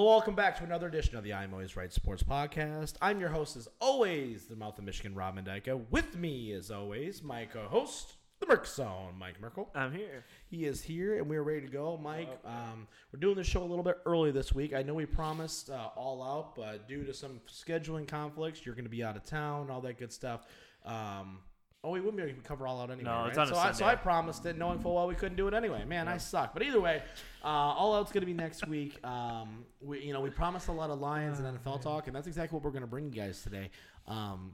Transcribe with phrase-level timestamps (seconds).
[0.00, 2.94] Hello, welcome back to another edition of the I'm Always Right Sports Podcast.
[3.02, 5.78] I'm your host, as always, the Mouth of Michigan, Rob Mendyka.
[5.90, 9.68] With me, as always, my co-host, the Merc Zone, Mike Merkel.
[9.74, 10.24] I'm here.
[10.48, 11.98] He is here, and we are ready to go.
[12.02, 14.72] Mike, um, we're doing the show a little bit early this week.
[14.72, 18.86] I know we promised uh, all out, but due to some scheduling conflicts, you're going
[18.86, 20.46] to be out of town, all that good stuff.
[20.86, 21.40] Um,
[21.82, 23.10] oh, we wouldn't be able to cover all out anyway.
[23.10, 23.28] No, right?
[23.28, 23.92] it's on a so, I, so Sunday.
[23.92, 25.84] I promised it, knowing full well we couldn't do it anyway.
[25.84, 26.52] Man, I suck.
[26.52, 27.02] But either way,
[27.44, 29.04] uh, all out's going to be next week.
[29.04, 32.26] Um, we, you know, we promised a lot of Lions and NFL talk, and that's
[32.26, 33.70] exactly what we're going to bring you guys today.
[34.06, 34.52] Um,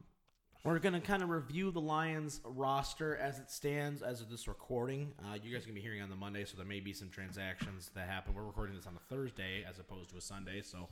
[0.65, 4.49] we're going to kind of review the Lions roster as it stands as of this
[4.49, 5.13] recording.
[5.21, 6.93] Uh, you guys are going to be hearing on the Monday, so there may be
[6.93, 8.35] some transactions that happen.
[8.35, 10.88] We're recording this on a Thursday as opposed to a Sunday, so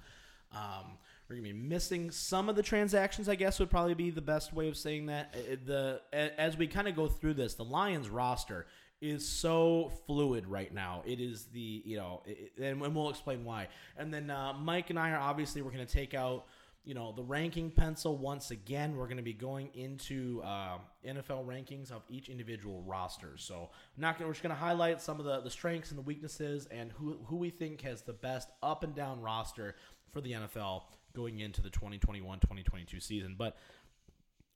[0.55, 3.29] um, we're to be missing some of the transactions.
[3.29, 5.35] I guess would probably be the best way of saying that.
[5.35, 6.01] Uh, The
[6.39, 8.66] as we kind of go through this, the Lions roster
[9.01, 11.02] is so fluid right now.
[11.07, 13.69] It is the you know, it, and, we'll explain why.
[13.96, 16.46] And then uh, Mike and I are obviously we're to take out
[16.85, 21.45] you know the ranking pencil once again we're going to be going into uh, nfl
[21.45, 25.18] rankings of each individual roster so I'm not gonna, we're just going to highlight some
[25.18, 28.51] of the, the strengths and the weaknesses and who, who we think has the best
[28.63, 29.77] up and down roster
[30.15, 30.82] for the nfl
[31.15, 33.57] going into the 2021-2022 season but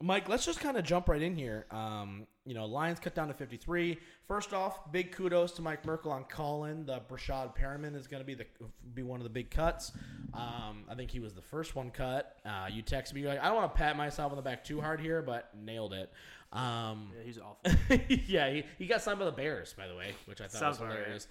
[0.00, 1.67] Mike, let's just kind of jump right in here.
[1.73, 3.98] Um, you know, Lions cut down to 53.
[4.28, 6.87] First off, big kudos to Mike Merkel on calling.
[6.87, 8.47] The Breshad Perriman is going to be the
[8.95, 9.91] be one of the big cuts.
[10.34, 12.37] Um, I think he was the first one cut.
[12.47, 14.62] Uh, you texted me you're like, I don't want to pat myself on the back
[14.62, 16.12] too hard here, but nailed it.
[16.53, 17.98] Um, Yeah, he's awful.
[18.28, 20.78] yeah, he, he got signed by the Bears, by the way, which I thought Sounds
[20.78, 21.28] was hilarious.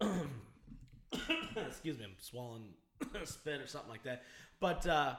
[1.68, 2.74] Excuse me, I'm swallowing
[3.24, 4.22] spit or something like that.
[4.60, 5.14] But uh,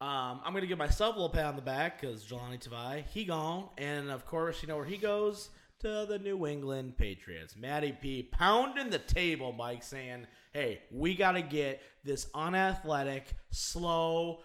[0.00, 3.24] um, I'm gonna give myself a little pat on the back because Jahlani Tavai, he
[3.24, 7.56] gone, and of course, you know where he goes to the New England Patriots.
[7.56, 14.40] Matty P pounding the table, Mike, saying, "Hey, we got to get this unathletic, slow."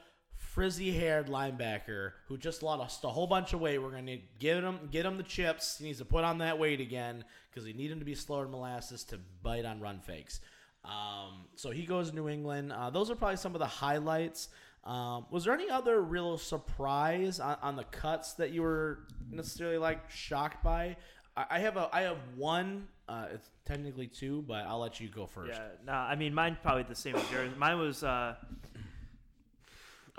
[0.50, 3.78] frizzy-haired linebacker who just lost a whole bunch of weight.
[3.78, 5.78] We're going to get him, get him the chips.
[5.78, 8.44] He needs to put on that weight again because we need him to be slower
[8.44, 10.42] than molasses to bite on run fakes.
[10.86, 12.72] Um, so he goes to New England.
[12.72, 14.50] Uh, those are probably some of the highlights.
[14.84, 19.78] Um, was there any other real surprise on, on the cuts that you were necessarily
[19.78, 20.96] like shocked by?
[21.36, 22.88] I, have a I have one.
[23.08, 25.54] Uh, it's technically two, but I'll let you go first.
[25.54, 27.52] yeah, no, I mean mine probably the same as yours.
[27.58, 28.36] Mine was uh,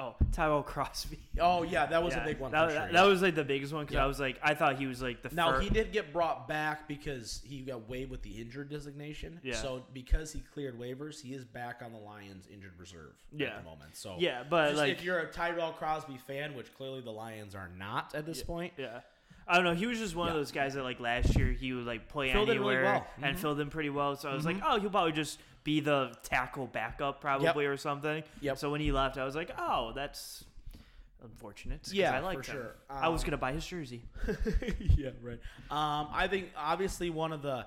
[0.00, 1.19] oh Tyrell Crosby.
[1.41, 2.50] Oh yeah, that was Yeah, a big one.
[2.53, 3.00] That, for sure, that, yeah.
[3.03, 4.05] that was like the biggest one because Yeah.
[4.05, 6.49] I was like I thought he was like the Now fir- he did get brought
[6.49, 9.41] back because he got waived with the injured designation.
[9.43, 9.55] Yeah.
[9.55, 13.62] So because he cleared waivers, he is back on the Lions injured reserve at the
[13.69, 13.94] moment.
[13.97, 17.55] So Yeah, but, just like- if you're a Tyrell Crosby fan, which clearly the Lions
[17.55, 19.00] are not at this point, Yeah.
[19.49, 19.75] I don't know.
[19.75, 20.34] He was just one Yeah.
[20.34, 22.93] of those guys that like last year he would like play Filled in really anywhere
[22.93, 23.00] well.
[23.00, 23.25] Mm-hmm.
[23.25, 24.15] and filled in pretty well.
[24.15, 28.22] So I was like, oh, he'll probably just be the tackle backup probably or something.
[28.41, 28.59] Yep.
[28.59, 30.44] So when he left, I was like, oh, that's
[31.22, 31.88] unfortunate.
[31.93, 32.76] Yeah, I like sure.
[32.88, 34.03] I was Um, gonna buy his jersey.
[34.81, 35.38] yeah, right.
[35.71, 37.66] Um, I think obviously one of the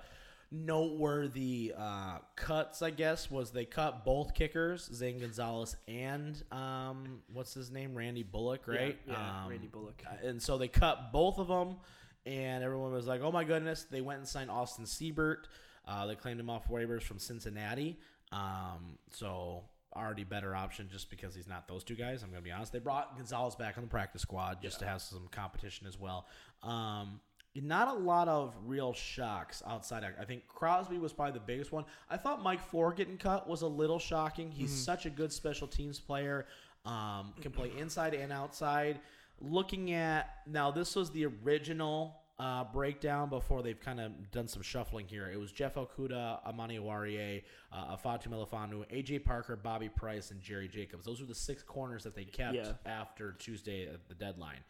[0.51, 7.53] noteworthy uh, cuts, I guess, was they cut both kickers, Zane Gonzalez and um, what's
[7.53, 8.97] his name, Randy Bullock, right?
[9.07, 10.01] Yeah, yeah, um, Randy Bullock.
[10.23, 11.77] And so they cut both of them,
[12.25, 15.45] and everyone was like, "Oh my goodness!" They went and signed Austin Seibert.
[15.87, 17.97] Uh, they claimed him off waivers from Cincinnati.
[18.31, 19.63] Um, so
[19.95, 22.23] already better option just because he's not those two guys.
[22.23, 22.73] I'm gonna be honest.
[22.73, 26.25] They brought Gonzalez back on the practice squad just to have some competition as well.
[26.63, 27.19] Um,
[27.55, 30.03] not a lot of real shocks outside.
[30.19, 31.85] I think Crosby was probably the biggest one.
[32.09, 34.49] I thought Mike Ford getting cut was a little shocking.
[34.49, 36.47] He's such a good special teams player.
[36.85, 38.99] Um, can play inside and outside.
[39.39, 44.61] Looking at now, this was the original uh, breakdown before they've kind of done some
[44.61, 45.29] shuffling here.
[45.31, 50.67] It was Jeff Okudah, Amani Oruwariye, uh, Ifeatu Melifonwu, AJ Parker, Bobby Price, and Jerry
[50.67, 51.05] Jacobs.
[51.05, 52.73] Those were the six corners that they kept Yeah.
[52.85, 54.63] after Tuesday at the deadline.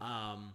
[0.00, 0.54] Um,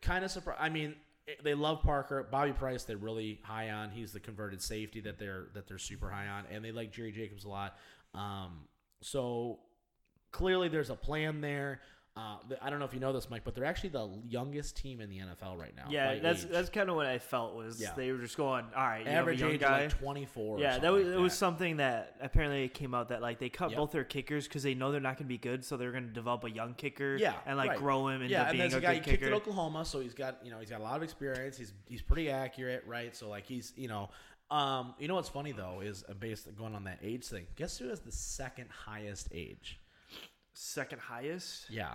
[0.00, 0.60] kind of surprised.
[0.62, 0.94] I mean,
[1.42, 2.22] they love Parker.
[2.30, 3.90] Bobby Price, they're really high on.
[3.90, 7.12] He's the converted safety that they're that they're super high on, and they like Jerry
[7.12, 7.76] Jacobs a lot.
[8.14, 8.60] Um,
[9.02, 9.58] so
[10.30, 11.80] clearly, there's a plan there.
[12.18, 15.00] Uh, I don't know if you know this, Mike, but they're actually the youngest team
[15.00, 15.84] in the NFL right now.
[15.88, 16.50] Yeah, that's age.
[16.50, 17.92] that's kind of what I felt was Yeah.
[17.96, 19.82] they were just going, all right, average age guy.
[19.82, 20.56] like 24.
[20.56, 23.38] or yeah, that was like it was something that apparently it came out that like
[23.38, 23.76] they cut Yep.
[23.78, 26.08] both their kickers because they know they're not going to be good, so they're going
[26.08, 27.16] to develop a young kicker.
[27.16, 27.78] yeah, and like right.
[27.78, 29.32] grow him into yeah, and being there's a a guy good he kicked kicker.
[29.34, 31.56] at Oklahoma, so he's got you know he's got a lot of experience.
[31.56, 33.14] He's he's pretty accurate, right?
[33.14, 34.10] So like he's you know,
[34.50, 37.46] um, you know what's funny though is uh, based going on that age thing.
[37.54, 39.78] Guess who has the second highest age?
[40.62, 41.70] Second highest.
[41.70, 41.94] Yeah,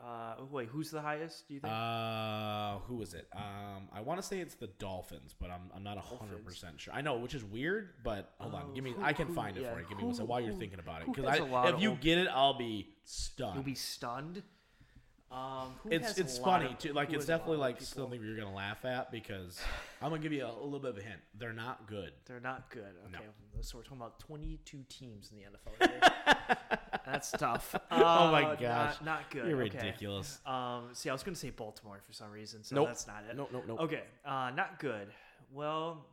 [0.00, 1.48] Uh, wait, who's the highest?
[1.48, 1.72] Do you think?
[1.72, 3.26] Uh, who was it?
[3.34, 6.94] Um, I want to say it's the Dolphins, but I'm, I'm not hundred percent sure.
[6.94, 8.92] I know, which is weird, but hold on, Oh, give me.
[8.92, 9.86] who- I can who- find it yeah, for you.
[9.88, 11.44] Give me who- one second while you're who- thinking about it, who because has a
[11.44, 13.56] lot if of you old- get it, I'll be stunned.
[13.56, 14.42] You'll be stunned.
[15.30, 16.92] Um, it's it's funny of- too.
[16.92, 19.60] Like it's has a lot definitely like something you're gonna laugh at because
[20.02, 21.20] I'm gonna give you a, a little bit of a hint.
[21.38, 22.12] They're not good.
[22.26, 22.82] They're not good.
[23.12, 23.18] No.
[23.18, 23.26] Okay,
[23.60, 26.58] so we're talking about 22 teams in the NFL.
[27.06, 27.74] That's tough.
[27.92, 28.94] Oh my Uh, gosh.
[29.00, 29.46] not, not good.
[29.48, 29.78] You're okay.
[29.78, 30.38] ridiculous.
[30.46, 32.88] Um, see, I was going to say Baltimore for some reason, so Nope.
[32.88, 33.36] that's not it.
[33.36, 33.80] Nope, nope, nope.
[33.80, 35.08] Okay, uh, not good.
[35.52, 36.04] Well,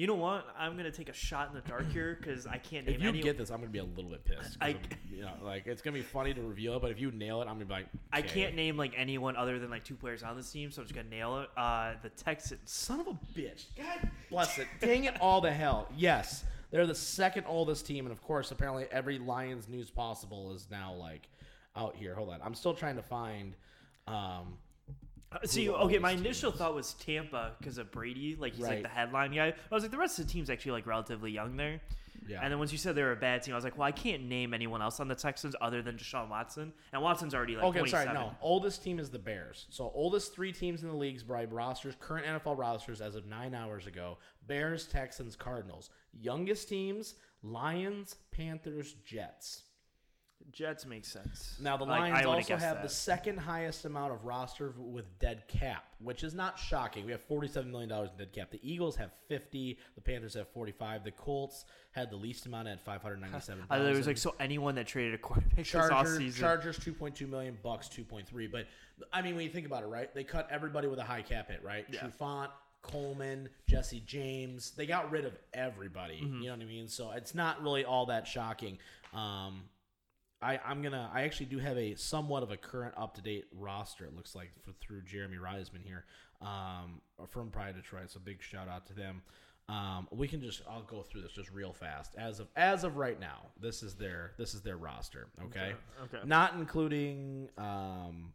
[0.00, 0.46] you know what?
[0.58, 3.02] I'm going to take a shot in the dark here because I can't name If
[3.02, 3.20] you any.
[3.20, 4.56] get this, I'm gonna be a little bit pissed.
[4.58, 4.76] I-
[5.12, 7.44] you know, like it's gonna be funny to reveal it, but if you nail it,
[7.44, 10.38] I'm gonna be like, I can't name like anyone other than like two players on
[10.38, 11.50] this team, so I'm just gonna nail it.
[11.54, 12.60] Uh, the Texans.
[12.64, 13.66] Son of a bitch.
[13.76, 14.68] God bless it.
[14.80, 15.86] Dang it all to hell.
[15.94, 20.66] Yes, they're the second oldest team, and of course, apparently every Lions news possible is
[20.70, 21.28] now like
[21.76, 22.14] out here.
[22.14, 23.54] Hold on, I'm still trying to find.
[24.06, 24.56] Um,
[25.32, 26.58] Uh, see, okay, my oldest initial teams.
[26.58, 28.74] thought was Tampa because of Brady, like he's Right.
[28.74, 29.48] like the headline guy.
[29.70, 31.80] I was like, the rest of the team's actually like relatively young there.
[32.28, 33.86] yeah, And then once you said they were a bad team, I was like, well,
[33.86, 37.54] I can't name anyone else on the Texans other than Deshaun Watson, and Watson's already
[37.56, 38.06] like okay, I'm sorry.
[38.06, 39.66] No, oldest team is the Bears.
[39.70, 43.54] So oldest three teams in the leagues by rosters, current NFL rosters as of nine
[43.54, 44.18] hours ago:
[44.48, 45.90] Bears, Texans, Cardinals.
[46.12, 49.62] Youngest teams: Lions, Panthers, Jets.
[50.52, 51.56] Jets make sense.
[51.60, 52.82] Now the Lions would've also have that.
[52.82, 57.04] the second highest amount of roster with dead cap, which is not shocking.
[57.06, 58.50] We have forty-seven million dollars in dead cap.
[58.50, 59.78] The Eagles have fifty.
[59.94, 61.04] The Panthers have forty-five.
[61.04, 63.64] The Colts had the least amount at five hundred ninety-seven.
[63.70, 66.40] I was like so anyone that traded a quarterback this Chargers, offseason.
[66.40, 68.48] Chargers two point two million, Bucks two point three.
[68.48, 68.66] But
[69.12, 70.12] I mean, when you think about it, right?
[70.14, 71.86] They cut everybody with a high cap hit, right?
[71.92, 72.00] Yeah.
[72.00, 72.48] Trufant,
[72.82, 74.72] Coleman, Jesse James.
[74.72, 76.22] They got rid of everybody.
[76.24, 76.40] Mm-hmm.
[76.40, 76.88] You know what I mean?
[76.88, 78.78] So it's not really all that shocking.
[79.14, 79.62] Um,
[80.42, 81.10] I, I'm gonna.
[81.12, 84.04] I actually do have a somewhat of a current, up to date roster.
[84.06, 86.04] It looks like for, through Jeremy Reisman here,
[86.40, 88.10] um, from Pride Detroit.
[88.10, 89.22] So big shout out to them.
[89.68, 90.62] Um, we can just.
[90.68, 92.14] I'll go through this just real fast.
[92.16, 95.28] As of as of right now, this is their this is their roster.
[95.44, 96.26] Okay, Okay.
[96.26, 98.32] not including um,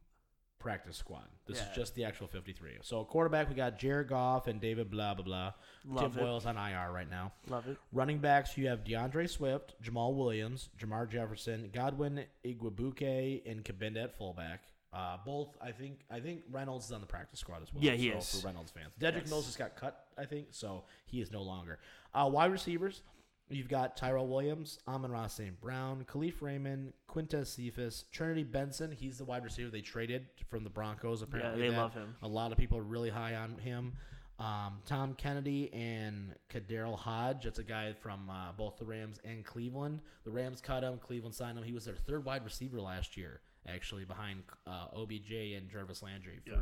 [0.66, 1.26] practice squad.
[1.46, 2.72] This is just the actual 53.
[2.82, 5.54] So quarterback, we got Jared Goff and David blah blah blah.
[5.88, 6.26] Love Tim it.
[6.26, 7.32] Boyle's on IR right now.
[7.48, 7.78] Love it.
[7.94, 14.18] Running backs, you have D'Andre Swift, Jamaal Williams, Jermar Jefferson, Godwin Igwebuike, and Cabinda at
[14.18, 14.64] fullback.
[14.92, 16.00] Uh, both, I think.
[16.10, 17.84] I think Reynolds is on the practice squad as well.
[17.84, 18.42] Yeah, he so is.
[18.42, 19.30] For Reynolds fans, Dedrick Yes.
[19.30, 21.78] Mills just got cut, I think, so he is no longer.
[22.14, 23.04] Uh, wide receivers,
[23.50, 25.60] you've got Tyrell Williams, Amon-Ra St.
[25.62, 28.92] Brown, Kalif Raymond, Quintez Cephus, Trinity Benson.
[28.92, 31.22] He's the wide receiver they traded from the Broncos.
[31.22, 32.16] Apparently, they that- love him.
[32.24, 33.94] A lot of people are really high on him.
[34.38, 37.46] Um, Tom Kennedy and KhaDarel Hodge.
[37.46, 40.02] That's a guy from uh, both the Rams and Cleveland.
[40.26, 40.98] The Rams cut him.
[40.98, 41.64] Cleveland signed him.
[41.64, 46.40] He was their third wide receiver last year, actually, behind uh, OBJ and Jarvis Landry.
[46.46, 46.58] For Yeah.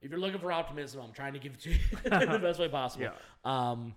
[0.00, 2.66] if you're looking for optimism, I'm trying to give it to you the best way
[2.68, 3.04] possible.
[3.04, 3.12] Yeah.
[3.44, 3.94] Um,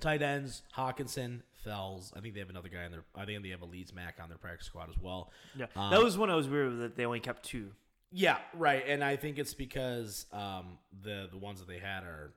[0.00, 2.12] tight ends: Hockenson, Fells.
[2.16, 3.04] I think they have another guy in their.
[3.14, 5.30] I think they have a Leeds Mac on their practice squad as well.
[5.56, 5.66] Yeah.
[5.76, 7.70] Um, that was when I was weird that they only kept two.
[8.10, 8.84] Yeah, right.
[8.86, 12.32] And I think it's because um, the the ones that they had are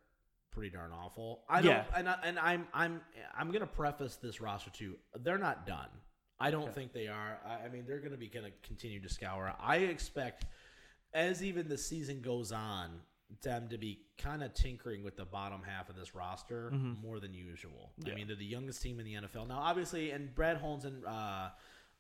[0.51, 1.43] pretty darn awful.
[1.47, 3.01] I don't, and, I, and I'm I'm
[3.37, 4.95] I'm gonna preface this roster too.
[5.21, 5.87] They're not done.
[6.41, 6.73] I don't Okay.
[6.73, 7.39] think they are.
[7.45, 9.53] I, I mean, they're gonna be gonna continue to scour.
[9.61, 10.45] I expect
[11.13, 12.89] as even the season goes on,
[13.43, 16.71] them to be kind of tinkering with the bottom half of this roster
[17.01, 17.91] more than usual.
[18.05, 19.59] I mean, they're the youngest team in the NFL now.
[19.59, 21.49] Obviously, and Brad Holmes and uh,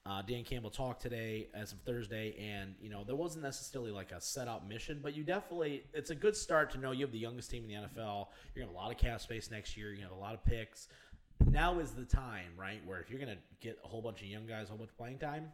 [0.05, 4.11] uh, Dan Campbell talked today as of Thursday, and you know there wasn't necessarily like
[4.11, 7.11] a set out mission, but you definitely it's a good start to know you have
[7.11, 8.27] the youngest team in the NFL.
[8.55, 9.93] You're gonna have a lot of cap space next year.
[9.93, 10.87] You have a lot of picks.
[11.49, 12.81] Now is the time, right?
[12.85, 14.97] Where if you're gonna get a whole bunch of young guys, a whole bunch of
[14.97, 15.51] playing time,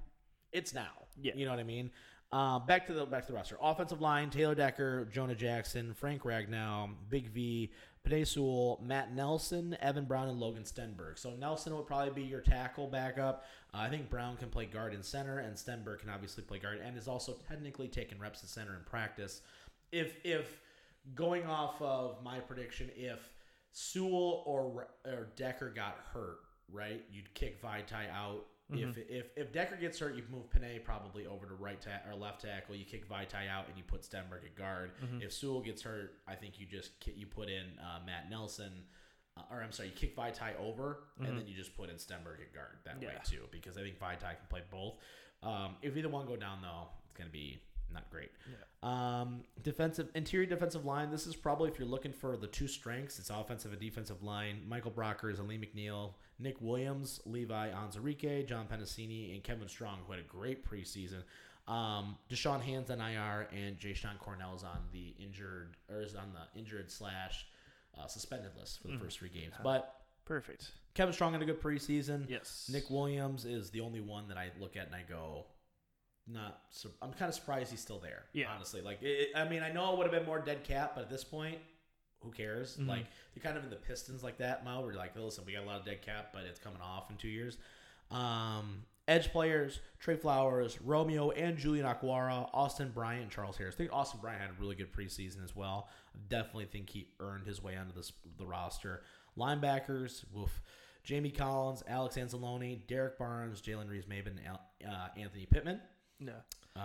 [0.53, 0.91] it's now.
[1.21, 1.33] Yeah.
[1.35, 1.91] you know what I mean.
[2.31, 3.57] Uh, back to the back to the roster.
[3.61, 7.71] Offensive line: Taylor Decker, Jonah Jackson, Frank Ragnow, Big V,
[8.05, 11.17] Penei Sewell, Matt Nelson, Evan Brown, and Logan Stenberg.
[11.17, 13.45] So Nelson would probably be your tackle backup.
[13.73, 16.79] Uh, I think Brown can play guard and center, and Stenberg can obviously play guard
[16.83, 19.41] and is also technically taking reps at center in practice.
[19.93, 20.59] If if
[21.15, 23.29] going off of my prediction, if
[23.71, 26.39] Sewell or or Decker got hurt,
[26.71, 28.45] right, you'd kick Vaitai out.
[28.73, 32.15] If, if if Decker gets hurt, you move Penei probably over to right ta- or
[32.15, 32.75] left tackle.
[32.75, 34.91] You kick Vaitai out and you put Stenberg at guard.
[35.21, 38.71] If Sewell gets hurt, I think you just ki- you put in uh, Matt Nelson,
[39.37, 42.41] uh, or I'm sorry, you kick Vaitai over and then you just put in Stenberg
[42.41, 44.95] at guard that way too, because I think Vaitai can play both.
[45.43, 47.59] Um, if either one go down though, it's gonna be
[47.97, 48.29] not great.
[48.83, 51.09] Um, defensive interior defensive line.
[51.09, 54.61] This is probably if you're looking for the two strengths, it's offensive and defensive line.
[54.67, 60.21] Michael Brockers Lee McNeill, Nick Williams, Levi Onwuzurike, John Penisini, and Kevin Strong, who had
[60.21, 61.23] a great preseason.
[61.67, 66.31] Um, Da'Shawn Hand's on IR and Jashon Cornell is on the injured or is on
[66.33, 67.45] the injured slash
[67.99, 69.53] uh, suspended list for the first three games.
[69.63, 70.71] But Perfect.
[70.93, 72.29] Kevin Strong had a good preseason.
[72.29, 72.69] Yes.
[72.71, 75.45] Nick Williams is the only one that I look at and I go,
[76.27, 76.61] not.
[76.69, 78.25] sur- I'm kind of surprised he's still there.
[78.33, 78.47] Yeah.
[78.53, 81.01] honestly, like it, I mean, I know it would have been more dead cap, but
[81.03, 81.57] at this point,
[82.19, 82.77] who cares?
[82.77, 82.87] Mhm.
[82.87, 83.05] Like
[83.35, 84.81] you're kind of in the Pistons like that, Mile.
[84.83, 87.17] You're like, listen, we got a lot of dead cap, but it's coming off in
[87.17, 87.57] two years.
[88.11, 93.75] Um, edge players: Trey Flowers, Romeo, and Julian Okwara, Austin Bryant, and Charles Harris.
[93.75, 95.89] I think Austin Bryant had a really good preseason as well.
[96.15, 99.03] I definitely think he earned his way onto this the roster.
[99.37, 100.61] Linebackers: Woof.
[101.03, 104.39] Jamie Collins, Alex Anzalone, Derrick Barnes, Jalen Reeves-Maybin,
[104.85, 105.79] uh, Anthony Pittman.
[106.19, 106.33] No.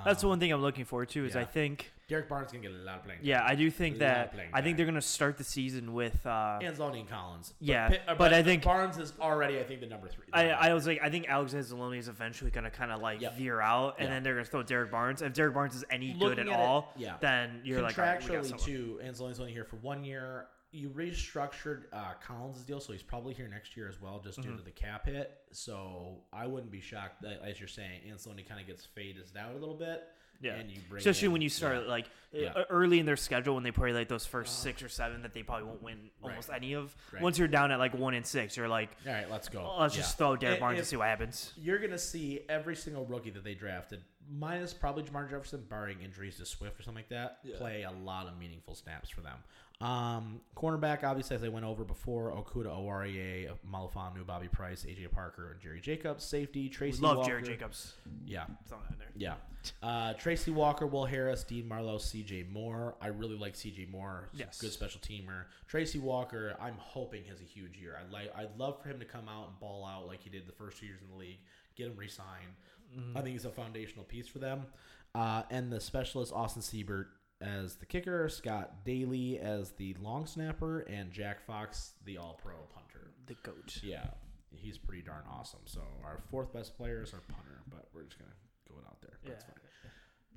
[0.07, 2.71] That's the one thing I'm looking forward to is I think Derrick Barnes gonna get
[2.71, 3.21] a lot of playing.
[3.23, 5.93] yeah I do think A lot of that I think they're gonna start the season
[5.93, 7.53] with uh Anzalone and Collins.
[7.61, 10.25] But Yeah, Pitt- uh, but I think- Barnes is already, I think, the number three.
[10.33, 13.37] I, I was like I think Alex Anzalone is eventually gonna kind of like Yep.
[13.37, 14.15] veer out and Yeah.
[14.15, 16.53] then they're gonna throw Derrick Barnes if Derrick Barnes is any good Looking at at
[16.61, 17.17] it, all yeah.
[17.21, 18.67] then you're like all right, we got contractually someone.
[18.67, 19.01] too.
[19.05, 20.47] Anzalone's only here for one year.
[20.73, 24.51] You restructured uh, Collins' deal, so he's probably here next year as well, just Mm-hmm.
[24.53, 25.31] due to the cap hit.
[25.53, 29.51] So I wouldn't be shocked that, as you're saying, Anzalone kind of gets faded out
[29.53, 30.03] a little bit.
[30.41, 30.55] Yeah.
[30.55, 31.89] and you bring especially in- when you start yeah.
[31.89, 32.49] like Yeah.
[32.57, 35.33] uh, early in their schedule when they play like those 1st six or seven that
[35.35, 36.31] they probably won't win Right.
[36.31, 36.93] almost any of.
[37.13, 37.23] Right.
[37.23, 39.61] Once you're down at like one and six, you're like, All right, let's go.
[39.61, 41.53] oh, let's just throw Derrick Barnes and see what happens.
[41.57, 46.39] You're gonna see every single rookie that they drafted, minus probably Jamar Jefferson, barring injuries
[46.39, 49.39] to Swift or something like that, play a lot of meaningful snaps for them.
[49.83, 55.51] Um, cornerback, obviously, as I went over before, Okudah, Oruwariye, Melifonwu, Bobby Price, AJ Parker,
[55.51, 56.23] and Jerry Jacobs.
[56.25, 57.31] Safety, Tracy Love Walker.
[57.31, 57.95] Jared Jacobs.
[58.25, 59.09] Yeah, Throw that in there.
[59.17, 59.35] yeah.
[59.83, 62.95] Uh, Tracy Walker, Will Harris, Dean Marlowe, CJ Moore.
[63.01, 64.29] I really like CJ Moore.
[64.33, 64.61] He's Yes.
[64.61, 65.47] Good special teamer.
[65.67, 67.97] Tracy Walker, I'm hoping has a huge year.
[68.01, 70.47] I'd like I'd love for him to come out and ball out like he did
[70.47, 71.39] the first two years in the league.
[71.77, 72.55] Get him re-signed.
[72.97, 73.17] Mm-hmm.
[73.17, 74.67] I think he's a foundational piece for them.
[75.15, 77.07] Uh, and the specialist Austin Seibert
[77.43, 82.55] as the kicker, Scott Daly as the long snapper, and Jack Fox, the all pro
[82.75, 83.11] punter.
[83.27, 83.79] The goat.
[83.83, 84.07] Yeah,
[84.55, 85.61] he's pretty darn awesome.
[85.67, 88.31] So our fourth best player is our punter, but we're just gonna
[88.69, 89.19] go it out there.
[89.25, 89.51] That's Yeah.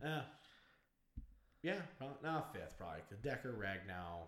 [0.01, 0.11] fine.
[0.11, 0.23] Uh,
[1.63, 3.01] yeah, well, no, fifth probably.
[3.23, 4.27] Decker, Ragnow,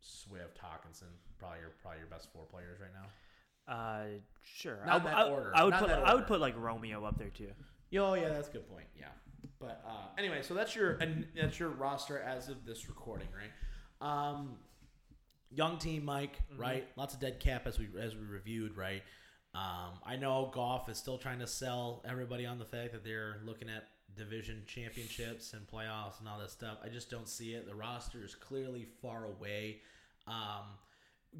[0.00, 1.08] Swift, Hockenson,
[1.38, 3.72] probably your probably your best four players right now.
[3.72, 4.06] Uh,
[4.42, 4.84] sure.
[4.84, 5.52] Not I, that I- order.
[5.54, 7.52] I would Not put I would put like Romeo up there too.
[7.96, 8.86] Oh yeah, that's a good point.
[8.98, 9.08] Yeah,
[9.58, 13.50] but uh, anyway, so that's your and that's your roster as of this recording, right?
[14.30, 14.56] Um,
[15.50, 16.38] young team, Mike.
[16.56, 19.02] Right, lots of dead cap as we as we reviewed, right?
[19.54, 23.36] Um, I know Goff is still trying to sell everybody on the fact that they're
[23.44, 23.84] looking at
[24.16, 26.78] division championships and playoffs and all that stuff.
[26.84, 27.66] I just don't see it.
[27.66, 29.80] The roster is clearly far away.
[30.26, 30.64] Um,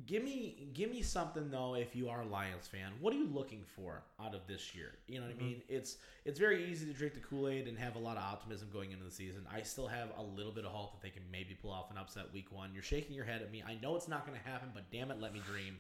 [0.07, 2.93] give me give me something though if you are a Lions fan.
[3.01, 4.93] What are you looking for out of this year?
[5.07, 5.63] You know what I mean?
[5.69, 8.93] It's it's very easy to drink the Kool-Aid and have a lot of optimism going
[8.93, 9.47] into the season.
[9.53, 11.99] I still have a little bit of hope that they can maybe pull off an
[11.99, 12.71] upset week 1.
[12.73, 13.63] You're shaking your head at me.
[13.67, 15.77] I know it's not going to happen, but damn it, let me dream.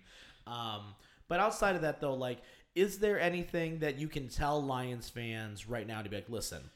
[0.46, 0.94] Um,
[1.28, 2.42] but outside of that though, like
[2.74, 6.70] is there anything that you can tell Lions fans right now to be like, "Listen,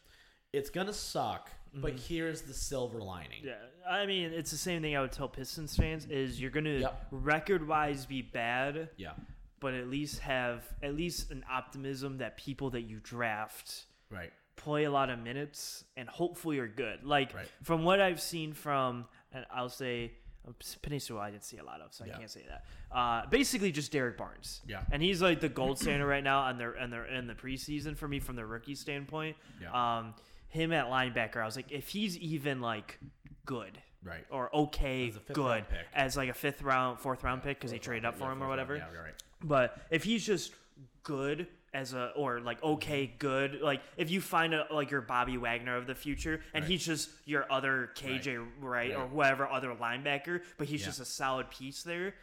[0.53, 3.55] it's going to suck, but here's the silver lining." Yeah,
[3.89, 7.07] I mean it's the same thing I would tell Pistons fans is you're gonna Yep.
[7.11, 9.13] record wise be bad, Yeah.
[9.61, 14.33] but at least have at least an optimism that people that you draft Right.
[14.57, 17.05] play a lot of minutes and hopefully are good.
[17.05, 17.49] Like Right.
[17.63, 20.13] from what I've seen from, and I'll say
[20.49, 22.15] uh, Peninsula, I didn't see a lot of, so Yeah.
[22.15, 22.65] I can't say that.
[22.97, 24.63] Uh, basically, just Derrick Barnes.
[24.65, 24.85] Yeah.
[24.93, 27.97] and he's like the gold standard right now, and they're and they're in the preseason
[27.97, 29.37] for me from the rookie standpoint.
[29.61, 29.73] Yeah.
[29.99, 30.15] Um,
[30.57, 32.99] him at linebacker, I was like, if he's even like
[33.45, 33.79] good.
[34.03, 34.25] Right.
[34.31, 35.79] Or okay, As good pick.
[35.93, 38.49] as like a fifth round, fourth round pick because he traded up for him or
[38.49, 38.77] whatever.
[38.77, 39.15] Yeah, right.
[39.43, 40.53] But if he's just
[41.03, 45.37] good as a or like okay good like if you find a like your Bobby
[45.37, 46.71] Wagner of the future and Right.
[46.71, 50.87] he's just your other KJ Wright or whoever other linebacker but he's Yeah.
[50.87, 52.15] just a solid piece there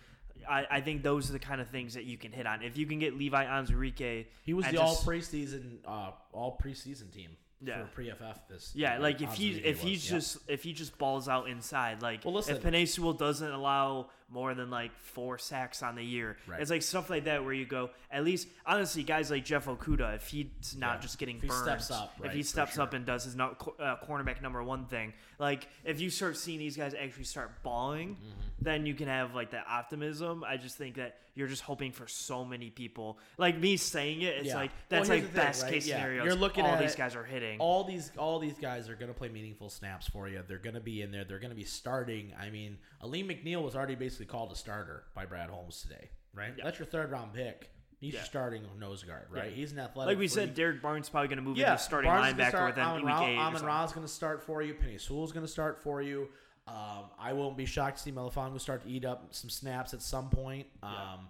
[0.49, 2.77] I, I think those are the kind of things that you can hit on if
[2.77, 7.31] you can get Levi Onwuzurike He was and the all preseason, uh, all preseason team
[7.65, 7.83] Yeah.
[7.85, 8.71] for pre-FF this.
[8.75, 10.17] yeah, like if he if he's yeah.
[10.17, 14.53] just if he just balls out inside, like Well, listen- if Panay doesn't allow more
[14.55, 16.59] than like four sacks on the year, Right.
[16.61, 17.91] it's like stuff like that where you go.
[18.11, 21.01] At least honestly, guys like Jeff Okudah, if he's not Yeah.
[21.01, 22.83] just getting If he burned, steps up, if he steps sure.
[22.83, 26.59] up and does his no, uh, cornerback number one thing, like if you start seeing
[26.59, 28.39] these guys actually start balling, Mm-hmm.
[28.61, 30.43] then you can have like that optimism.
[30.43, 33.17] I just think that you're just hoping for so many people.
[33.39, 34.55] Like me saying it, it's Yeah.
[34.55, 35.73] like that's here's like thing, best right?
[35.73, 35.95] case Yeah.
[35.95, 36.23] scenario.
[36.25, 37.59] You're looking all at these it- guys are hitting.
[37.59, 40.43] all these all these guys are going to play meaningful snaps for you.
[40.47, 41.23] They're going to be in there.
[41.23, 42.33] They're going to be starting.
[42.39, 46.53] I mean, Alim McNeill was already basically called a starter by Brad Holmes today, right?
[46.61, 47.69] That's your third round pick.
[47.99, 48.23] He's Yeah.
[48.23, 49.49] starting nose guard, right?
[49.49, 49.55] Yeah.
[49.55, 50.07] He's an athletic.
[50.09, 50.47] Like we freak.
[50.47, 53.01] said, Derrick Barnes probably going to move yeah, into starting Barnes linebacker start, within Amon
[53.01, 53.37] week Ra, eight.
[53.37, 53.67] Amon something.
[53.67, 54.73] Ra is going to start for you.
[54.73, 56.27] Penei Sewell's going to start for you.
[56.67, 60.01] Um, I won't be shocked to see Melifonwu start to eat up some snaps at
[60.01, 60.67] some point.
[60.81, 61.29] Um,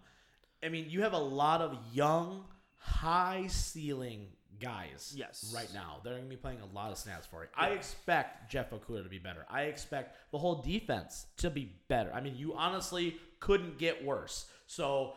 [0.63, 2.45] I mean, you have a lot of young,
[2.77, 4.27] high ceiling
[4.59, 5.13] guys.
[5.15, 5.51] Yes.
[5.55, 7.49] Right now, they're going to be playing a lot of snaps for you.
[7.55, 9.45] I expect Jeff Okudah to be better.
[9.49, 12.11] I expect the whole defense to be better.
[12.13, 14.45] I mean, you honestly couldn't get worse.
[14.67, 15.13] So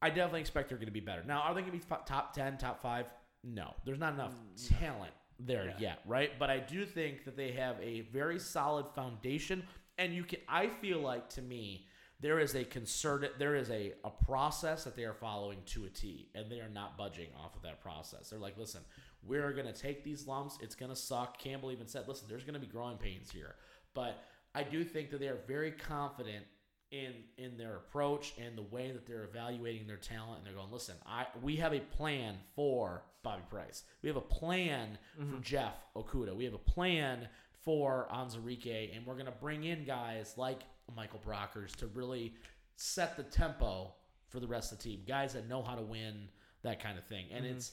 [0.00, 1.24] I definitely expect they're going to be better.
[1.26, 3.06] Now, are they going to be top 10, top 5?
[3.44, 3.74] No.
[3.84, 5.74] There's not enough mm, talent there Yeah.
[5.78, 6.32] yet, right?
[6.38, 9.62] But I do think that they have a very solid foundation
[9.98, 11.86] and you can I feel like to me
[12.20, 15.88] there is a concerted there is a, a process that they are following to a
[15.88, 18.30] T and they are not budging off of that process.
[18.30, 18.80] They're like, "Listen,
[19.22, 20.58] we're going to take these lumps.
[20.60, 23.54] It's going to suck." Campbell even said, "Listen, there's going to be growing pains here."
[23.94, 24.22] But
[24.54, 26.44] I do think that they are very confident
[26.90, 30.72] in in their approach and the way that they're evaluating their talent and they're going
[30.72, 35.42] listen i we have a plan for bobby price we have a plan for mm-hmm.
[35.42, 37.28] jeff okudah we have a plan
[37.62, 40.60] for onwuzurike and we're going to bring in guys like
[40.96, 42.34] michael brockers to really
[42.76, 43.92] set the tempo
[44.28, 45.02] for the rest of the team.
[45.06, 46.28] Guys that know how to win
[46.62, 47.26] that kind of thing.
[47.32, 47.72] And it's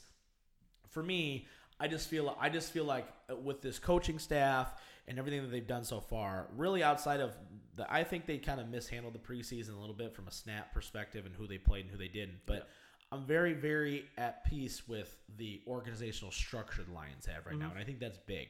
[0.90, 1.48] for me,
[1.80, 4.74] I just feel I just feel like uh, with this coaching staff
[5.08, 7.36] and everything that they've done so far, really outside of
[7.76, 10.74] the, I think they kind of mishandled the preseason a little bit from a snap
[10.74, 12.40] perspective and who they played and who they didn't.
[12.46, 12.70] But
[13.12, 17.80] I'm very, very at peace with the organizational structure the Lions have right now, and
[17.80, 18.48] I think that's big.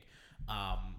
[0.48, 0.96] Um,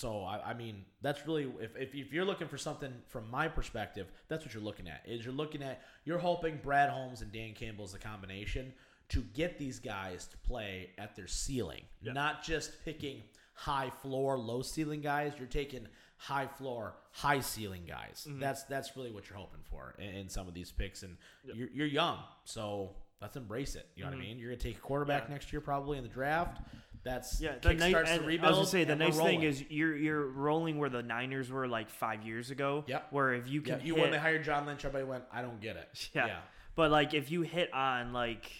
[0.00, 3.48] so I, I mean, that's really if, if if you're looking for something from my
[3.48, 5.02] perspective, that's what you're looking at.
[5.06, 8.72] Is you're looking at you're hoping Brad Holmes and Dan Campbell is the combination
[9.10, 11.82] to get these guys to play at their ceiling,
[12.14, 15.34] not just picking high floor, low ceiling guys.
[15.36, 18.26] You're taking high floor, high ceiling guys.
[18.26, 18.40] Mm-hmm.
[18.40, 21.02] That's that's really what you're hoping for in, in some of these picks.
[21.02, 23.86] And you're, you're young, so let's embrace it.
[23.96, 24.28] You know what I mm-hmm.
[24.28, 24.38] mean?
[24.38, 25.34] You're gonna take a quarterback Yeah.
[25.34, 26.62] next year probably in the draft.
[27.02, 29.64] That's Yeah, the ni- kickstarts and the I was gonna say the nice thing is
[29.70, 32.84] you're you're rolling where the Niners were like five years ago.
[32.86, 33.06] Yep.
[33.10, 35.40] Where if you yeah, can you hit, when they hired John Lynch, everybody went, I
[35.42, 36.10] don't get it.
[36.14, 36.40] yeah.
[36.74, 38.50] But like if you hit on like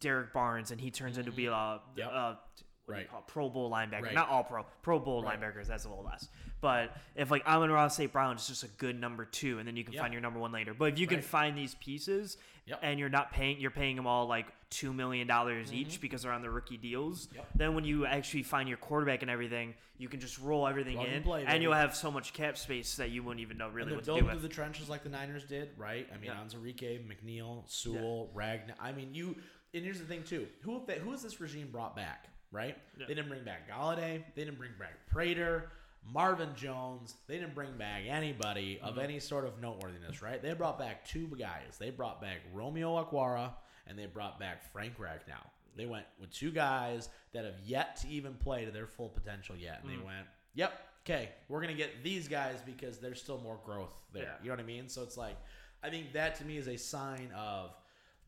[0.00, 1.98] Derrick Barnes and he turns into be a, Mm-hmm.
[1.98, 2.10] Yep.
[2.10, 2.38] a
[2.86, 3.10] what do you Right.
[3.10, 3.26] call it?
[3.26, 4.14] Pro Bowl linebacker, Right.
[4.14, 5.40] not all pro, Pro Bowl Right.
[5.40, 5.66] linebackers.
[5.66, 6.28] That's a little less.
[6.60, 8.12] But if like Amon-Ra St.
[8.12, 10.02] Brown is just a good number two, and then you can Yeah.
[10.02, 10.72] find your number one later.
[10.74, 11.24] But if you can Right.
[11.24, 12.78] find these pieces, Yep.
[12.82, 16.32] and you're not paying, you're paying them all like two million dollars each because they're
[16.32, 17.26] on the rookie deals.
[17.26, 17.36] Mm-hmm.
[17.36, 17.48] Yep.
[17.54, 21.06] Then when you actually find your quarterback and everything, you can just roll everything Plug
[21.08, 23.68] in, and play, and you'll have so much cap space that you wouldn't even know
[23.68, 24.32] really And what to do with.
[24.32, 26.06] through the trenches like the Niners did, right?
[26.12, 26.36] I mean, Yeah.
[26.44, 28.74] Onwuzurike, McNeill, Sewell, Ragnow.
[28.80, 29.36] I mean, you.
[29.74, 32.28] And here's the thing too: who they, who has this regime brought back?
[32.52, 32.76] Right?
[32.98, 33.06] Yeah.
[33.08, 34.22] They didn't bring back Golladay.
[34.34, 35.70] They didn't bring back Prater,
[36.12, 37.14] Marvin Jones.
[37.26, 38.86] They didn't bring back anybody Mm-hmm.
[38.86, 40.22] of any sort of noteworthiness.
[40.22, 40.40] Right?
[40.42, 41.76] They brought back two guys.
[41.78, 43.50] They brought back Romeo Okwara
[43.86, 45.42] and they brought back Frank Ragnow.
[45.76, 49.56] They went with two guys that have yet to even play to their full potential
[49.56, 49.98] yet, and Mm.
[49.98, 50.72] they went, "Yep,
[51.04, 54.38] okay, we're gonna get these guys because there's still more growth there." Yeah.
[54.42, 54.88] You know what I mean?
[54.88, 55.36] So it's like,
[55.82, 57.76] I think that to me is a sign of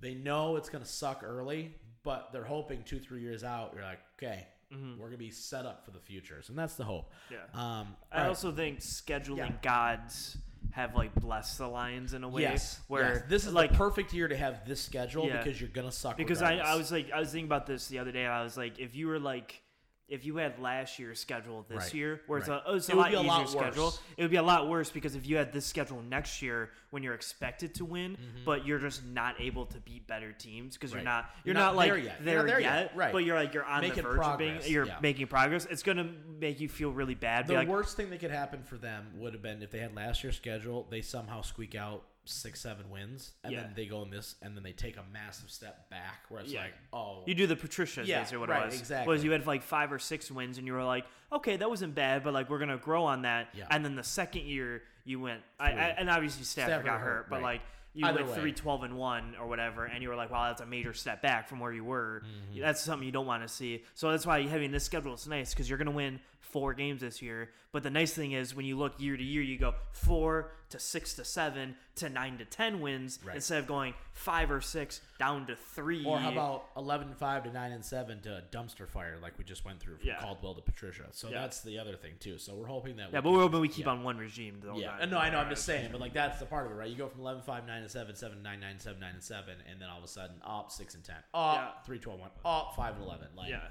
[0.01, 4.01] they know it's gonna suck early, but they're hoping two, three years out, you're like,
[4.17, 7.11] okay, we're gonna be set up for the futures, and that's the hope.
[7.31, 7.35] Mm-hmm.
[7.35, 7.79] Yeah.
[7.81, 8.27] Um, I right.
[8.29, 9.57] also think scheduling Yeah.
[9.63, 10.37] gods
[10.73, 12.43] have like blessed the Lions in a way.
[12.43, 13.23] yes, where yes.
[13.29, 15.39] this is like perfect year to have this schedule Yeah.
[15.39, 16.17] because you're gonna suck.
[16.17, 18.27] because I, I was like I was thinking about this the other day.
[18.27, 19.63] I was like, if you were like.
[20.09, 21.95] If you had last year's schedule this Right.
[21.95, 23.95] year, where it's a, oh, it's a It would lot be a easier lot schedule,
[24.17, 27.03] it would be a lot worse because if you had this schedule next year when
[27.03, 28.17] you're expected to win,
[28.47, 30.97] but you're just not able to beat better teams because Mm-hmm.
[30.97, 31.03] Right.
[31.05, 32.25] you're not You're you're, not not, like there yet.
[32.25, 32.97] there, You're not there yet, yet.
[32.97, 33.13] Right.
[33.13, 34.97] But you're like you're on Making the verge of being you're Yeah.
[35.03, 35.67] making progress.
[35.67, 37.47] It's gonna make you feel really bad.
[37.47, 39.95] The like, worst thing that could happen for them would have been if they had
[39.95, 43.63] last year's schedule, they somehow squeak out six, seven wins, and Yeah.
[43.63, 46.53] then they go in this, and then they take a massive step back, where it's
[46.53, 46.63] Yeah.
[46.65, 48.81] like, oh, You do the Patricia, Yeah, basically what right, it was.
[48.81, 49.13] exactly.
[49.13, 51.95] Was you had like five or six wins, and you were like, okay, that wasn't
[51.95, 53.49] bad, but like we're gonna grow on that.
[53.55, 53.67] Yeah.
[53.71, 57.07] And then the second year you went, I, I, and obviously Stafford, Stafford got hurt,
[57.07, 57.43] hurt, but right.
[57.55, 57.61] like
[57.95, 58.41] you Either went way.
[58.41, 61.23] three, 12 and one or whatever, and you were like, wow, that's a major step
[61.23, 62.23] back from where you were.
[62.25, 62.61] Mm-hmm.
[62.61, 63.83] That's something you don't want to see.
[63.95, 67.21] So that's why having this schedule is nice because you're gonna win four games this
[67.21, 67.51] year.
[67.73, 70.79] But the nice thing is when you look year to year, you go four to
[70.79, 73.37] six to seven to nine to ten wins Right.
[73.37, 76.05] instead of going five or six down to three.
[76.07, 79.45] Or how about eleven five to nine and seven to a dumpster fire like we
[79.45, 80.21] just went through from Yeah.
[80.21, 81.05] Caldwell to Patricia.
[81.11, 81.43] So Yeah.
[81.43, 82.39] that's the other thing too.
[82.39, 83.93] So we're hoping that Yeah, we but we're hoping we keep yeah.
[83.93, 84.61] on one regime.
[84.61, 85.39] The Yeah, no, I know.
[85.39, 86.89] I'm just saying, but like that's the part of it, right?
[86.89, 89.57] You go from 11, 5, 9, and 7, 7, 9, 9, 7, 9, and 7,
[89.71, 91.83] and then all of a sudden, up 6 and 10, up Yeah.
[91.85, 93.29] 3, 12, 1, up 5 and 11.
[93.37, 93.71] Like, Yeah.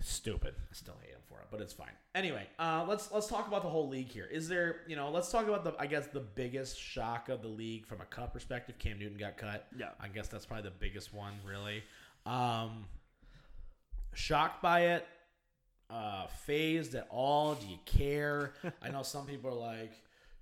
[0.00, 0.54] Stupid.
[0.58, 1.92] I still hate him for it, but it's fine.
[2.14, 4.26] Anyway, uh, let's let's talk about the whole league here.
[4.30, 7.48] Is there, you know, let's talk about the I guess the biggest shock of the
[7.48, 8.78] league from a cut perspective.
[8.78, 9.66] Cam Newton got cut.
[9.78, 9.90] Yeah.
[10.00, 11.84] I guess that's probably the biggest one, really.
[12.26, 12.86] Um,
[14.14, 15.06] shocked by it.
[15.90, 17.54] Uh, phased at all?
[17.54, 18.54] Do you care?
[18.82, 19.92] I know some people are like,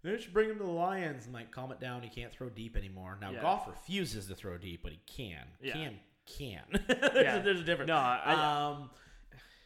[0.02, 1.26] they should bring him to the Lions.
[1.26, 2.02] I'm like, calm it down.
[2.02, 3.18] He can't throw deep anymore.
[3.20, 3.42] Now, Yeah.
[3.42, 5.44] Goff refuses to throw deep, but he can.
[5.60, 5.72] Yeah.
[5.72, 6.62] Can can.
[6.86, 7.36] there's, Yeah.
[7.36, 7.88] a, there's a difference.
[7.88, 8.90] No, I- um,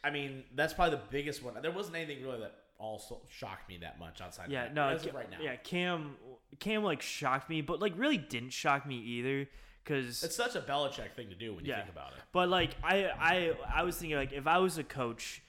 [0.05, 1.55] I mean, that's probably the biggest one.
[1.63, 4.51] There wasn't anything really that also shocked me that much outside.
[4.51, 5.39] Yeah, of that, no, as of right now.
[5.41, 6.17] yeah, Cam,
[6.61, 9.49] Cam like shocked me, but like really didn't shock me either,
[9.83, 11.79] because It's such a Belichick thing to do when you Yeah.
[11.79, 12.23] think about it.
[12.33, 15.41] But like I I I was thinking like if I was a coach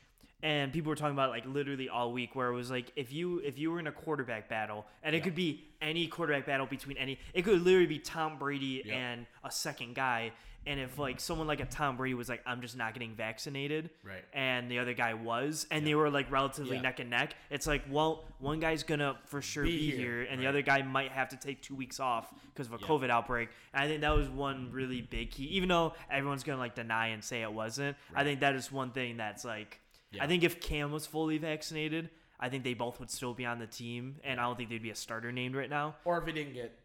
[0.44, 3.39] and people were talking about like literally all week where it was like if you
[3.39, 5.24] if you were in a quarterback battle and it Yeah.
[5.26, 8.96] could be any quarterback battle between any it could literally be Tom Brady Yeah.
[8.96, 10.32] and a second guy
[10.67, 13.89] and if like someone like a Tom Brady was like I'm just not getting vaccinated
[14.04, 14.23] Right.
[14.34, 16.82] and the other guy was and they were like relatively Yeah.
[16.82, 20.21] neck and neck it's like well one guy's gonna for sure Be be, here, here,
[20.23, 22.88] and the other guy might have to take two weeks off because of a Yeah.
[22.88, 23.49] COVID outbreak.
[23.73, 25.45] And I think that was one really big key.
[25.45, 28.91] Even though everyone's gonna like deny and say it wasn't, I think that is one
[28.91, 29.80] thing that's like.
[30.12, 30.23] Yeah.
[30.23, 33.60] I think if Cam was fully vaccinated, I think they both would still be on
[33.60, 35.95] the team, and I don't think there'd be a starter named right now.
[36.06, 36.78] Or if he didn't get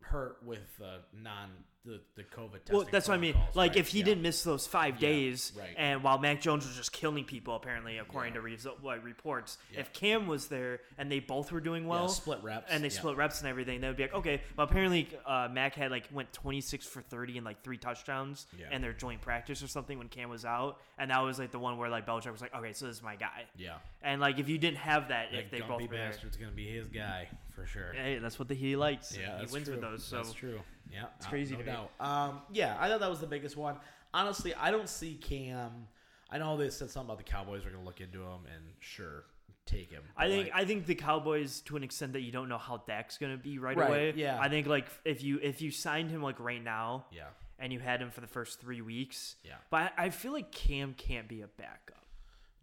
[0.00, 1.50] hurt with uh, non
[1.84, 2.76] the, the COVID testing.
[2.76, 3.34] Well, that's what I mean.
[3.54, 3.76] Like right?
[3.76, 4.04] if he Yeah.
[4.06, 5.74] didn't miss those five Yeah, days, right.
[5.76, 8.40] and while Mac Jones was just killing people, apparently according Yeah.
[8.56, 9.80] to like, reports, Yeah.
[9.80, 12.88] if Cam was there and they both were doing Yeah, well, split reps and they
[12.88, 12.94] yeah.
[12.98, 14.40] split reps and everything, they would be like, okay.
[14.56, 18.70] Well, apparently uh, Mac had like went 26 for 30 and like three touchdowns Yeah.
[18.70, 21.58] in their joint practice or something when Cam was out, and that was like the
[21.58, 23.44] one where like Belichick was like, okay, so this is my guy.
[23.56, 23.76] Yeah.
[24.02, 26.52] And like if you didn't have that, That if they both were there, bastard's gonna
[26.52, 27.92] be his guy for sure.
[27.92, 29.14] hey, that's what the, he likes.
[29.16, 29.74] Yeah, he wins true.
[29.74, 30.02] with those.
[30.04, 30.60] So that's true.
[30.92, 31.76] Yeah, It's uh, crazy no to me.
[32.00, 33.76] Um, yeah, I thought that was the biggest one.
[34.12, 35.88] Honestly, I don't see Cam.
[36.30, 38.62] I know they said something about the Cowboys were going to look into him, and
[38.80, 39.24] sure,
[39.66, 40.02] take him.
[40.16, 42.78] I think like, I think the Cowboys to an extent that you don't know how
[42.86, 44.12] Dak's gonna be right, Right, away.
[44.16, 44.38] yeah.
[44.40, 47.24] I think like if you if you signed him like right now yeah,
[47.58, 49.54] and you had him for the first three weeks, Yeah.
[49.70, 52.03] But I, I feel like Cam can't be a backup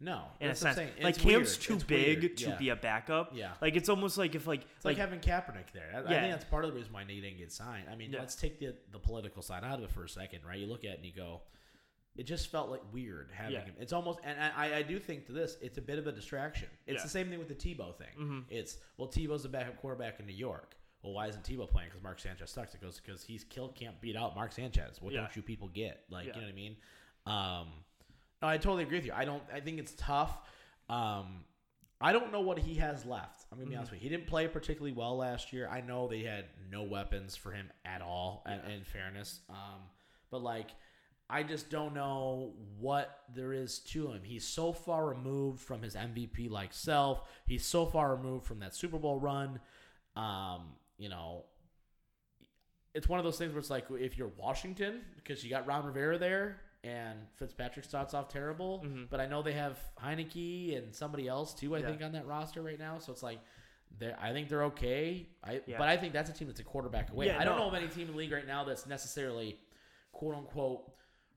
[0.02, 0.78] no, in a sense.
[1.00, 2.36] Like Cam's too It's big weird.
[2.38, 2.56] to Yeah.
[2.56, 3.30] be a backup.
[3.34, 3.52] Yeah.
[3.60, 5.90] Like it's almost like if like It's like, having Kaepernick there.
[5.94, 7.86] I, I think that's part of the reason why he didn't get signed.
[7.90, 8.18] I mean, Yeah.
[8.20, 10.58] let's take the the political side out of it for a second, right?
[10.58, 11.42] You look at it and you go,
[12.16, 13.64] it just felt like weird having Yeah.
[13.64, 13.74] him.
[13.80, 16.68] It's almost, and I, I do think to this, it's a bit of a distraction.
[16.86, 16.94] It's Yeah.
[16.98, 17.02] Mm-hmm.
[17.04, 18.44] the same thing with the Tebow thing.
[18.50, 20.76] It's well, Tebow's the backup quarterback in New York.
[21.02, 21.88] Well, why isn't Tebow playing?
[21.88, 22.74] Because Mark Sanchez sucks.
[22.74, 25.00] It goes because he's killed, can't beat out Mark Sanchez.
[25.00, 25.20] What Yeah.
[25.22, 26.04] don't you people get?
[26.10, 26.34] Like, Yeah.
[26.34, 26.76] you know what I mean?
[27.26, 27.68] Um,
[28.42, 29.12] no, I totally agree with you.
[29.14, 29.42] I don't.
[29.54, 30.36] I think it's tough.
[30.90, 31.44] Um,
[32.00, 33.46] I don't know what he has left.
[33.52, 33.70] I'm gonna Mm-hmm.
[33.70, 34.08] be honest with you.
[34.10, 35.68] He didn't play particularly well last year.
[35.70, 38.44] I know they had no weapons for him at all.
[38.46, 39.80] In, in fairness, um,
[40.30, 40.70] but like,
[41.30, 44.20] I just don't know what there is to him.
[44.24, 47.22] He's so far removed from his MVP like self.
[47.46, 49.60] He's so far removed from that Super Bowl run.
[50.16, 50.62] Um,
[50.98, 51.44] you know,
[52.94, 55.86] it's one of those things where it's like if you're Washington because you got Ron
[55.86, 61.28] Rivera there and Fitzpatrick starts off terrible, but I know they have Heinicke and somebody
[61.28, 61.74] else too.
[61.74, 61.84] I Mm-hmm.
[61.86, 61.90] Yeah.
[61.92, 63.38] think on that roster right now, so it's like.
[63.98, 65.26] They're, I think they're okay.
[65.44, 65.76] I, Yeah.
[65.76, 67.26] But I think that's a team that's a quarterback away.
[67.26, 67.64] Yeah, I don't no.
[67.64, 69.58] know of any team in the league right now that's necessarily,
[70.12, 70.90] quote unquote,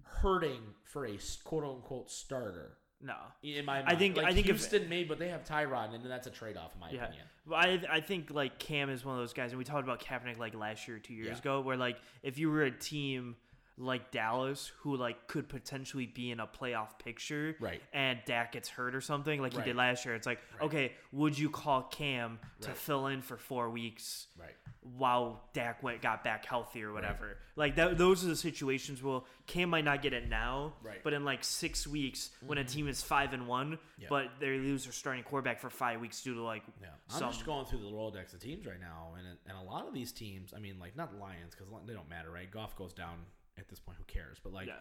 [0.03, 2.77] hurting for a quote unquote starter.
[3.01, 3.15] no.
[3.43, 5.93] In my mind, I think- like I think if- Houston may, but they have Tyrod,
[5.93, 7.25] and that's a trade off in my Yeah, opinion.
[7.45, 9.99] but I I think like Cam is one of those guys, and we talked about
[9.99, 11.37] Kaepernick like last year, two years Yeah.
[11.39, 13.35] ago, where like if you were a team
[13.77, 17.81] like Dallas who like could potentially be in a playoff picture, Right.
[17.93, 21.37] And Dak gets hurt or something like he did last year, it's like okay, would
[21.37, 22.77] you call Cam to Right.
[22.77, 24.27] fill in for four weeks?
[24.39, 24.55] Right.
[24.97, 29.21] While Dak went got back healthy or whatever, like that, those are the situations where
[29.47, 30.93] Cam might not get it now, Right.
[30.93, 31.01] Mm-hmm.
[31.03, 34.07] but in like six weeks when a team is five and one, Yeah.
[34.09, 37.31] but they lose their starting quarterback for five weeks due to like Yeah, I'm some
[37.31, 40.11] just going through the Rolodex of teams right now, and and a lot of these
[40.11, 42.49] teams, I mean, like not the Lions because they don't matter, right?
[42.49, 43.25] Goff goes down
[43.57, 44.37] at this point, who cares?
[44.43, 44.75] But like, Yeah.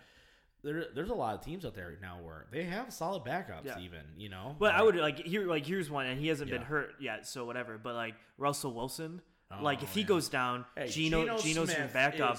[0.62, 3.78] there there's a lot of teams out there now where they have solid backups, Yeah.
[3.80, 4.56] even you know.
[4.58, 7.44] But I would like here like here's one and he hasn't been hurt yet, so
[7.44, 7.78] whatever.
[7.78, 9.20] But like Russell Wilson,
[9.60, 12.38] like if Oh, he goes down, Hey, Gino, Geno Geno's your backup.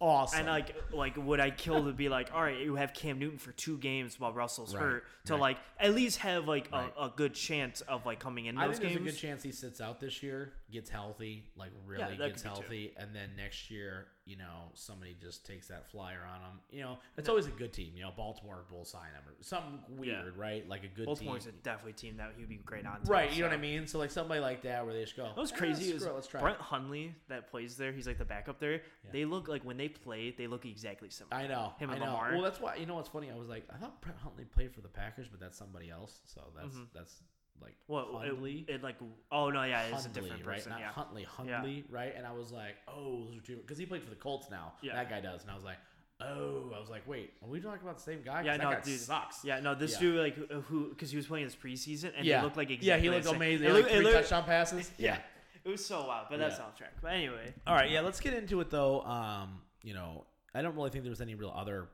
[0.00, 0.40] awesome.
[0.40, 3.38] And like like would I kill to be like, all right, you have Cam Newton
[3.38, 5.40] for two games while Russell's Right, hurt to right.
[5.40, 6.90] like at least have like Right.
[6.98, 9.08] a, a good chance of like coming in I those think there's games.
[9.08, 12.94] a good chance he sits out this year, gets healthy, like really that gets healthy,
[12.96, 16.60] and then next year you know somebody just takes that flyer on them.
[16.70, 17.92] You know, it's always a good team.
[17.94, 20.68] You know, Baltimore will sign them or something weird, right?
[20.68, 21.06] Like a good team.
[21.06, 21.54] Baltimore's team.
[21.58, 22.98] a definitely team that he would be great on.
[23.06, 23.86] Right, you know what I mean.
[23.86, 25.28] So like somebody like that, where they just go.
[25.34, 25.90] That was "Eh, crazy.
[25.90, 26.40] It was it, let's try.
[26.40, 27.92] it." Brent Hundley that plays there.
[27.92, 28.82] He's like the backup there.
[29.12, 31.36] They look like when they play, they look exactly similar.
[31.36, 31.72] I know.
[31.78, 32.10] Him I and know.
[32.10, 32.32] Lamar.
[32.32, 33.30] Well, that's why you know what's funny.
[33.30, 36.20] I was like, I thought Brent Huntley played for the Packers, but that's somebody else.
[36.24, 37.22] So that's that's
[37.62, 37.74] like.
[37.88, 38.64] Well, Huntley.
[38.68, 38.96] it, it like
[39.30, 40.56] oh no, yeah, it's a different right?
[40.56, 40.70] person.
[40.70, 40.88] Not yeah.
[40.90, 41.54] Huntley, Yeah.
[41.56, 42.14] Huntley, right?
[42.16, 44.72] And I was like, oh, those are two because he played for the Colts now.
[44.82, 44.94] Yeah.
[44.94, 45.78] That guy does, and I was like,
[46.20, 48.42] oh, I was like, wait, are we talking about the same guy?
[48.42, 48.98] Yeah, that guy dude.
[49.00, 49.44] sucks.
[49.44, 50.00] Yeah, no, this Yeah.
[50.00, 52.88] dude like who- because he was playing his preseason and yeah, he looked like exactly
[52.88, 53.66] yeah, he looked amazing.
[53.66, 54.90] It like looked- three it looked- touchdown passes.
[54.98, 55.18] Yeah,
[55.64, 56.64] it was so wild, but that's Yeah.
[56.64, 56.92] off track.
[57.02, 59.02] But anyway, All right, yeah, let's get into it though.
[59.02, 61.88] Um, you know, I don't really think there was any real other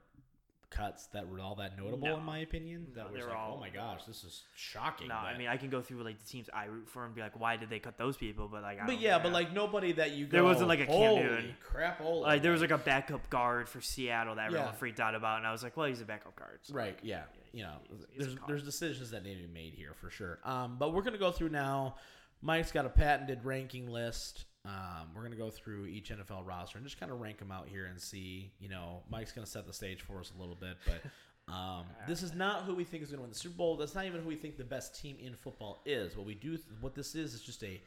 [0.73, 2.17] cuts that were all that notable No.
[2.17, 2.87] in my opinion.
[2.95, 5.09] That No, was were like, all- oh my gosh, this is shocking.
[5.09, 7.21] no, I mean I can go through like the teams I root for and be
[7.21, 8.49] like, why did they cut those people?
[8.51, 10.33] But like, I but yeah, but like nobody that you go.
[10.39, 11.55] There wasn't, like, a Cam Newton.
[11.63, 11.99] crap!
[11.99, 14.73] Holy like there was like a backup guard for Seattle that everyone Yeah.
[14.73, 16.61] freaked out about, and I was like, well, he's a backup guard.
[16.63, 16.99] so- Right.
[17.03, 17.25] Yeah.
[17.53, 20.39] You know, he's- there's there's decisions that need to be made here for sure.
[20.45, 21.97] Um, but we're gonna go through now.
[22.41, 24.47] Mike's got a patented ranking list.
[24.65, 27.69] Um, we're gonna go through each NFL roster and just kind of rank them out
[27.69, 28.53] here and see.
[28.61, 31.03] You know, Mike's gonna set the stage for us a little bit, but.
[31.49, 33.77] Um, this is not who we think is going to win the Super Bowl.
[33.77, 36.17] That's not even who we think the best team in football is.
[36.17, 37.83] What we do, what this is, is just a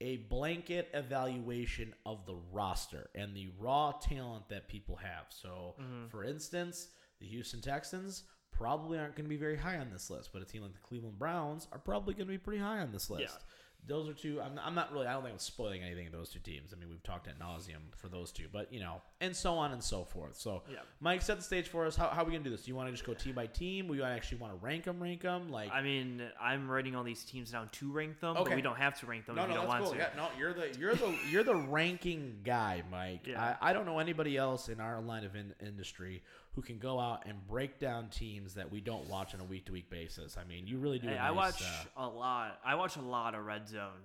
[0.00, 5.24] a blanket evaluation of the roster and the raw talent that people have.
[5.30, 5.74] So,
[6.08, 6.88] for instance,
[7.18, 10.44] the Houston Texans probably aren't going to be very high on this list, but a
[10.44, 13.22] team like the Cleveland Browns are probably going to be pretty high on this list.
[13.22, 13.42] Yeah.
[13.86, 14.38] Those are two.
[14.42, 15.06] I'm, I'm not really.
[15.06, 16.74] I don't think I'm spoiling anything of those two teams.
[16.76, 19.72] I mean, we've talked at nauseum for those two, but you know, and so on
[19.72, 20.36] and so forth.
[20.36, 20.80] So, Yeah.
[21.00, 21.96] Mike, set the stage for us.
[21.96, 22.64] How, how are we gonna do this?
[22.64, 23.88] Do you want to just go team by team?
[23.88, 27.24] We actually want to rank them, rank them, like I mean, I'm writing all these
[27.24, 28.50] teams down to rank them, Okay.
[28.50, 29.92] but we don't have to rank them No, if you no, don't that's want cool.
[29.94, 29.98] to.
[29.98, 33.26] Yeah, no, you're the you're the you're the ranking guy, Mike.
[33.26, 33.56] Yeah.
[33.62, 36.22] I, I don't know anybody else in our line of in, industry
[36.58, 39.64] who can go out and break down teams that we don't watch on a week
[39.64, 40.36] to week basis.
[40.36, 41.06] I mean, you really do.
[41.06, 42.58] Hey, I watch uh, a lot.
[42.64, 44.02] I watch a lot of Red Zone.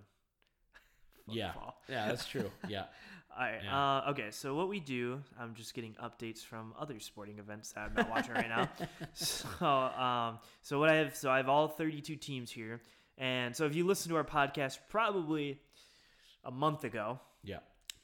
[1.27, 1.53] yeah,
[1.89, 2.51] yeah, that's true.
[2.67, 2.83] Yeah,
[3.35, 3.59] All right.
[3.63, 3.97] Yeah.
[3.97, 4.27] Uh, okay.
[4.29, 8.07] So what we do, I'm just getting updates from other sporting events that I'm not
[8.07, 8.69] watching right now.
[9.13, 12.81] So, um, so what I have, so I have all 32 teams here,
[13.17, 15.59] and so if you listen to our podcast, probably
[16.43, 17.57] a month ago, yeah,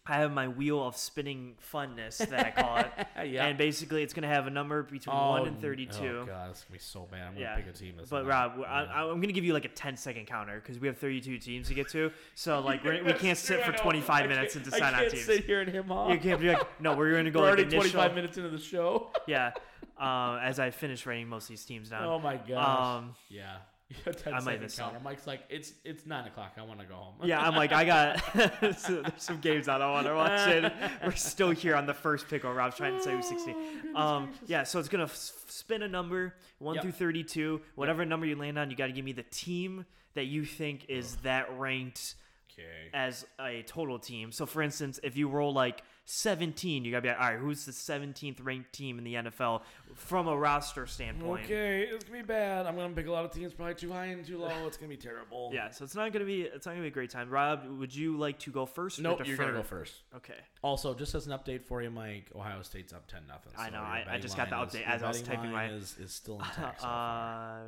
[0.10, 2.88] I have my wheel of spinning funness that I call it,
[3.32, 3.46] yeah.
[3.46, 6.22] and basically it's gonna have a number between Oh, one and 32.
[6.22, 7.28] Oh god, it's gonna be so bad.
[7.28, 7.56] I'm gonna Yeah.
[7.58, 7.94] pick a team.
[7.98, 9.04] That's But not- Rob, I, yeah.
[9.06, 11.74] I'm gonna give you like a 10 second counter because we have 32 teams to
[11.74, 12.12] get to.
[12.36, 15.12] So like we're, we can't sit for 25 minutes can't- and decide I on can't
[15.12, 15.26] teams.
[15.26, 16.12] sit here and him off.
[16.12, 17.92] You can't be like, no, we're gonna go We're like already initial.
[17.92, 19.12] 25 minutes into the show.
[19.28, 19.52] Yeah.
[19.98, 22.06] Um, as I finish writing most of these teams down.
[22.06, 22.98] Oh my gosh.
[23.04, 23.58] Um, yeah.
[24.06, 24.98] Yeah, 10 I might miss counter.
[24.98, 25.04] some.
[25.04, 26.54] Mike's like, it's it's nine o'clock.
[26.58, 27.16] I want to go home.
[27.24, 28.20] yeah, I'm like, I got
[28.78, 30.40] so there's some games I don't want to watch.
[30.48, 30.72] And
[31.04, 33.56] we're still here on the first pick where Rob's trying to say who's 16.
[33.96, 35.16] Um, yeah, so it's gonna f-
[35.48, 36.84] spin a number one Yep.
[36.84, 37.62] through 32.
[37.76, 40.86] Whatever number you land on, you got to give me the team that you think
[40.88, 42.14] is that ranked
[42.54, 42.90] Okay.
[42.94, 44.32] as a total team.
[44.32, 47.66] So, for instance, if you roll like 17, you gotta be like, all right, who's
[47.66, 49.62] the 17th ranked team in the NFL
[49.94, 51.46] from a roster standpoint?
[51.46, 52.66] Okay, it's gonna be bad.
[52.66, 54.50] I'm gonna pick a lot of teams probably too high and too low.
[54.66, 55.52] It's gonna be terrible.
[55.60, 57.30] Yeah, so it's not gonna be it's not gonna be a great time.
[57.30, 58.98] Rob, would you like to go first?
[59.00, 59.94] or Nope, you're gonna go first.
[60.16, 60.34] Okay.
[60.64, 63.52] Also, just as an update for you, Mike, Ohio State's up ten nothing.
[63.58, 65.68] I know, I- I just got the line is- update as I was typing my-
[65.70, 66.82] Is, is still intact.
[66.82, 66.88] so.
[66.88, 67.60] Uh,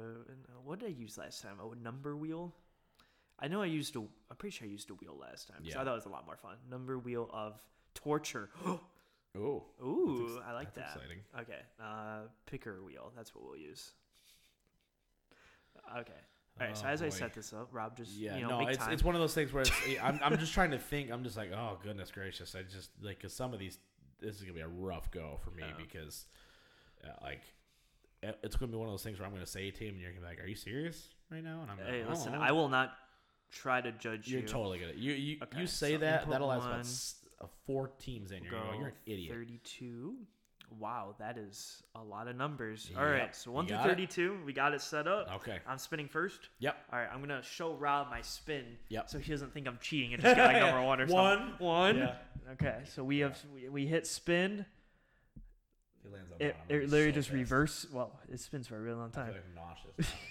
[0.65, 1.57] what did I use last time?
[1.59, 2.53] A number wheel.
[3.39, 3.99] I know I used a.
[3.99, 5.57] I'm pretty sure I used a wheel last time.
[5.63, 5.81] So Yeah.
[5.81, 6.55] I thought it was a lot more fun.
[6.69, 7.59] Number wheel of
[7.93, 8.49] torture.
[9.37, 9.63] Ooh.
[9.81, 10.99] Ooh, ex- I like that's that.
[11.01, 11.19] exciting.
[11.39, 13.11] Okay, uh, picker wheel.
[13.15, 13.91] That's what we'll use.
[15.97, 16.11] Okay.
[16.59, 16.77] All right.
[16.77, 18.91] so Oh, as I set this up, Rob just Yeah, you know no, it's time.
[18.93, 19.71] it's one of those things where it's,
[20.03, 21.11] I'm I'm just trying to think.
[21.11, 23.77] I'm just like, oh goodness gracious, I just like because some of these
[24.19, 25.73] this is gonna be a rough go for me Yeah.
[25.77, 26.25] because
[27.03, 27.41] uh, like
[28.21, 30.11] it's gonna be one of those things where I'm gonna say a team and you're
[30.11, 31.61] gonna be like, are you serious right now?
[31.61, 32.91] And I'm hey, like, listen, oh, I will not
[33.49, 34.47] try to judge You're you.
[34.47, 36.85] totally gonna you you Okay, you say so that that'll last about
[37.41, 38.43] s- uh, four teams in.
[38.43, 39.33] You're go, Go you're an idiot.
[39.33, 40.15] 32.
[40.79, 42.89] Wow, that is a lot of numbers.
[42.97, 43.89] All right, Yep, so you 1 through got it.
[43.89, 45.29] 32, we got it set up.
[45.35, 45.59] Okay.
[45.67, 46.47] I'm spinning first.
[46.59, 46.77] Yep.
[46.93, 48.63] All right, I'm gonna show Rob my spin.
[48.87, 49.09] Yep.
[49.09, 51.39] So he doesn't think I'm cheating and just get like number one or One.
[51.39, 51.65] something.
[51.65, 51.97] One.
[51.97, 52.15] Yeah.
[52.53, 54.65] Okay, so we have we, we hit spin.
[56.05, 57.37] It lands on It, it literally so just fast.
[57.37, 57.85] reverse.
[57.91, 59.33] Well, it spins for a really long I feel time.
[59.33, 60.13] like I'm nauseous.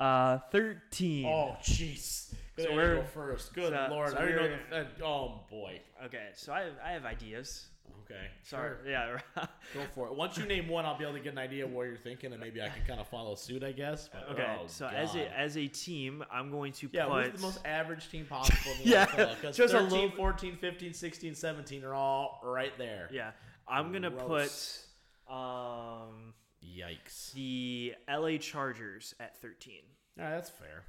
[0.00, 1.26] Uh, thirteen.
[1.26, 2.34] oh jeez.
[2.58, 3.54] So So we're- go first.
[3.54, 4.10] Good so- lord.
[4.12, 5.04] so I know the.
[5.04, 5.80] Oh boy.
[6.04, 7.66] Okay, so I have, I have ideas.
[8.04, 8.26] Okay.
[8.42, 8.76] Sorry.
[8.84, 8.90] Sure.
[8.90, 9.18] Yeah.
[9.74, 10.14] Go for it.
[10.14, 12.32] Once you name one, I'll be able to get an idea of what you're thinking,
[12.32, 14.08] and maybe I can kind of follow suit, I guess.
[14.12, 14.56] But, okay.
[14.60, 17.60] oh, so as a as a team, I'm going to yeah, put who's the most
[17.64, 21.84] average team possible in the Yeah, Because just a 13, little- 14, 15, 16, 17
[21.84, 23.08] are all right there.
[23.12, 23.30] yeah.
[23.68, 24.86] I'm gonna Gross.
[25.26, 26.34] put um
[26.64, 27.32] Yikes.
[27.32, 29.74] the LA Chargers at 13.
[30.18, 30.84] All right, that's fair.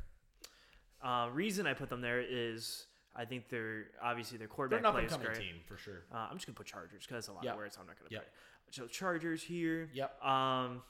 [1.03, 4.95] Uh, reason I put them there is I think they're obviously their quarterback They're an
[5.05, 5.37] up play is great.
[5.37, 6.05] team for sure.
[6.11, 7.53] Uh, I'm just gonna put Chargers because that's a lot Yep.
[7.53, 7.77] of words.
[7.79, 8.23] I'm not gonna Yep.
[8.65, 8.73] put.
[8.75, 9.89] So Chargers here.
[9.93, 10.23] Yep.
[10.23, 10.81] Um,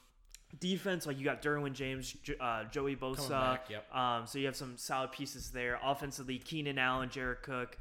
[0.60, 3.28] defense like you got Derwin James, uh, Joey Bosa.
[3.30, 3.92] back, yep.
[3.94, 5.78] Um, so you have some solid pieces there.
[5.82, 7.76] Offensively, Keenan Allen, Jared Cook,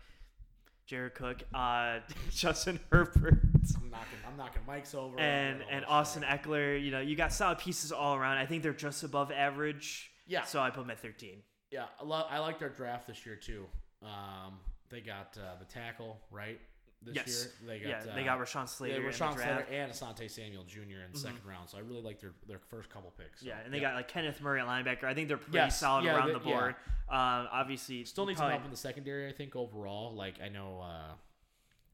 [0.87, 1.99] Jared Cook, uh,
[2.31, 3.39] Justin Herbert,
[3.77, 5.17] I'm knocking, I'm knocking Mike's over.
[5.19, 5.85] and and.
[5.85, 6.83] Austin Ekeler.
[6.83, 8.37] You know you got solid pieces all around.
[8.37, 10.11] I think they're just above average.
[10.27, 10.43] Yeah.
[10.43, 11.43] So I put them at 13.
[11.73, 13.65] Yeah, I, lo- I liked our draft this year too.
[14.03, 14.59] Um,
[14.89, 16.59] they got uh, the tackle right
[17.01, 17.27] this Yes.
[17.27, 17.67] year.
[17.67, 19.29] They got, yeah, uh, they got Rashawn Slater yeah, Rashawn.
[19.33, 19.39] Mm-hmm.
[19.39, 20.79] Slater and Asante Samuel Jr.
[21.05, 21.69] in the second round.
[21.69, 23.41] So I really like their their first couple picks.
[23.41, 25.05] so, Yeah, and they got like Kenneth Murray at linebacker.
[25.05, 26.75] I think they're pretty Yes, solid yeah, around they- the board.
[27.09, 29.27] Um, obviously, still need some help in the secondary.
[29.27, 30.81] I think overall, like I know.
[30.81, 31.13] Uh,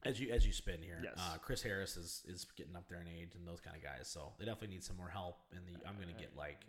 [0.02, 1.12] as you as you spin here, Yes.
[1.18, 4.08] uh, Chris Harris is, is getting up there in age and those kind of guys,
[4.08, 5.36] so they definitely need some more help.
[5.54, 6.64] And the I'm gonna get like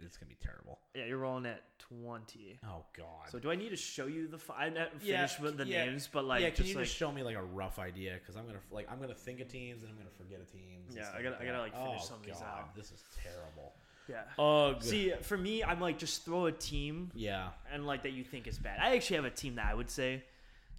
[0.00, 0.78] it's gonna be terrible.
[0.94, 2.58] Yeah, you're rolling at 20.
[2.64, 3.30] Oh God.
[3.30, 4.38] So do I need to show you the?
[4.38, 6.76] Fi- I didn't Yeah, finish with the yeah, names, but like, yeah, can just you
[6.76, 8.14] like, just show me like a rough idea?
[8.14, 10.94] Because I'm gonna like I'm gonna think of teams and I'm gonna forget of teams.
[10.94, 12.74] Yeah, I gotta- I gotta, like, finish oh, some of these God, out.
[12.74, 13.74] This is terrible.
[14.08, 14.22] yeah.
[14.42, 14.82] Ugh.
[14.82, 17.48] See, for me, I'm like just throw a team yeah.
[17.72, 18.78] and like that you think is bad.
[18.80, 20.24] I actually have a team that I would say.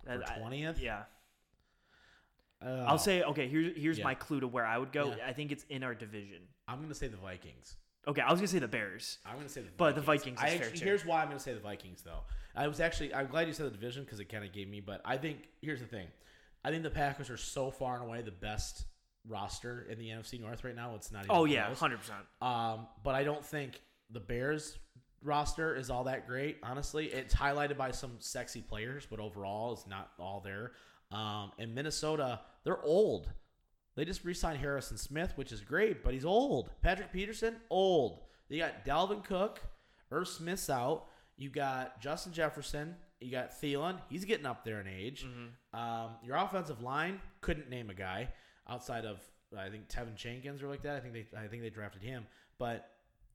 [0.05, 1.03] For twentieth, yeah,
[2.65, 3.47] uh, I'll say okay.
[3.47, 4.05] Here's here's Yeah.
[4.05, 5.13] my clue to where I would go.
[5.17, 5.27] Yeah.
[5.27, 6.41] I think it's in our division.
[6.67, 7.75] I'm gonna say the Vikings.
[8.07, 9.17] Okay, I was gonna say the Bears.
[9.25, 9.65] I'm gonna say the.
[9.65, 9.77] Vikings.
[9.77, 12.21] But the Vikings I actually, here's why I'm gonna say the Vikings though.
[12.55, 14.79] I was actually I'm glad you said the division because it kind of gave me.
[14.79, 16.07] But I think here's the thing.
[16.63, 18.85] I think the Packers are so far and away the best
[19.27, 20.95] roster in the NFC North right now.
[20.95, 21.25] It's not.
[21.25, 22.19] Even Oh yeah, hundred percent.
[22.41, 24.77] Um, but I don't think the Bears
[25.21, 26.57] roster is all that great.
[26.63, 30.71] Honestly, it's highlighted by some sexy players, but overall, it's not all there.
[31.11, 33.29] Um, and Minnesota, they're old.
[33.97, 36.69] They just re-signed Harrison Smith, which is great, but he's old.
[36.81, 38.19] Patrick Peterson, old.
[38.47, 39.59] You got Dalvin Cook,
[40.11, 41.07] Irv Smith's out.
[41.35, 42.95] You got Justin Jefferson.
[43.19, 43.97] You got Thielen.
[44.09, 45.25] He's getting up there in age.
[45.73, 48.29] Um, your offensive line couldn't name a guy
[48.69, 49.19] outside of
[49.57, 50.95] I think Tevin Jenkins or like that.
[50.95, 52.27] I think they I think they drafted him,
[52.59, 52.89] but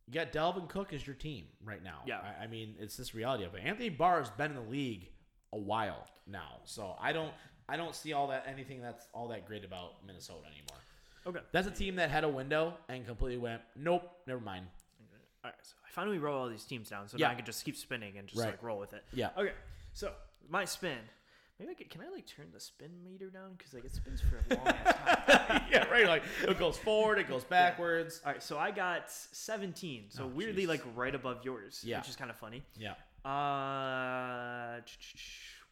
[0.06, 2.00] you got Dalvin Cook as your team right now.
[2.06, 2.20] Yeah.
[2.20, 3.62] I, I mean it's this reality of it.
[3.64, 5.08] Anthony Barr has been in the league
[5.52, 7.32] a while now, so I don't
[7.68, 10.78] I don't see all that anything that's all that great about Minnesota anymore.
[11.26, 11.38] Okay.
[11.52, 14.66] That's a team that had a window and completely went nope, never mind.
[15.44, 17.26] All right, so I finally wrote all these teams down, so Yeah.
[17.28, 18.50] now I can just keep spinning and just Right.
[18.52, 19.04] like roll with it.
[19.12, 19.30] Yeah.
[19.36, 19.52] Okay,
[19.92, 20.12] so
[20.48, 20.98] my spin.
[21.58, 24.20] Maybe I could, can I like turn the spin meter down because like it spins
[24.20, 24.94] for a long ass
[25.48, 25.62] time.
[25.70, 26.06] yeah, right.
[26.08, 28.20] Like it goes forward, it goes backwards.
[28.24, 30.68] All right, so I got 17, so Oh, weirdly jeez.
[30.68, 31.98] like right above yours, Yeah.
[31.98, 32.62] which is kind of funny.
[32.76, 32.94] Yeah.
[33.24, 34.80] Uh,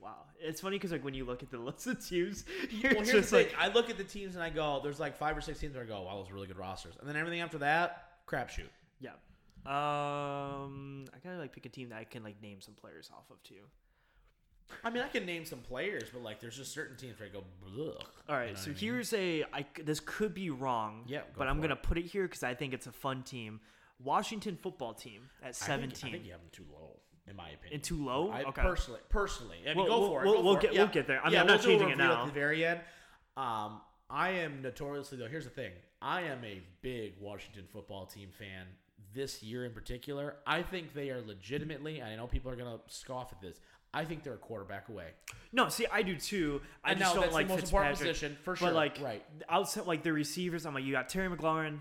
[0.01, 3.03] wow, it's funny because like when you look at the list of teams, you're Well,
[3.03, 3.47] here's just the thing.
[3.49, 5.75] like, I look at the teams and I go, there's like five or six teams
[5.75, 6.95] where I go, wow, those are really good rosters.
[7.01, 8.69] And then everything after that, crapshoot.
[9.01, 9.11] yeah.
[9.67, 13.31] Um, I gotta like pick a team that I can like name some players off
[13.31, 13.63] of too.
[14.85, 17.33] I mean, I can name some players, but like, there's just certain teams where I
[17.33, 18.03] go, Blech.
[18.29, 18.77] All right, You know so I mean?
[18.77, 21.05] here's a I this could be wrong.
[21.09, 23.23] Yeah, go but I'm for gonna put it here because I think it's a fun
[23.23, 23.61] team.
[24.03, 26.09] Washington football team at I think- 17.
[26.09, 26.99] I think, you have them too low,
[27.31, 27.75] in my opinion.
[27.75, 28.31] And too low?
[28.31, 28.61] I, Okay.
[28.63, 30.25] Personally, personally, I mean, We'll- go we'll- for it.
[30.27, 30.79] we'll- go we'll for get- it.
[30.79, 31.21] we'll get there.
[31.21, 32.21] I mean, yeah, I'm not changing it now.
[32.23, 32.81] At the very end,
[33.37, 35.29] um, I am notoriously though.
[35.29, 38.67] Here's the thing: I am a big Washington football team fan.
[39.13, 42.01] This year in particular, I think they are legitimately.
[42.01, 43.61] And I know people are gonna scoff at this.
[43.93, 45.09] I think they're a quarterback away.
[45.53, 46.61] No, see, I do too.
[46.85, 48.69] I And just now don't that's the like most important position, for sure.
[48.69, 49.25] But like Right.
[49.49, 51.81] outside, like the receivers, I'm like you got Terry McLaurin,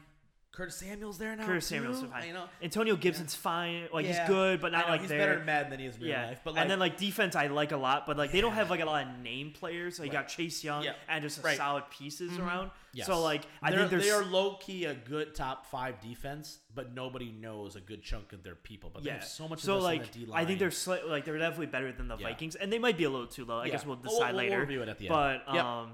[0.60, 1.46] Curtis Samuel's there now.
[1.46, 1.76] Curtis too?
[1.76, 2.28] Samuel's fine.
[2.28, 3.88] You know, Antonio Gibson's fine.
[3.94, 4.20] Like Yeah.
[4.20, 5.20] he's good, but not like he's there.
[5.20, 6.42] better in Madden than he is in real yeah, life.
[6.44, 8.70] But like, and then like defense, I like a lot, but like they don't have
[8.70, 9.96] like a lot of name players.
[9.96, 10.94] So you got Chase Young Yeah.
[11.08, 11.52] and just Right.
[11.58, 11.58] Mm-hmm.
[11.58, 12.72] solid pieces around.
[12.92, 13.08] Yes.
[13.08, 16.60] So like I They're- think there's they are low key a good top five defense,
[16.76, 18.90] but nobody knows a good chunk of their people.
[18.94, 19.16] But they yeah.
[19.20, 19.60] have so much.
[19.62, 20.42] So of this like on the D-line.
[20.44, 22.28] I think they're sli- like they're definitely better than the Yeah.
[22.28, 23.60] Vikings, and they might be a little too low.
[23.60, 23.72] I Yeah.
[23.74, 24.60] guess we'll decide we'll- we'll later.
[24.60, 25.44] review it at the end.
[25.48, 25.92] But um,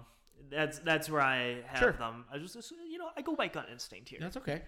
[0.52, 1.92] that's that's where I have Sure.
[1.94, 2.26] them.
[2.32, 4.20] I just just, you know I go by gut instinct here.
[4.22, 4.62] that's okay.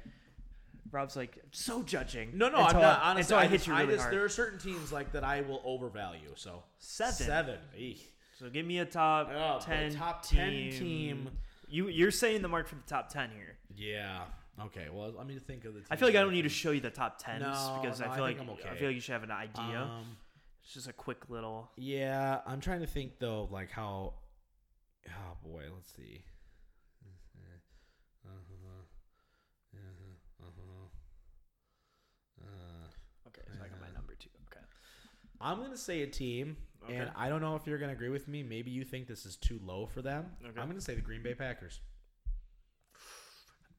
[0.92, 2.38] Rob's like so judging.
[2.38, 3.00] No, no, until I'm not.
[3.04, 4.14] I, Honestly, until I, I hit just, you I really just hard.
[4.14, 6.32] there are certain teams like that I will overvalue.
[6.36, 7.14] So Seven.
[7.14, 7.60] seven.
[7.78, 8.14] Eek.
[8.40, 9.92] So give me a top Oh, boy, ten.
[9.94, 10.72] top team.
[10.72, 11.30] 10 team.
[11.68, 13.58] You you're saying the mark for the top ten here.
[13.76, 14.22] Yeah.
[14.62, 14.88] Okay.
[14.92, 15.82] Well, let me think of the.
[15.92, 18.06] I feel like I don't need to show you the top tens No, because no,
[18.08, 18.70] I I feel think like I'm okay.
[18.72, 19.82] I feel like you should have an idea.
[19.82, 20.18] Um,
[20.64, 21.70] it's just a quick little.
[21.76, 24.14] yeah, I'm trying to think though, like how.
[25.10, 26.24] Oh boy, let's see.
[28.26, 28.32] Uh-huh.
[28.32, 28.84] Uh-huh.
[30.48, 30.88] Uh-huh.
[32.42, 32.88] Uh,
[33.28, 34.30] Okay, so I got my number two.
[34.50, 34.64] Okay.
[35.42, 36.56] I'm gonna say a team,
[36.88, 38.42] and I don't know if you're gonna agree with me.
[38.44, 40.32] Maybe you think this is too low for them.
[40.44, 40.60] Okay.
[40.60, 41.82] I'm gonna say the Green Bay Packers.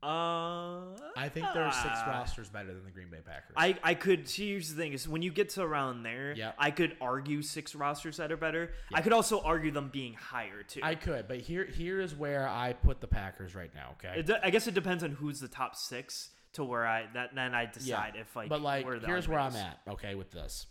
[0.00, 2.10] Uh, I think there are six ah.
[2.10, 3.54] rosters better than the Green Bay Packers.
[3.56, 6.54] I, I could see here's the thing is when you get to around there, Yep.
[6.56, 8.72] I could argue six rosters that are better.
[8.94, 10.80] I could also argue them being higher too.
[10.84, 13.96] I could, but here here is where I put the Packers right now.
[13.98, 14.22] Okay.
[14.22, 17.54] De- I guess it depends on who's the top six to where I that then
[17.54, 18.48] I decide if like.
[18.48, 19.80] but like where here's where I'm at.
[19.88, 20.66] Okay, with this,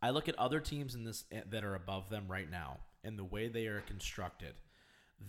[0.00, 3.18] I look at other teams in this eh, that are above them right now, and
[3.18, 4.54] the way they are constructed,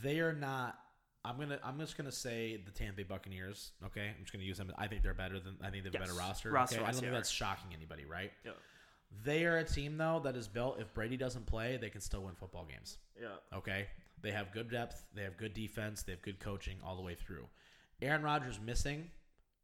[0.04, 0.78] they are not.
[1.24, 1.59] I'm gonna.
[1.63, 3.72] I'm just gonna say the Tampa Bay Buccaneers.
[3.86, 4.72] Okay, I'm just gonna use them.
[4.78, 5.55] I think they're better than.
[5.61, 6.19] I think they have a better Yes.
[6.19, 6.51] roster.
[6.51, 6.86] Roster okay?
[6.86, 8.32] I don't think that's shocking anybody, right?
[8.43, 8.51] Yeah.
[9.24, 10.80] They are a team though that is built.
[10.80, 12.97] If Brady doesn't play, they can still win football games.
[13.19, 13.28] Yeah.
[13.55, 13.88] Okay.
[14.22, 15.03] They have good depth.
[15.13, 16.03] They have good defense.
[16.03, 17.47] They have good coaching all the way through.
[18.01, 19.09] Aaron Rodgers missing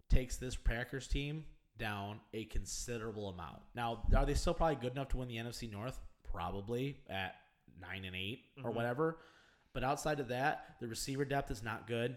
[0.10, 1.45] takes this Packers team
[1.78, 3.62] down a considerable amount.
[3.76, 5.99] Now, are they still probably good enough to win the NFC North?
[6.24, 7.36] Probably at
[7.80, 8.76] nine and 8 or mm-hmm.
[8.76, 9.18] whatever.
[9.78, 12.16] But outside of that, the receiver depth is not good.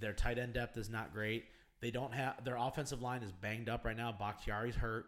[0.00, 1.44] Their tight end depth is not great.
[1.80, 4.10] They don't have their offensive line is banged up right now.
[4.10, 5.04] Bakhtiari's hurt.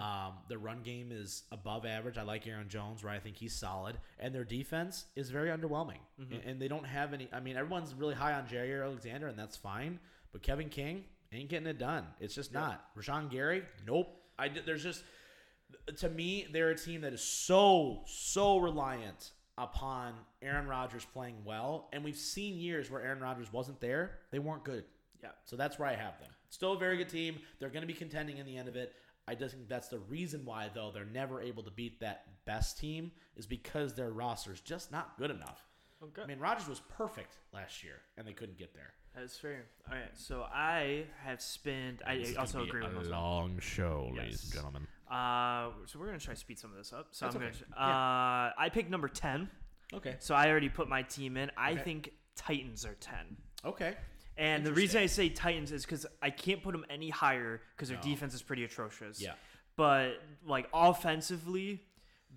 [0.00, 2.16] Um, their run game is above average.
[2.16, 3.16] I like Aaron Jones, right?
[3.16, 5.98] I think he's solid, and their defense is very underwhelming.
[6.18, 7.28] And, and they don't have any.
[7.30, 10.00] I mean, everyone's really high on Jaire Alexander, and that's fine.
[10.32, 12.06] But Kevin King ain't getting it done.
[12.20, 12.86] It's just not.
[12.96, 14.08] Rashan Gary, nope.
[14.38, 15.04] I there's just
[15.98, 21.88] to me, they're a team that is so so reliant upon Aaron Rodgers playing well,
[21.92, 24.84] and we've seen years where Aaron Rodgers wasn't there; they weren't good.
[25.22, 25.30] Yeah.
[25.44, 26.30] So that's where I have them.
[26.50, 27.38] Still a very good team.
[27.58, 28.94] They're going to be contending in the end of it.
[29.26, 32.78] I just think that's the reason why, though, they're never able to beat that best
[32.78, 35.67] team is because their roster's just not good enough.
[36.02, 36.22] Okay.
[36.22, 38.92] I mean, Rodgers was perfect last year, and they couldn't get there.
[39.16, 39.64] That's fair.
[39.90, 42.02] All right, so I have spent.
[42.06, 44.22] I This also agree with a long show, Yes.
[44.22, 44.86] ladies and gentlemen.
[45.10, 47.08] Uh, so we're gonna try to speed some of this up.
[47.10, 47.52] So That's I'm okay.
[47.74, 47.80] gonna.
[47.82, 49.50] Uh, I picked number ten.
[49.92, 50.16] Okay.
[50.20, 51.50] So I already put my team in.
[51.56, 51.82] I Okay.
[51.82, 53.36] think Titans are ten.
[53.64, 53.96] Okay.
[54.36, 57.88] And the reason I say Titans is because I can't put them any higher because
[57.88, 58.04] their No.
[58.04, 59.20] defense is pretty atrocious.
[59.20, 59.34] Yeah.
[59.74, 61.82] But like offensively,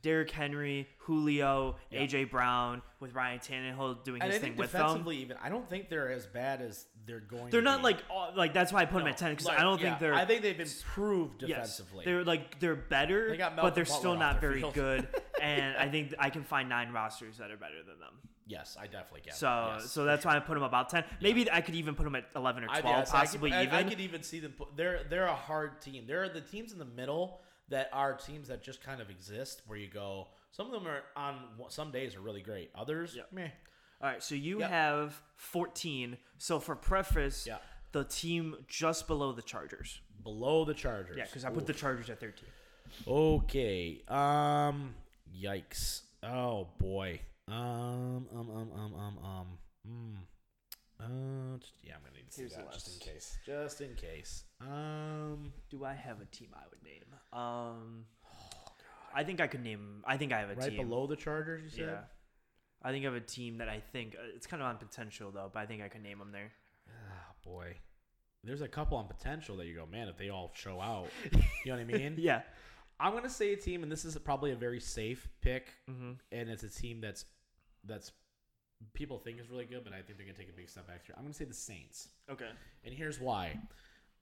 [0.01, 2.01] Derrick Henry, Julio, Yeah.
[2.01, 4.81] AJ Brown, with Ryan Tannehill doing And his I thing with them.
[4.81, 7.49] defensively, even I don't think they're as bad as they're going.
[7.49, 7.83] They're to not be.
[7.83, 9.89] like all- like that's why I put them at ten because like, I don't yeah,
[9.89, 10.13] think they're.
[10.13, 12.05] I think they've improved yes, defensively.
[12.05, 14.73] they're like they're better, They got but they're Butler still not very field.
[14.73, 15.07] good.
[15.41, 18.13] and I think I can find nine rosters that are better than them.
[18.47, 19.33] yes, I definitely can.
[19.33, 20.31] So yes, so that's sure.
[20.31, 21.03] why I put them about ten.
[21.21, 23.53] Maybe I could even put them at eleven or I- twelve, yes, I could- possibly
[23.53, 23.75] I, even.
[23.75, 24.53] I could even see them.
[24.57, 26.05] Put, they're they're a hard team.
[26.07, 27.41] They're the teams in the middle
[27.71, 29.61] that are teams that just kind of exist.
[29.67, 32.71] Where you go, some of them are on some days are really great.
[32.75, 33.31] Others, Yep.
[33.33, 33.49] meh.
[34.01, 34.69] All right, so you Yep.
[34.69, 36.17] have 14.
[36.37, 37.59] So for preface, Yeah.
[37.91, 39.99] the team just below the Chargers.
[40.23, 41.17] Below the Chargers.
[41.17, 42.47] Yeah, because I put the Chargers at 13.
[43.07, 44.01] Okay.
[44.07, 44.95] Um.
[45.35, 46.01] Yikes.
[46.23, 47.21] Oh boy.
[47.47, 48.27] Um.
[48.33, 48.49] Um.
[48.49, 48.71] Um.
[48.73, 48.93] Um.
[48.95, 49.17] Um.
[49.23, 49.57] Um.
[49.87, 50.17] Mm.
[51.03, 51.57] Uh.
[51.83, 53.05] yeah, I'm gonna need to see Here's the that just in list.
[53.05, 53.37] case.
[53.45, 54.43] Just in case.
[54.61, 55.51] Um.
[55.69, 57.03] Do I have a team I would name?
[57.33, 58.05] Um,
[59.13, 60.03] I think I could name.
[60.05, 60.87] I think I have a Right team.
[60.89, 61.79] below the Chargers, you said.
[61.93, 61.99] Yeah.
[62.83, 65.31] I think I have a team that I think uh, it's kind of on potential
[65.31, 66.51] though, but I think I could name them there.
[66.89, 67.75] Ah, boy.
[68.43, 71.09] There's a couple on potential that you go, man, if they all show out.
[71.31, 72.15] You know what I mean?
[72.17, 72.41] Yeah.
[72.99, 76.11] I'm gonna say a team, and this is probably a very safe pick, Mm-hmm.
[76.31, 77.25] and it's a team that's
[77.83, 78.11] that's
[78.93, 81.05] people think is really good, but I think they're gonna take a big step back
[81.05, 81.15] here.
[81.17, 82.49] I'm gonna say the Saints, Okay.
[82.83, 83.59] and here's why.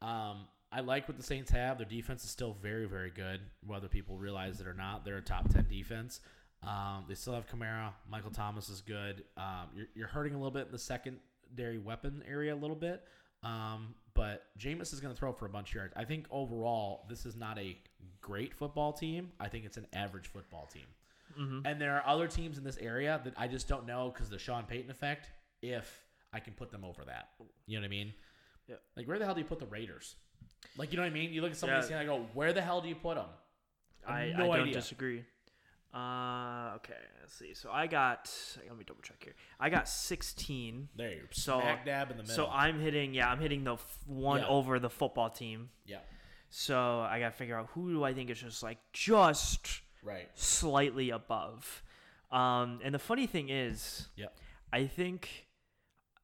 [0.02, 1.78] Um, I like what the Saints have.
[1.78, 5.04] Their defense is still very, very good, whether people realize it or not.
[5.04, 6.22] They're a top ten defense.
[6.62, 7.94] Um, they still have Kamara.
[8.10, 9.24] Michael Thomas is good.
[9.38, 13.04] Um, you're, you're hurting a little bit in the secondary weapon area a little bit.
[13.44, 15.94] Um, but Jameis is going to throw for a bunch of yards.
[15.96, 17.78] I think overall, this is not a
[18.20, 19.32] great football team.
[19.40, 20.84] I think it's an average football team.
[21.38, 21.66] Mm-hmm.
[21.66, 24.40] And there are other teams in this area that I just don't know because the
[24.40, 25.30] Sean Payton effect.
[25.62, 27.30] If I can put them over that,
[27.66, 28.14] you know what I mean?
[28.68, 28.76] Yeah.
[28.96, 30.16] Like where the hell do you put the Raiders?
[30.78, 31.34] Like you know what I mean?
[31.34, 32.00] You look at somebody Yeah.
[32.00, 33.26] and I go, where the hell do you put them?
[34.08, 34.74] I, I no don't idea.
[34.74, 35.24] disagree.
[35.94, 37.54] Uh, okay, let's see.
[37.56, 38.32] So I got.
[38.68, 39.34] Let me double check here.
[39.60, 40.90] I got 16.
[40.96, 42.36] There, you're So- smack dab in the middle.
[42.36, 43.14] So I'm hitting.
[43.14, 44.48] Yeah, I'm hitting the f- one Yeah.
[44.48, 45.70] over the football team.
[45.86, 46.00] yeah,
[46.52, 50.30] So I gotta figure out who do I think is just like just right.
[50.36, 51.84] slightly above.
[52.32, 54.36] Um, and the funny thing is, Yep.
[54.72, 55.48] I think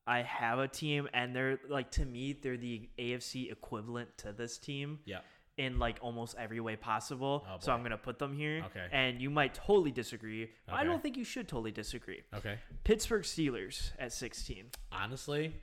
[0.08, 4.58] I have a team, and they're like to me, they're the AFC equivalent to this
[4.60, 5.22] team Yeah.
[5.58, 7.44] in like almost every way possible.
[7.50, 7.72] Oh, so.
[7.72, 8.64] I'm gonna put them here.
[8.68, 8.88] Okay.
[8.92, 10.52] And you might totally disagree.
[10.68, 12.22] but I don't think you should totally disagree.
[12.36, 12.60] Okay.
[12.84, 14.70] Pittsburgh Steelers at 16.
[14.92, 15.56] Honestly,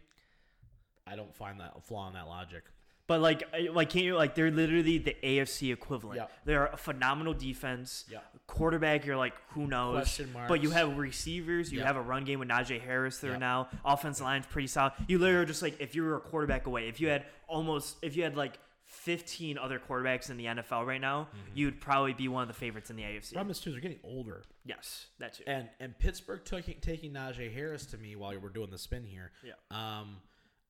[1.06, 2.64] I don't find that flaw in that logic.
[3.09, 3.42] But like,
[3.72, 4.34] like, can't you like?
[4.34, 6.18] They're literally the AFC equivalent.
[6.20, 6.30] Yep.
[6.44, 8.05] They're a phenomenal defense.
[8.11, 8.20] Yeah.
[8.46, 9.96] Quarterback, you're like, who knows?
[9.96, 10.48] Question marks.
[10.48, 11.72] But you have receivers.
[11.72, 11.86] You Yep.
[11.88, 13.68] have a run game with Najee Harris there now.
[13.84, 14.92] Offensive line's pretty solid.
[15.09, 17.96] You literally are just like, if you were a quarterback away, if you had almost,
[18.03, 21.50] if you had like 15 other quarterbacks in the NFL right now, Mm-hmm.
[21.59, 23.32] you'd probably be one of the favorites in the AFC.
[23.32, 24.42] Problem is too, they're getting older.
[24.64, 25.44] yes, that's it.
[25.48, 29.05] And and Pittsburgh took, taking Najee Harris to me while we were doing the spin
[29.05, 29.32] here.
[29.44, 29.53] Yeah.
[29.70, 30.16] Um,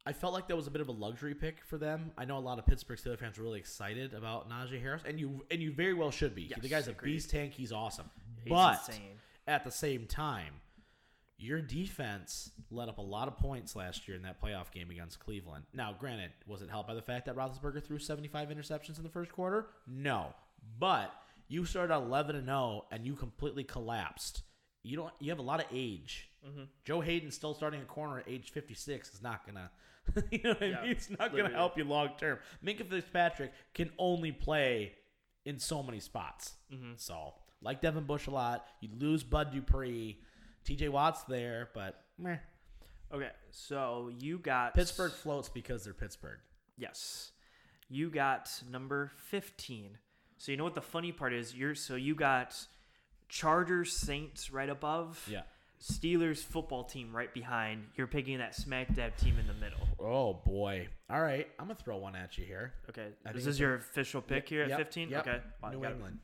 [0.04, 2.10] I felt like that was a bit of a luxury pick for them.
[2.18, 5.18] I know a lot of Pittsburgh Steelers fans are really excited about Najee Harris, and
[5.18, 6.42] you and you very well should be.
[6.42, 7.52] Yes, the guy's a beast tank.
[7.52, 8.10] He's awesome.
[8.42, 9.18] He's but insane.
[9.46, 10.54] at the same time,
[11.38, 15.20] your defense let up a lot of points last year in that playoff game against
[15.20, 15.64] Cleveland.
[15.72, 19.10] Now, granted, was it helped by the fact that Roethlisberger threw 75 interceptions in the
[19.10, 19.66] first quarter?
[19.86, 20.34] No,
[20.80, 21.12] but
[21.46, 24.42] you started 11 and 0, and you completely collapsed.
[24.82, 25.12] You don't.
[25.20, 26.28] You have a lot of age.
[26.44, 26.64] Mm-hmm.
[26.84, 29.70] Joe Haden still starting a corner at age 56 is not gonna.
[30.30, 30.90] you know what I mean?
[30.90, 32.38] It's not gonna help you long term.
[32.64, 34.92] Minkah Fitzpatrick can only play
[35.44, 36.54] in so many spots.
[36.72, 36.92] Mm-hmm.
[36.96, 38.66] So, like Devin Bush a lot.
[38.80, 40.20] You lose Bud Dupree.
[40.64, 42.36] TJ Watt's there, but meh.
[43.12, 46.38] Okay, so you got Pittsburgh floats because they're Pittsburgh.
[46.76, 47.32] Yes.
[47.88, 49.98] You got number 15.
[50.38, 51.54] So you know what the funny part is?
[51.54, 52.56] You're so you got
[53.28, 55.28] Chargers Saints right above.
[55.30, 55.42] Yeah.
[55.82, 57.84] Steelers football team right behind.
[57.96, 59.80] You're picking that smack dab team in the middle.
[59.98, 60.86] Oh boy.
[61.10, 62.72] All right, I'm gonna throw one at you here.
[62.88, 63.08] Okay.
[63.26, 65.08] I think Is your official pick here at Yep, 15?
[65.10, 65.26] yep.
[65.26, 65.40] Okay.
[65.62, 65.90] Wow, New it.
[65.90, 66.18] England.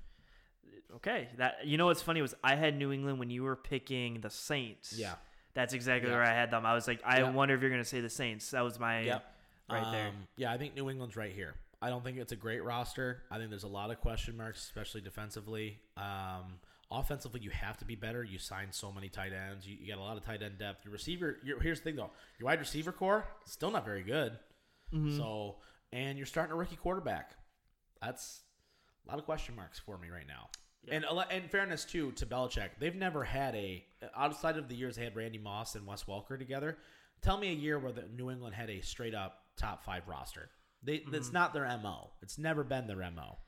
[0.96, 1.28] Okay.
[1.38, 4.30] That you know what's funny was I had New England when you were picking the
[4.30, 4.94] Saints.
[4.96, 5.14] Yeah.
[5.54, 6.64] That's exactly where I had them.
[6.64, 8.48] I was like, I wonder if you're gonna say the Saints.
[8.52, 9.34] That was my Yep.
[9.70, 10.09] right there.
[10.09, 11.54] Um, Yeah, I think New England's right here.
[11.82, 13.22] I don't think it's a great roster.
[13.30, 15.78] I think there's a lot of question marks, especially defensively.
[15.96, 16.61] Um,
[16.91, 18.24] offensively, you have to be better.
[18.24, 19.66] You signed so many tight ends.
[19.66, 20.84] You, you got a lot of tight end depth.
[20.84, 21.39] Your receiver.
[21.45, 22.11] Your, here's the thing though.
[22.39, 24.32] Your wide receiver core still not very good.
[24.95, 25.16] Mm-hmm.
[25.16, 25.57] So,
[25.93, 27.32] and you're starting a rookie quarterback.
[28.01, 28.43] That's
[29.07, 30.49] a lot of question marks for me right now.
[30.91, 33.84] And a in fairness too to Belichick, they've never had a
[34.16, 36.78] outside of the years they had Randy Moss and Wes Welker together.
[37.20, 40.49] Tell me a year where the New England had a straight up top five roster.
[40.82, 41.14] They Mm-hmm.
[41.16, 42.12] it's not their mo.
[42.22, 43.39] It's never been their mo.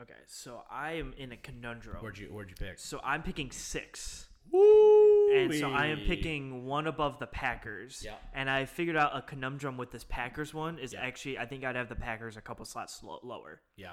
[0.00, 0.14] Okay.
[0.26, 1.96] So I am in a conundrum.
[2.02, 2.78] Where'd you Where'd you pick?
[2.78, 4.26] So I'm picking six.
[4.50, 5.32] Woo!
[5.34, 8.02] And so I am picking one above the Packers.
[8.04, 8.14] Yeah.
[8.34, 11.02] And I figured out a conundrum with this Packers one is Yeah.
[11.02, 13.92] actually I think I'd have the Packers a couple slots lo- lower Yeah,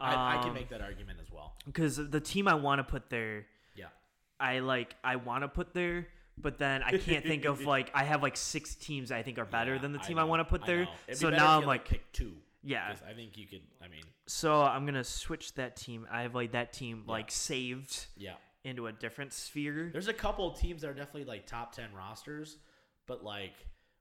[0.00, 1.54] I, I can Um, make that argument as well.
[1.66, 3.86] because the team I want to put there, Yeah,
[4.38, 6.06] I like I want to put there,
[6.36, 9.44] but then I can't think of like I have like six teams I think are
[9.46, 10.86] better Yeah, than the team I, know, want to put there.
[11.08, 12.34] Be So now I'm like, pick two.
[12.62, 12.88] Yeah.
[12.92, 13.62] 'Cause I think you could.
[13.82, 16.06] I mean, So I'm gonna switch that team.
[16.10, 18.34] I have like that team like saved yeah.
[18.64, 19.90] into a different sphere.
[19.92, 22.58] There's a couple of teams that are definitely like top ten rosters,
[23.06, 23.54] but like,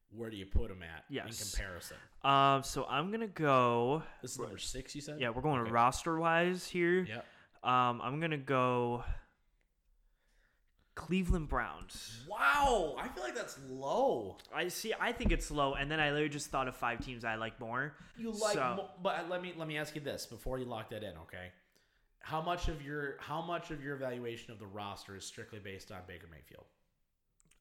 [0.10, 1.42] where do you put them at Yes.
[1.42, 1.98] in comparison?
[2.24, 4.04] Um, so I'm gonna go.
[4.22, 4.96] This is number six.
[4.96, 5.20] You said.
[5.20, 7.02] Yeah, we're going roster wise here.
[7.04, 7.26] Yep.
[7.64, 9.04] Um, I'm gonna go
[10.98, 12.26] Cleveland Browns.
[12.28, 14.38] Wow, I feel like that's low.
[14.54, 14.94] I see.
[15.00, 17.60] I think it's low, and then I literally just thought of five teams I like
[17.60, 17.94] more.
[18.18, 20.90] You like, So- mo- but let me let me ask you this before you lock
[20.90, 21.52] that in, okay?
[22.20, 25.92] How much of your how much of your evaluation of the roster is strictly based
[25.92, 26.66] on Baker Mayfield?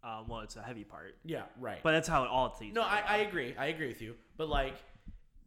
[0.02, 1.80] Um, well, it's a heavy part, Yeah, right.
[1.82, 2.74] but that's how it all teams.
[2.74, 2.82] no.
[2.82, 3.54] I, I agree.
[3.58, 4.14] I agree with you.
[4.38, 4.74] But like,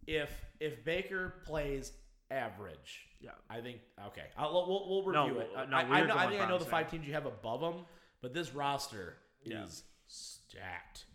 [0.05, 0.29] if
[0.59, 1.91] if Baker plays
[2.32, 3.32] average, yeah.
[3.49, 4.25] I think okay.
[4.38, 5.49] I'll, we'll, we'll No, review it.
[5.69, 7.86] no, I, I, know, I think I know the five teams you have above them,
[8.21, 9.63] but this roster Yeah.
[9.65, 11.05] is stacked.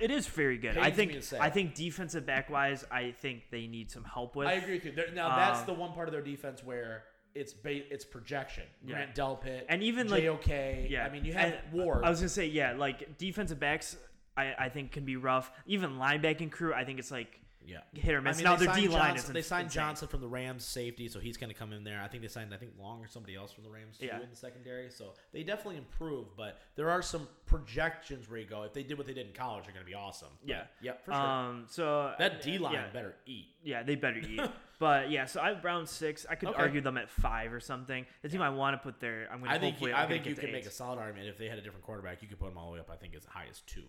[0.00, 0.74] It is very good.
[0.74, 1.22] Pains I think.
[1.40, 4.46] I think defensive back wise, I think they need some help with.
[4.48, 4.92] I agree with you.
[4.92, 8.64] There- Now that's Um, the one part of their defense where it's ba- it's projection.
[8.84, 8.94] Yeah.
[8.94, 10.86] Grant Delpit And even, like- JOK.
[10.88, 12.04] Yeah, I mean you have And Ward.
[12.04, 13.96] I was gonna say, yeah, like defensive backs,
[14.36, 15.50] I, I think can be rough.
[15.66, 17.78] Even linebacking crew, I think it's like yeah.
[17.94, 18.36] hit or I miss.
[18.38, 19.82] mean, now they their D line is they signed insane.
[19.82, 22.00] Johnson from the Rams safety, so he's going to come in there.
[22.02, 24.20] I think they signed I think Long or somebody else from the Rams too Yeah.
[24.22, 24.90] in the secondary.
[24.90, 28.98] So they definitely improved, but there are some projections where you go if they did
[28.98, 30.28] what they did in college, they're going to be awesome.
[30.40, 30.62] But, Yeah.
[30.80, 31.20] yeah, for sure.
[31.20, 33.46] Um, so that D line yeah, better eat.
[33.62, 34.40] yeah, they better eat.
[34.78, 36.26] but yeah, so I have Brown six.
[36.28, 36.60] I could Okay.
[36.60, 38.04] argue them at five or something.
[38.22, 40.04] The team I want to put there, I'm gonna I think hopefully you, I'm I
[40.04, 41.84] gonna think get you to could make a solid argument if they had a different
[41.84, 42.22] quarterback.
[42.22, 42.90] You could put them all the way up.
[42.90, 43.84] I think as high as two.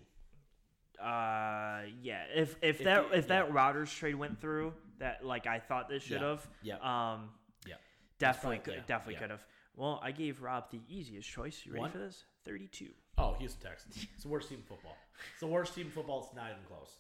[1.00, 2.24] Uh, yeah.
[2.34, 3.54] If if, If that if that yeah.
[3.54, 6.30] Rodgers trade went through, that like I thought this should Yeah.
[6.30, 6.48] have.
[6.62, 6.76] Yeah.
[7.14, 7.30] Um,
[7.66, 7.76] Yeah.
[8.20, 9.46] definitely probably- could yeah, definitely could have.
[9.76, 11.66] Well, I gave Rob the easiest choice.
[11.66, 11.92] You ready One?
[11.92, 12.26] for this?
[12.46, 12.94] Thirty-two.
[13.18, 14.06] Oh, Houston Texans.
[14.14, 14.96] It's the worst team in football.
[15.32, 16.24] It's the worst team in football.
[16.24, 16.98] It's not even close.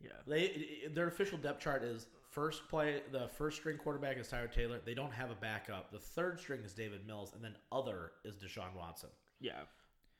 [0.00, 0.10] Yeah.
[0.26, 4.80] They their official depth chart is first play the first string quarterback is Tyrod Taylor.
[4.84, 5.90] They don't have a backup.
[5.90, 9.10] The third string is Davis Mills, and then other is Deshaun Watson.
[9.40, 9.62] Yeah.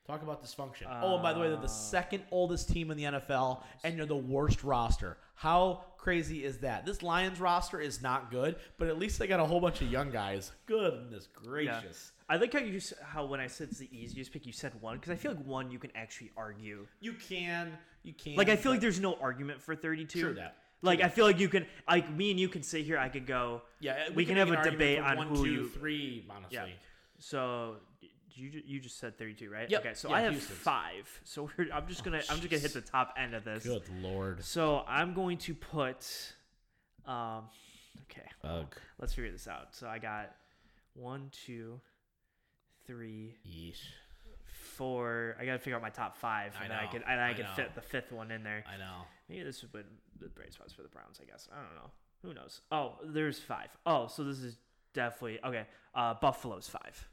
[0.09, 0.87] Talk about dysfunction.
[1.03, 3.95] oh, and by the way, they're the Uh, second oldest team in the NFL, and
[3.95, 5.19] you're the worst roster.
[5.35, 6.87] How crazy is that?
[6.87, 9.91] This Lions roster is not good, but at least they got a whole bunch of
[9.93, 10.53] young guys.
[10.65, 11.47] Goodness Yeah.
[11.47, 12.13] gracious.
[12.27, 14.97] I like how you how when I said it's the easiest pick, you said one
[14.97, 16.87] because I feel like one you can actually argue.
[17.01, 18.37] You can, you can.
[18.37, 20.21] Like I feel like there's no argument for 32.
[20.23, 20.57] True that.
[20.81, 22.97] Like I feel like you can like me and you can sit here.
[22.97, 23.61] I could go.
[23.81, 26.27] yeah, we can make have a debate on one, who two, you- three.
[26.31, 26.67] Honestly, Yeah.
[27.19, 27.77] So
[28.39, 29.69] you ju- you just said 32, right?
[29.71, 29.81] Yep.
[29.81, 29.95] Okay.
[29.95, 30.59] So Yeah, I have Houston's.
[30.59, 31.21] five.
[31.25, 33.65] So we're, I'm just gonna I'm just gonna hit the top end of this.
[33.65, 34.43] good lord.
[34.45, 36.07] So I'm going to put.
[37.07, 37.45] Um.
[38.11, 38.29] Okay.
[38.45, 38.75] Ugh.
[38.99, 39.75] Let's figure this out.
[39.75, 40.35] So I got
[40.95, 41.81] one, two,
[42.87, 43.81] three, Yeesh.
[44.77, 45.37] four.
[45.41, 47.35] I gotta figure out my top five, I and then I could and I, I
[47.35, 47.51] could know.
[47.57, 48.65] fit the fifth one in there.
[48.73, 49.03] I know.
[49.29, 49.85] Maybe this would
[50.21, 51.21] the bright spots for the Browns.
[51.23, 51.91] I guess I don't know.
[52.25, 52.61] Who knows?
[52.73, 53.69] Oh, there's five.
[53.87, 54.57] Oh, so this is
[54.93, 55.67] definitely okay.
[55.95, 57.09] Uh, Buffalo's five.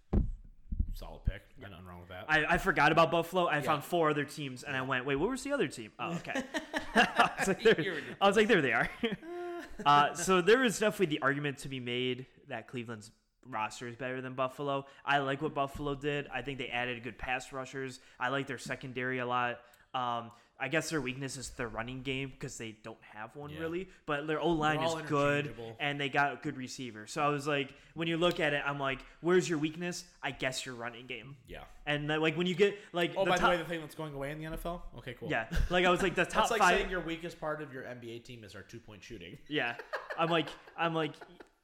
[0.95, 1.41] Solid pick.
[1.59, 2.25] Got nothing wrong with that.
[2.29, 3.45] I, I forgot about Buffalo.
[3.47, 3.61] I Yeah.
[3.63, 5.91] found four other teams, and I went, wait, what was the other team?
[5.99, 6.41] Oh, okay.
[6.95, 8.89] I was like, there, You're I was like, there they are.
[9.85, 13.11] uh, so there is definitely the argument to be made that Cleveland's
[13.45, 14.85] roster is better than Buffalo.
[15.05, 16.27] I like what Buffalo did.
[16.33, 17.99] I think they added good pass rushers.
[18.19, 19.59] I like their secondary a lot.
[19.93, 23.59] Um, I guess their weakness is their running game because they don't have one Yeah.
[23.59, 23.89] really.
[24.05, 27.07] But their O line is good, and they got a good receiver.
[27.07, 30.05] So I was like, when you look at it, I'm like, where's your weakness?
[30.23, 31.35] I guess your running game.
[31.47, 31.63] yeah.
[31.85, 33.79] And then, like when you get like Oh, the by top, the way, the thing
[33.81, 34.81] that's going away in the NFL.
[34.99, 35.29] Okay, cool.
[35.29, 36.77] yeah, like I was like the top That's like five.
[36.77, 39.37] saying your weakest part of your NBA team is our two point shooting.
[39.47, 39.75] yeah,
[40.17, 40.47] I'm like
[40.77, 41.11] I'm like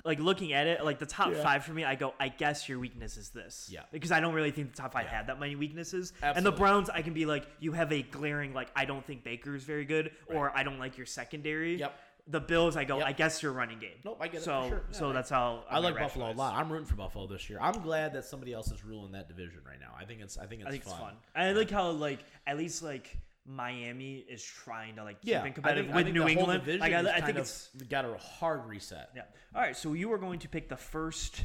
[0.03, 1.43] like looking at it like the top Yeah.
[1.43, 1.83] five for me.
[1.83, 3.69] I go, I guess your weakness is this.
[3.71, 3.81] Yeah.
[3.91, 5.17] because I don't really think the top five Yeah.
[5.17, 6.13] had that many weaknesses.
[6.21, 9.23] And the Browns, I can be like, you have a glaring like I don't think
[9.23, 11.75] Baker is very good, or I don't like your secondary.
[11.75, 11.99] Yep.
[12.27, 13.07] The Bills, I go, Yep.
[13.07, 13.97] I guess your running game.
[14.05, 14.85] Nope, I get it So for sure.
[14.91, 16.53] Yeah, so I- that's how I I'm like gonna Buffalo a lot.
[16.55, 17.57] I'm rooting for Buffalo this year.
[17.59, 19.93] I'm glad that somebody else is ruling that division right now.
[19.99, 20.93] I think it's I think it's I think fun.
[20.93, 21.15] it's fun.
[21.35, 25.43] And I like how like at least like Miami is trying to like keep Yeah,
[25.43, 26.63] it competitive think, with New England.
[26.79, 29.09] Like I, I think it's got a hard reset.
[29.15, 29.23] yeah.
[29.55, 31.43] All right, so you are going to pick the first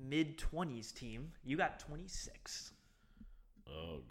[0.00, 1.32] mid twenties team.
[1.44, 2.72] You got twenty six.
[3.66, 4.02] Ugh.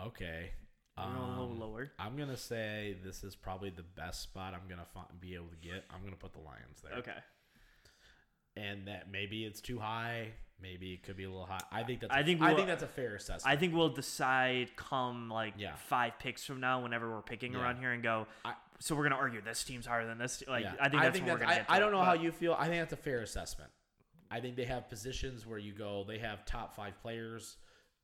[0.00, 0.50] Okay.
[0.96, 1.90] We're a Um, little lower.
[1.98, 5.56] I'm gonna say this is probably the best spot I'm gonna fi- be able to
[5.56, 5.84] get.
[5.90, 6.92] I'm gonna put the Lions there.
[6.98, 7.18] Okay.
[8.56, 10.28] And that maybe it's too high.
[10.60, 11.60] Maybe it could be a little high.
[11.70, 12.12] I think that's.
[12.12, 13.46] I a- think I we'll- think that's a fair assessment.
[13.46, 15.74] I think we'll decide come like Yeah.
[15.76, 17.60] five picks from now, whenever we're picking Yeah.
[17.60, 18.26] around here, and go.
[18.44, 20.38] I- so we're gonna argue this team's higher than this.
[20.38, 20.74] te-" Like Yeah.
[20.80, 21.66] I think that's what we're gonna I, get.
[21.70, 22.54] I don't know how you feel.
[22.54, 23.70] I think that's a fair assessment.
[24.30, 26.04] I think they have positions where you go.
[26.04, 27.56] They have top five players.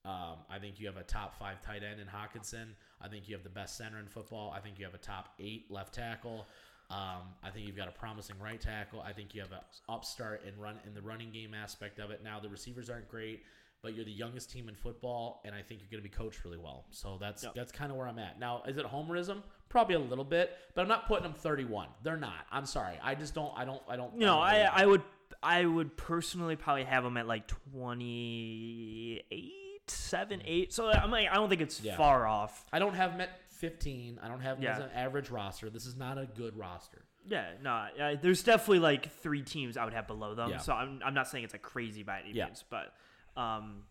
[0.05, 2.75] Um, I think you have a top five tight end in Hockenson.
[3.01, 4.51] I think you have the best center in football.
[4.51, 6.47] I think you have a top eight left tackle.
[6.91, 9.01] Um, I think you've got a promising right tackle.
[9.01, 12.23] I think you have an upstart in run in the running game aspect of it.
[12.25, 13.43] Now the receivers aren't great,
[13.83, 16.45] but you're the youngest team in football, and I think you're going to be coached
[16.45, 16.87] really well.
[16.91, 17.55] So that's Yep.
[17.55, 18.41] that's kind of where I'm at.
[18.41, 19.43] Now, is it homerism?
[19.69, 21.87] Probably a little bit, but I'm not putting them 31.
[22.03, 22.45] They're not.
[22.51, 22.99] I'm sorry.
[23.01, 23.53] I just don't.
[23.57, 23.81] I don't.
[23.89, 24.17] I don't.
[24.17, 25.03] No, don't I I would
[25.45, 29.53] I would personally probably have them at like twenty eight,
[29.89, 30.73] seven, eight.
[30.73, 31.97] So I'm like I don't think it's Yeah.
[31.97, 32.65] far off.
[32.73, 33.31] I don't have them at
[33.61, 34.19] 15.
[34.23, 35.71] I don't have them as an average roster.
[35.71, 37.05] This is not a good roster.
[37.27, 40.51] Yeah, no, uh, there's definitely like three teams I would have below them.
[40.51, 40.59] Yeah.
[40.59, 42.47] So I'm, I'm not saying it's a crazy by any Yeah.
[42.47, 42.95] means, but
[43.37, 43.83] um,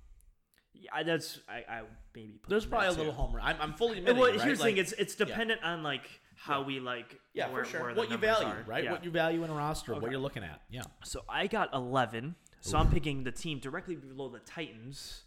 [0.74, 1.82] yeah, that's I, I
[2.16, 3.40] maybe put There's probably a there, little homer.
[3.40, 4.20] I'm, I'm fully admitting.
[4.20, 4.42] well, right?
[4.42, 6.66] here's the Like- thing: it's it's dependent on like how Yeah.
[6.68, 7.94] we like yeah, where, for sure.
[7.94, 8.64] What you value, are.
[8.66, 8.84] right?
[8.84, 8.92] Yeah.
[8.94, 10.02] What you value in a roster, Okay.
[10.02, 10.62] what you're looking at.
[10.72, 10.82] Yeah.
[11.04, 12.36] So I got 11.
[12.62, 15.24] So I'm picking the team directly below the Titans.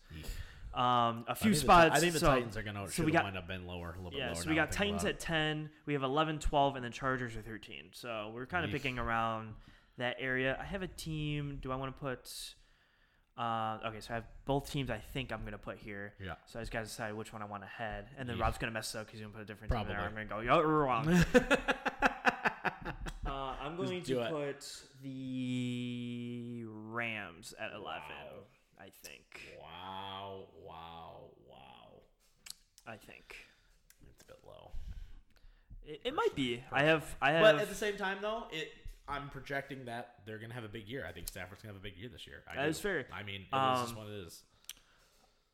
[0.74, 1.90] Um, a few I think the spots.
[1.96, 3.92] I think the so, Titans are going to so we got wind up being lower,
[3.92, 4.26] a little bit yeah.
[4.28, 4.36] lower.
[4.36, 5.68] So we got I'm Titans at 10.
[5.86, 7.90] We have 11, 12, and then Chargers are 13.
[7.92, 8.74] So we're kind of Yeesh.
[8.74, 9.54] picking around
[9.98, 10.56] that area.
[10.60, 11.58] I have a team.
[11.60, 12.30] Do I want to put?
[13.36, 14.90] Uh, okay, so I have both teams.
[14.90, 16.14] I think I'm gonna put here.
[16.22, 16.34] Yeah.
[16.46, 18.40] So I just gotta decide which one I want ahead, and then Yeesh.
[18.40, 20.00] Rob's gonna mess it up because he's gonna put a different team there.
[20.00, 21.24] I'm gonna go, yo, you're wrong.
[23.24, 24.30] Uh, I'm going to it.
[24.30, 24.66] put
[25.02, 27.84] the Rams at 11.
[27.84, 28.42] Wow.
[28.82, 29.56] I think.
[29.60, 32.00] Wow, wow, wow.
[32.86, 33.36] I think
[34.10, 34.72] It's a bit low.
[35.86, 36.62] it, it might be.
[36.72, 37.04] I have.
[37.22, 37.42] I have.
[37.42, 38.72] But at the same time, though, it
[39.08, 41.04] I'm projecting that they're going to have a big year.
[41.08, 42.42] I think Stafford's going to have a big year this year.
[42.50, 42.68] I That do.
[42.70, 43.06] is fair.
[43.12, 44.42] I mean, it is just Um, what it is.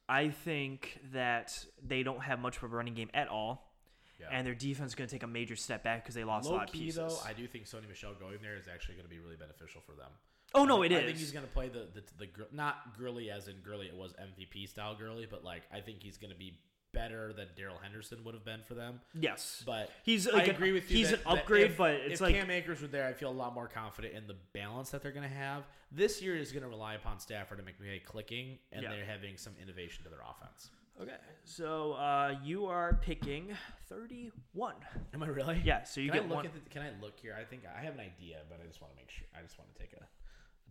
[0.09, 3.75] I think that they don't have much of a running game at all,
[4.19, 4.29] Yeah.
[4.33, 6.51] and their defense is going to take a major step back because they lost a
[6.51, 6.97] Low lot of pieces.
[6.97, 9.83] though, I do think Sony Michel going there is actually going to be really beneficial
[9.83, 10.11] for them.
[10.55, 11.03] Oh no, I it think- is.
[11.03, 13.87] I think he's going to play the the, the not Gurley as in Gurley.
[13.87, 16.59] It was MVP style Gurley, but like I think he's going to be
[16.95, 18.99] better than Darrell Henderson would have been for them.
[19.13, 20.97] yes, But he's I like an- agree with you.
[20.97, 23.31] He's that- an upgrade, if- but it's if like Cam Akers were there, I feel
[23.31, 25.65] a lot more confident in the balance that they're going to have.
[25.93, 28.89] This year is going to rely upon Stafford and McVay clicking, and Yeah.
[28.91, 30.71] they're having some innovation to their offense.
[31.01, 31.13] Okay,
[31.45, 33.55] so uh, you are picking
[33.91, 34.75] 31.
[35.15, 35.61] Am I really?
[35.65, 36.47] Yeah, so you can get I look one.
[36.47, 37.37] at the, Can I look here?
[37.39, 39.27] I think I have an idea, but I just want to make sure.
[39.39, 40.03] I just want to take a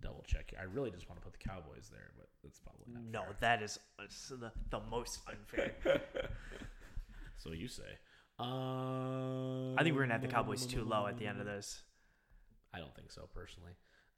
[0.02, 0.54] double check.
[0.60, 3.36] I really just want to put the Cowboys there, but that's probably not No, fair.
[3.42, 3.80] that is
[4.30, 5.74] the, the most unfair.
[7.40, 7.84] So you say.
[8.40, 11.82] Um, I think we're gonna have the Cowboys too low at the end of this.
[12.74, 13.72] I don't think so personally.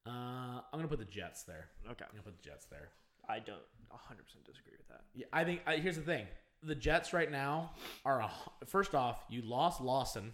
[0.05, 1.67] Uh, I'm gonna put the Jets there.
[1.85, 2.89] Okay, I'm gonna put the Jets there.
[3.27, 5.01] I don't 100 percent disagree with that.
[5.13, 6.25] Yeah, I think I, here's the thing:
[6.63, 7.71] the Jets right now
[8.05, 8.31] are a,
[8.65, 9.23] first off.
[9.29, 10.33] You lost Lawson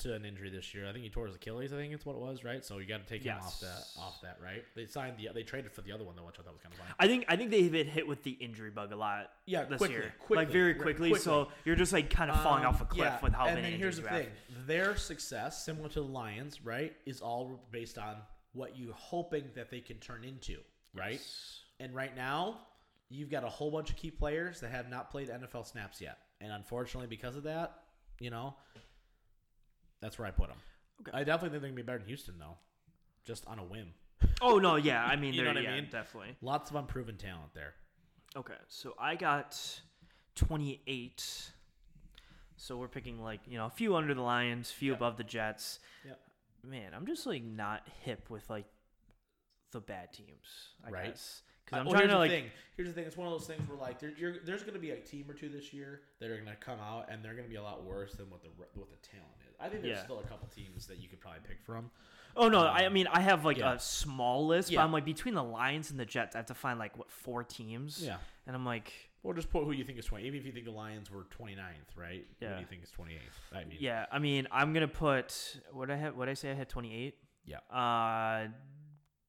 [0.00, 0.88] to an injury this year.
[0.88, 1.72] I think he tore his Achilles.
[1.72, 2.64] I think it's what it was, right?
[2.64, 4.64] So you got to take him off that off that, right?
[4.74, 6.72] They signed the they traded for the other one though, which I thought was kind
[6.74, 6.90] of funny.
[6.98, 9.30] I think I think they've been hit with the injury bug a lot.
[9.46, 11.18] Yeah, this quickly, year, quickly, like very quickly, quickly.
[11.20, 13.56] So you're just like kind of falling off a Um, cliff yeah, with how and
[13.56, 14.66] many then here's the thing: have.
[14.66, 18.16] their success, similar to the Lions, right, is all based on
[18.52, 20.56] what you're hoping that they can turn into,
[20.94, 21.20] right?
[21.78, 22.58] And right now,
[23.08, 26.18] you've got a whole bunch of key players that have not played NFL snaps yet,
[26.40, 27.78] and unfortunately, because of that,
[28.18, 28.54] you know,
[30.00, 30.58] that's where I put them.
[31.02, 31.10] Okay.
[31.16, 32.56] I definitely think they're gonna be better than Houston, though,
[33.24, 33.88] just on a whim.
[34.42, 35.88] Oh no, yeah, I mean, You know what I mean?
[35.90, 36.34] definitely.
[36.42, 37.74] Lots of unproven talent there.
[38.36, 39.58] Okay, so I got
[40.36, 41.50] 28.
[42.56, 44.98] So we're picking like you know a few under the Lions, few Yep.
[44.98, 45.80] above the Jets.
[46.06, 46.20] Yep.
[46.66, 48.66] Man, I'm just like not hip with like
[49.72, 50.46] the bad teams.
[50.86, 51.04] I Right.
[51.06, 52.50] guess because Uh, I'm well, trying to the like thing.
[52.76, 53.04] Here's the thing.
[53.06, 55.30] It's one of those things where like there, you're, there's going to be a team
[55.30, 57.56] or two this year that are going to come out and they're going to be
[57.56, 59.49] a lot worse than what the what the talent is.
[59.60, 60.04] I think there's Yeah.
[60.04, 61.90] still a couple teams that you could probably pick from.
[62.36, 63.74] Oh no, I, I mean I have like yeah.
[63.74, 64.78] a small list, Yeah.
[64.80, 67.10] but I'm like between the Lions and the Jets, I have to find like what
[67.10, 68.02] four teams.
[68.04, 68.16] Yeah.
[68.46, 68.92] And I'm like,
[69.22, 70.24] Or just put who you think is 20.
[70.24, 72.26] Even if you think the Lions were 29th, right?
[72.38, 72.54] Who Yeah.
[72.54, 73.20] do you think is 28th?
[73.52, 76.16] I mean, yeah, I mean I'm gonna put what I had.
[76.16, 77.18] What I say I had 28.
[77.44, 77.58] Yeah.
[77.70, 78.48] Uh,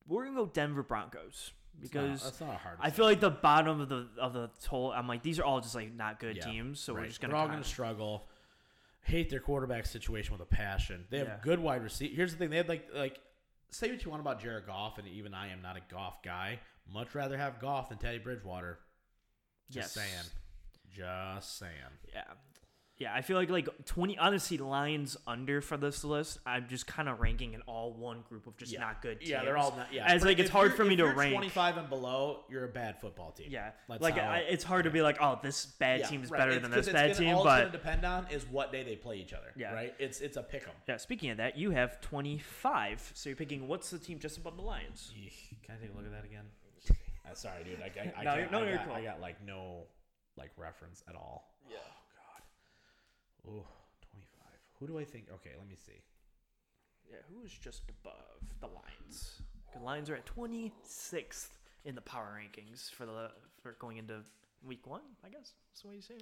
[0.08, 2.78] we're gonna go Denver Broncos It's not- because that's not a hard.
[2.82, 4.92] I feel like the bottom of the of the total.
[4.92, 7.34] I'm like these are all just like not good Yeah, teams, so we're just gonna.
[7.34, 8.28] They're all going to struggle.
[9.04, 11.06] Hate their quarterback situation with a passion.
[11.10, 11.40] They have Yeah.
[11.42, 12.14] good wide receiver.
[12.16, 13.20] Here's the thing: they had like like
[13.72, 16.60] say what you want about Jared Goff, and even I am not a Goff guy.
[16.88, 18.80] Much rather have Goff than Teddy Bridgewater.
[19.70, 20.06] Just Yes.
[20.06, 20.26] saying.
[20.90, 21.74] Just saying.
[22.14, 22.24] Yeah.
[23.02, 24.16] Yeah, I feel like like twenty.
[24.20, 26.38] Honestly, Lions under for this list.
[26.46, 28.82] I'm just kind of ranking in all one group of just Yeah.
[28.82, 29.20] not good.
[29.20, 29.32] Teams.
[29.32, 29.92] Yeah, they're all not.
[29.92, 31.34] Yeah, As But like it's hard you're- for me if to you're rank.
[31.34, 33.48] 25 and below, you're a bad football team.
[33.50, 36.30] Yeah, That's like how- I, it's hard to be like, oh, this bad Yeah, team's
[36.30, 36.38] right.
[36.38, 37.36] better It's than 'cause this it's bad gonna- team.
[37.36, 39.52] All But it's going to depend on is what day they play each other.
[39.56, 39.74] Yeah.
[39.74, 39.96] right.
[39.98, 40.76] It's it's a pick 'em.
[40.88, 43.12] yeah, speaking of that, you have 25.
[43.16, 45.12] So you're picking what's the team just above the Lions?
[45.18, 46.46] Eesh, Can I take a look at that again?
[47.30, 47.80] Uh, sorry, dude.
[47.82, 48.96] I, I, I, No, can't- you're- no, I you're got, cool.
[48.96, 49.88] I got like no
[50.38, 51.54] like reference at all.
[51.70, 51.78] Yeah.
[53.48, 53.68] Oh Oh,
[54.12, 54.48] 25.
[54.80, 55.28] Who do I think?
[55.34, 56.02] Okay, let me see.
[57.10, 59.42] Yeah, who's just above the Lions?
[59.74, 61.50] The Lions are at 26th
[61.86, 63.32] in the power rankings for the
[63.62, 64.20] for going into
[64.66, 65.02] week one.
[65.26, 66.18] I guess that's what you say.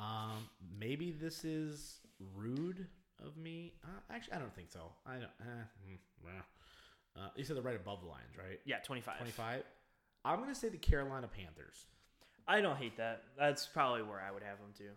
[0.00, 0.48] Um,
[0.78, 2.00] maybe this is
[2.36, 2.86] rude
[3.24, 3.74] of me.
[3.84, 4.92] Uh, actually, I don't think so.
[5.06, 5.24] I don't.
[5.40, 6.28] Uh, mm,
[7.16, 7.28] uh.
[7.36, 8.60] You said they're right above the lines, right?
[8.64, 9.18] Yeah, 25.
[9.18, 9.62] 25.
[10.24, 11.86] I'm gonna say the Carolina Panthers.
[12.46, 13.24] I don't hate that.
[13.38, 14.90] That's probably where I would have them too.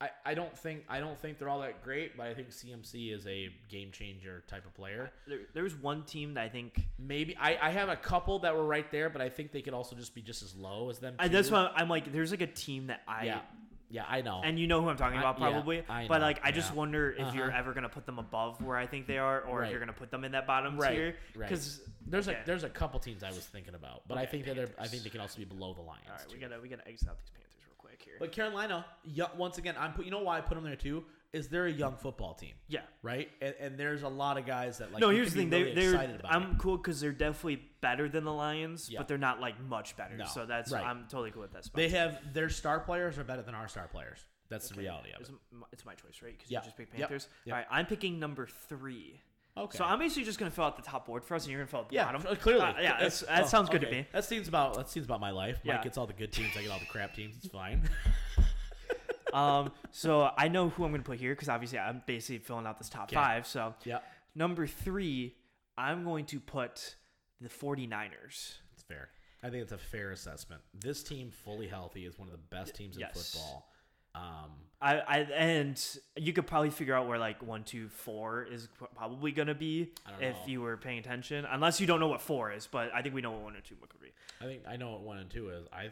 [0.00, 3.14] I, I don't think I don't think they're all that great, but I think CMC
[3.14, 5.10] is a game changer type of player.
[5.26, 8.64] There, there's one team that I think Maybe I, I have a couple that were
[8.64, 11.16] right there, but I think they could also just be just as low as them.
[11.18, 13.40] I, that's why I'm like, there's like a team that I yeah,
[13.90, 14.40] yeah, I know.
[14.42, 15.82] and you know who I'm talking about probably.
[15.88, 16.76] I but know, like, I just yeah.
[16.76, 17.58] wonder if you're Uh-huh.
[17.58, 19.66] ever gonna put them above where I think they are, or Right.
[19.66, 21.14] if you're gonna put them in that bottom Right, tier.
[21.36, 21.46] right.
[21.48, 22.38] Because there's okay.
[22.42, 24.68] a there's a couple teams I was thinking about, but I Okay, think that they're
[24.78, 26.04] I think they can also be below the Lions.
[26.08, 26.40] all right, we too.
[26.40, 27.49] gotta we gotta exit out these Panthers
[28.00, 28.16] quick here.
[28.18, 28.84] But Carolina,
[29.36, 30.04] once again, I'm put.
[30.04, 31.04] You know why I put them there too?
[31.32, 32.80] Is they're a young football team, yeah.
[33.04, 33.28] right?
[33.40, 35.00] And, and there's a lot of guys that like.
[35.00, 35.50] no, here's the thing.
[35.50, 36.20] be they, they're.
[36.24, 36.58] I'm it.
[36.58, 38.98] cool because they're definitely better than the Lions, Yeah.
[38.98, 40.16] but they're not like much better.
[40.16, 40.84] No, So that's right.
[40.84, 41.66] I'm totally cool with that.
[41.66, 41.76] Spot.
[41.76, 44.24] They have their star players are better than our star players.
[44.48, 45.36] That's the reality of It's, it.
[45.72, 46.36] it's my choice, right?
[46.36, 46.58] Because Yeah.
[46.58, 47.08] you just picked Yep.
[47.08, 47.28] Panthers.
[47.44, 47.52] Yep.
[47.54, 49.20] All right, I'm picking number three.
[49.56, 49.78] Okay.
[49.78, 51.68] So I'm basically just gonna fill out the top board for us, and you're gonna
[51.70, 52.26] fill out the yeah, bottom.
[52.26, 52.62] uh, clearly.
[52.62, 54.06] Uh, yeah, That's- that oh, sounds good to me.
[54.12, 55.58] That seems about that seems about my life.
[55.64, 55.74] Yeah.
[55.74, 56.56] Mike gets all the good teams.
[56.56, 57.36] I get all the crap teams.
[57.36, 57.88] It's fine.
[59.32, 62.78] um, so I know who I'm gonna put here because obviously I'm basically filling out
[62.78, 63.16] this top Okay.
[63.16, 63.46] five.
[63.46, 63.98] So yeah,
[64.34, 65.34] number three,
[65.76, 66.96] I'm going to put
[67.40, 68.58] the 49ers.
[68.72, 69.08] it's fair.
[69.42, 70.60] I think it's a fair assessment.
[70.78, 73.32] This team, fully healthy, is one of the best teams in Yes.
[73.32, 73.69] football.
[74.14, 74.50] Um,
[74.82, 79.30] I, I and you could probably figure out where like one, two, four is probably
[79.32, 80.42] gonna be if know.
[80.46, 81.46] you were paying attention.
[81.50, 83.64] Unless you don't know what four is, but I think we know what one and
[83.64, 84.08] two could be.
[84.40, 85.66] I think I know what one and two is.
[85.72, 85.90] I,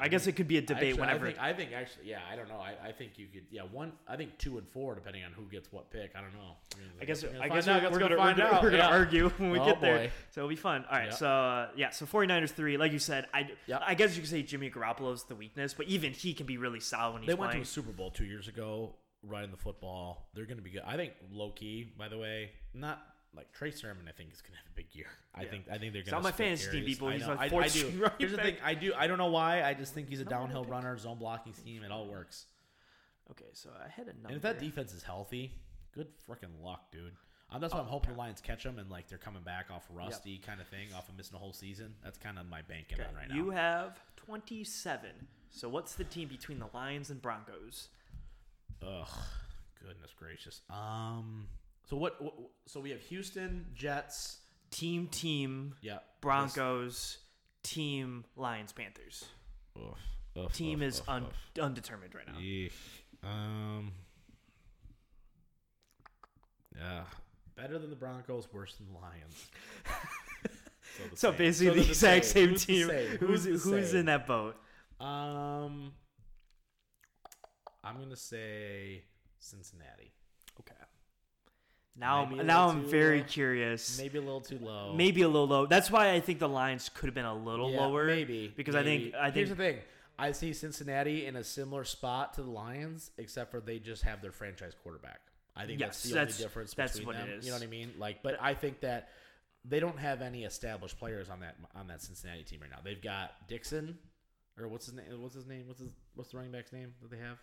[0.00, 1.26] I guess it could be a debate Actually, whenever.
[1.26, 2.58] I think, I think actually, yeah, I don't know.
[2.60, 3.92] I, I think you could, yeah, one.
[4.06, 6.12] I think two and four, depending on who gets what pick.
[6.16, 6.56] I don't know.
[7.00, 8.88] I guess I guess we're, We're gonna, we're find gonna, out, we're gonna yeah.
[8.88, 9.98] argue when we Oh, get there.
[9.98, 10.10] boy.
[10.30, 10.84] So it'll be fun.
[10.90, 11.14] All right, Yep.
[11.14, 13.82] so uh, yeah, so 49ers three, like you said, I Yep.
[13.86, 16.80] I guess you could say Jimmy Garoppolo's the weakness, but even he can be really
[16.80, 20.28] solid when he's They went to a Super Bowl two years ago, running the football.
[20.34, 20.82] They're going to be good.
[20.86, 23.02] I think low key, by the way, not
[23.38, 24.04] like Trey Sermon.
[24.08, 25.06] I think is going to have a big year.
[25.34, 25.50] I Yeah.
[25.50, 25.64] think.
[25.70, 27.08] I think they're going on my fantasy team, people.
[27.08, 27.56] He's my I, I do.
[27.98, 28.56] running Here's the thing.
[28.62, 28.92] I do.
[28.96, 29.62] I don't know why.
[29.62, 31.82] I just think he's a downhill runner, zone blocking scheme.
[31.84, 32.46] It all works.
[33.30, 34.28] Okay, so I had a number.
[34.28, 35.52] And if that defense is healthy,
[35.94, 37.12] good freaking luck, dude.
[37.50, 39.66] Um, that's why Oh, I'm hoping the Lions catch them and like they're coming back
[39.70, 41.94] off rusty kind of thing, off of missing a whole season.
[42.04, 43.34] That's kind of my banking Okay, on right now.
[43.36, 45.10] You have 27.
[45.50, 47.88] So what's the team between the Lions and Broncos?
[48.82, 49.08] Ugh,
[49.82, 50.60] goodness gracious.
[50.70, 51.46] Um,
[51.88, 52.34] so what, what?
[52.66, 54.38] So we have Houston Jets.
[54.70, 56.00] Team, team, Yeah.
[56.20, 57.18] Broncos,
[57.62, 59.24] team, Lions, Panthers.
[59.78, 59.94] Oof,
[60.36, 61.64] oof, Team oof, is oof, un- oof.
[61.64, 62.38] undetermined right now.
[62.38, 62.72] Yeesh.
[63.24, 63.92] Um.
[66.76, 67.04] Yeah.
[67.56, 69.48] Better than the Broncos, worse than the Lions.
[70.96, 72.88] so the So basically they're the exact same Who's team.
[72.88, 73.16] say?
[73.18, 74.54] Who's to who's in that boat?
[75.00, 75.92] Um,
[77.82, 79.04] I'm gonna say
[79.40, 80.12] Cincinnati.
[81.98, 83.24] Now Maybe I'm now I'm very low.
[83.26, 83.98] curious.
[83.98, 84.94] Maybe a little too low.
[84.94, 85.66] Maybe a little low.
[85.66, 88.06] That's why I think the Lions could have been a little Yeah, lower.
[88.06, 89.78] Maybe because I think- I think here's the thing.
[90.18, 94.20] I see Cincinnati in a similar spot to the Lions, except for they just have
[94.22, 95.20] their franchise quarterback.
[95.56, 97.30] I think that's the that's- only difference that's between what them.
[97.38, 97.44] is.
[97.44, 97.92] You know what I mean?
[97.98, 99.10] Like, but I think that
[99.64, 102.78] they don't have any established players on that on that Cincinnati team right now.
[102.82, 103.98] They've got Dixon,
[104.56, 105.20] or what's his name?
[105.20, 105.66] What's his name?
[105.66, 107.38] What's his what's the running back's name that they have?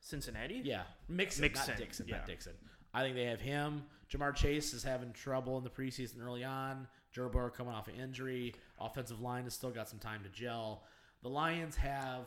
[0.00, 0.60] Cincinnati.
[0.64, 2.16] Yeah, Mixon, Mixon, not Dixon, yeah.
[2.16, 2.54] not Dixon.
[2.94, 3.84] I think they have him.
[4.12, 6.86] Ja'Marr Chase is having trouble in the preseason early on.
[7.12, 8.54] Joe Burrow coming off an injury.
[8.78, 10.84] Offensive line has still got some time to gel.
[11.22, 12.26] The Lions have,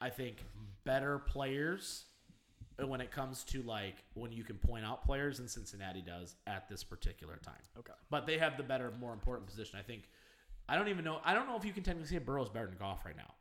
[0.00, 0.44] I think,
[0.84, 2.04] better players
[2.86, 6.68] when it comes to like when you can point out players than Cincinnati does at
[6.68, 7.54] this particular time.
[7.78, 7.92] Okay.
[8.10, 9.78] But they have the better, more important position.
[9.78, 10.04] I think.
[10.70, 11.20] I don't even know.
[11.24, 13.32] I don't know if you can technically say Burrow's better than Goff right now.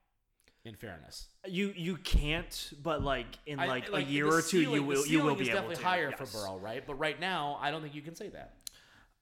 [0.68, 4.48] In fairness, You you can't, but like in I- like, a year the or two,
[4.64, 5.84] ceiling- you the will you will ceiling be is able definitely to.
[5.84, 6.30] higher yes.
[6.32, 6.86] for Burrow, right?
[6.86, 8.56] But right now, I don't think you can say that.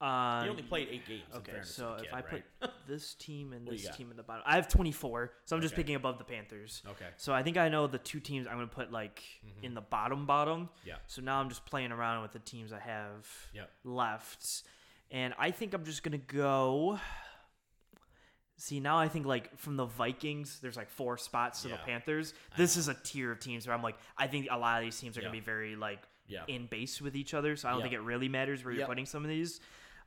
[0.04, 1.22] Um, He only played eight games.
[1.32, 2.44] in Okay, fairness to so the if kid, I right?
[2.60, 3.96] put this team and you this got?
[3.96, 5.82] team in the bottom, I have 24, so I'm just Okay.
[5.82, 6.82] picking above the Panthers.
[6.86, 9.64] okay, So I think I know the two teams I'm going to put like Mm-hmm.
[9.64, 10.68] in the bottom bottom.
[10.84, 13.70] yeah, So now I'm just playing around with the teams I have Yep.
[13.84, 14.64] left,
[15.12, 16.98] and I think I'm just going to go.
[18.58, 22.32] See now, I think like from the Vikings, there's like four spots to the Panthers.
[22.56, 24.98] This is a tier of teams where I'm like, I think a lot of these
[24.98, 25.26] teams are Yeah.
[25.26, 26.44] gonna be very like yeah.
[26.48, 27.54] in base with each other.
[27.56, 27.84] So I don't Yeah.
[27.84, 29.60] think it really matters where you're putting some of these.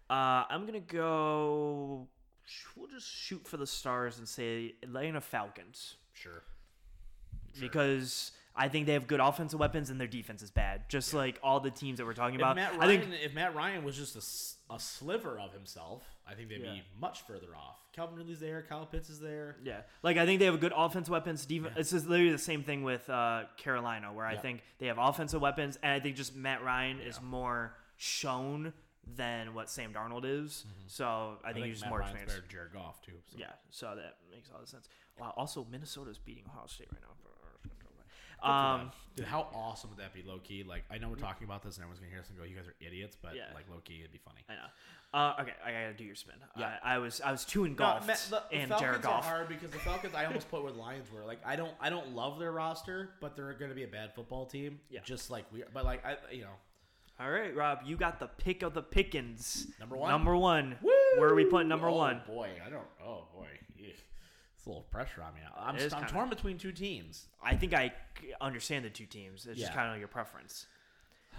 [0.10, 2.08] Uh, I'm gonna go.
[2.76, 6.42] We'll just shoot for the stars and say Atlanta Falcons Sure.
[7.60, 11.40] because I think they have good offensive weapons and their defense is bad, just like
[11.44, 12.56] all the teams that we're talking If about.
[12.56, 14.16] Matt, I think if Matt Ryan was just
[14.70, 16.74] a, a sliver of himself, I think they'd Yeah.
[16.74, 17.78] be much further off.
[17.92, 18.62] Calvin Ridley's there.
[18.62, 19.58] Kyle Pitts is there.
[19.64, 21.46] yeah, like I think they have a good offensive weapons.
[21.46, 21.74] Defense.
[21.76, 21.80] Yeah.
[21.82, 24.40] It's just literally the same thing with uh, Carolina, where I Yeah.
[24.42, 28.74] think they have offensive weapons, and I think just Matt Ryan is more shown
[29.16, 30.66] than what Sam Darnold is.
[30.88, 32.36] So I think, he's more Ryan's experienced.
[32.36, 33.14] better Jared Goff too.
[33.32, 33.38] So.
[33.40, 34.88] Yeah, so that makes all the sense.
[35.20, 35.34] Wow.
[35.36, 37.08] Also, Minnesota's beating Ohio State right now.
[38.42, 38.92] Um.
[39.18, 40.64] Dude, how awesome would that be, low key?
[40.64, 42.56] Like, I know we're talking about this, and everyone's gonna hear us and go, "You
[42.56, 43.52] guys are idiots," but Yeah.
[43.54, 44.46] like, low key, it'd be funny.
[44.48, 44.68] I know.
[45.12, 46.36] Uh, okay, I gotta do your spin.
[46.56, 46.78] Yeah.
[46.84, 49.26] I, I was I was too No, engulfed Matt, the, the in Falcons Jared Goff.
[49.26, 50.14] are hard because the Falcons.
[50.14, 51.26] I almost put where the Lions were.
[51.26, 54.14] Like, I don't, I don't love their roster, but they're going to be a bad
[54.14, 54.80] football team.
[54.90, 55.00] Yeah.
[55.04, 55.68] Just like we, are.
[55.74, 56.54] but like I, you know,
[57.20, 59.66] All right, Rob, you got the pick of the pickings.
[59.80, 60.12] Number one?
[60.12, 60.78] Number one.
[61.18, 62.22] Where are we putting number oh, one?
[62.28, 62.86] boy, I don't.
[63.04, 63.48] Oh boy,
[63.80, 65.40] it's a little pressure on me.
[65.58, 67.26] I'm, It is I'm kinda- torn between two teams.
[67.44, 67.92] I think I
[68.42, 69.48] understand the two teams.
[69.48, 70.68] It's just kind of your preference.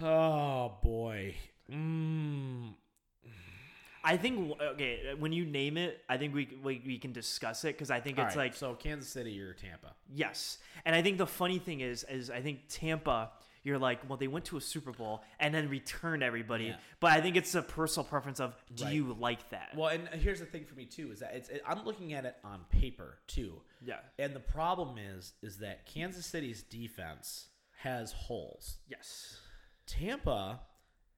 [0.01, 1.35] Oh boy.
[1.71, 2.73] Mm.
[4.03, 7.73] I think okay when you name it, I think we we, we can discuss it
[7.75, 9.93] because I think All it's right, like so Kansas City or Tampa.
[10.13, 13.31] Yes, and I think the funny thing is, is I think Tampa.
[13.63, 16.77] You're like, well, they went to a Super Bowl and then returned everybody, Yeah.
[16.99, 18.93] but I think it's a personal preference of, do Right.
[18.95, 19.75] you like that?
[19.77, 22.25] Well, and here's the thing for me too is that it's it, I'm looking at
[22.25, 23.99] it on paper too, yeah.
[24.17, 27.49] and the problem is is that Kansas City's defense
[27.83, 28.79] has holes.
[28.87, 29.37] Yes.
[29.85, 30.61] Tampa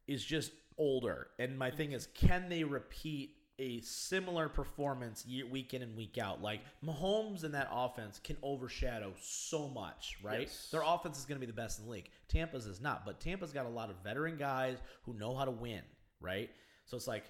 [0.07, 5.73] is just older, and my thing is, can they repeat a similar performance year, week
[5.73, 6.41] in and week out?
[6.41, 10.41] Like Mahomes and that offense can overshadow so much, right?
[10.41, 10.69] Yes.
[10.71, 12.09] Their offense is going to be the best in the league.
[12.27, 15.51] Tampa's is not, but Tampa's got a lot of veteran guys who know how to
[15.51, 15.81] win,
[16.19, 16.49] right?
[16.85, 17.25] So it's like,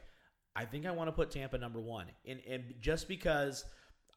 [0.56, 3.66] I think I want to put Tampa number one, and and just because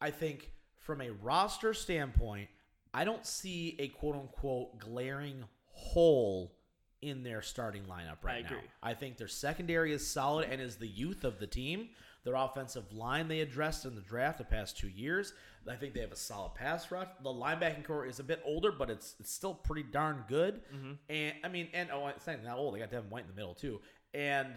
[0.01, 2.49] I think from a roster standpoint,
[2.93, 6.56] I don't see a quote unquote glaring hole
[7.03, 8.57] in their starting lineup right now.
[8.57, 8.69] agree.
[8.83, 11.91] I think their secondary is solid and is the youth of the team.
[12.25, 15.33] Their offensive line they addressed in the draft the past two years.
[15.69, 17.09] I think they have a solid pass rush.
[17.23, 20.61] The linebacking core is a bit older, but it's it's still pretty darn good.
[20.75, 20.93] Mm-hmm.
[21.09, 22.75] And I mean, and oh, it's not old.
[22.75, 23.81] They got Devin White in the middle too,
[24.15, 24.49] and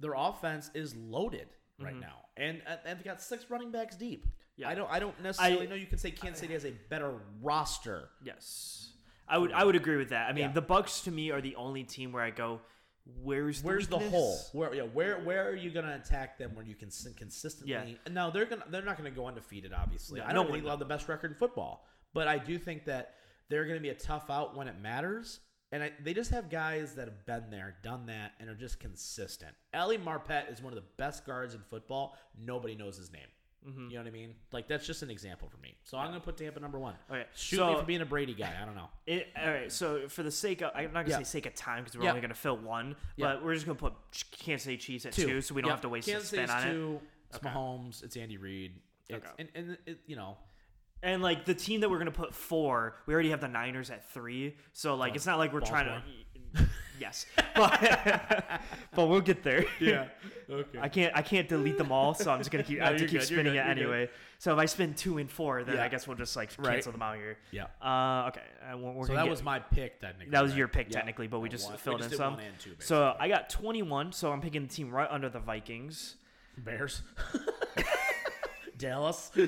[0.00, 1.48] their offense is loaded
[1.80, 2.00] right mm-hmm.
[2.00, 2.16] now.
[2.36, 4.26] And and they got six running backs deep.
[4.56, 4.68] Yeah.
[4.68, 7.14] I don't I don't necessarily I- know you can say Kansas City has a better
[7.40, 8.10] roster.
[8.22, 8.91] Yes,
[9.32, 10.28] I would I would agree with that.
[10.28, 10.52] I mean, Yeah.
[10.52, 12.60] the Bucks to me are the only team where I go,
[13.22, 14.12] where's the Where's the weakness?
[14.12, 14.38] hole?
[14.52, 17.72] Where yeah, where where are you gonna attack them when you can s- consistently?
[17.72, 18.12] Yeah.
[18.12, 19.72] No, they're gonna they're not gonna go undefeated.
[19.72, 22.38] Obviously, I no don't one think they'll have the best record in football, but I
[22.38, 23.14] do think that
[23.48, 25.40] they're gonna be a tough out when it matters.
[25.74, 28.78] And I, they just have guys that have been there, done that, and are just
[28.78, 29.54] consistent.
[29.72, 32.14] Ali Marpet is one of the best guards in football.
[32.38, 33.28] Nobody knows his name.
[33.68, 33.90] Mm-hmm.
[33.90, 34.34] You know what I mean?
[34.52, 35.76] Like that's just an example for me.
[35.84, 36.94] So I'm gonna put Tampa number one.
[37.10, 38.52] Okay, Shoot so- me for being a Brady guy.
[38.60, 38.88] I don't know.
[39.06, 41.18] It, all right, so for the sake of, I'm not gonna Yeah.
[41.18, 42.10] say sake of time because we're Yeah.
[42.10, 43.26] only gonna fill one, Yeah.
[43.34, 43.94] but we're just gonna put
[44.32, 46.62] Kansas City Chiefs at two, so we don't have to waste Kansas a spin on
[46.66, 46.72] it.
[46.72, 47.00] two.
[47.28, 47.48] It's Okay.
[47.48, 48.02] Mahomes.
[48.02, 48.80] It's Andy Reid.
[49.08, 49.34] It's, Okay.
[49.38, 50.36] and, and it, you know,
[51.04, 54.08] And like the team that we're gonna put four, we already have the Niners at
[54.12, 56.00] three, so like it's not like we're trying to.
[57.00, 57.26] Yes,
[57.56, 58.60] but,
[58.94, 59.64] but we'll get there.
[59.80, 60.06] Yeah.
[60.48, 60.78] Okay.
[60.80, 63.06] I can't I can't delete them all, so I'm just gonna keep I have to
[63.06, 63.80] keep good, spinning good, it you're good.
[63.80, 64.10] anyway.
[64.38, 65.84] So if I spin two and four, then Yeah.
[65.84, 66.74] I guess we'll just like Right.
[66.74, 67.38] cancel them out here.
[67.50, 67.64] yeah.
[67.80, 68.42] Uh, okay,
[68.72, 70.30] uh, we're, we're So that get- was my pick technically.
[70.30, 70.96] that was your pick Yeah.
[70.98, 72.38] technically, but we just one- filled just in some.
[72.60, 76.16] two, so I got 21, so I'm picking the team right under the Vikings.
[76.58, 77.02] Bears.
[78.78, 79.30] Dallas.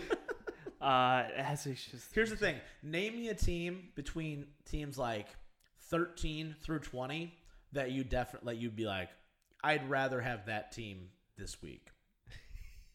[0.81, 2.57] Uh, it just Here's the thing.
[2.83, 5.29] Name me a team between teams like
[5.95, 7.33] 13 through 20
[7.73, 9.11] that you definitely you'd be like,
[9.63, 11.87] I'd rather have that team this week.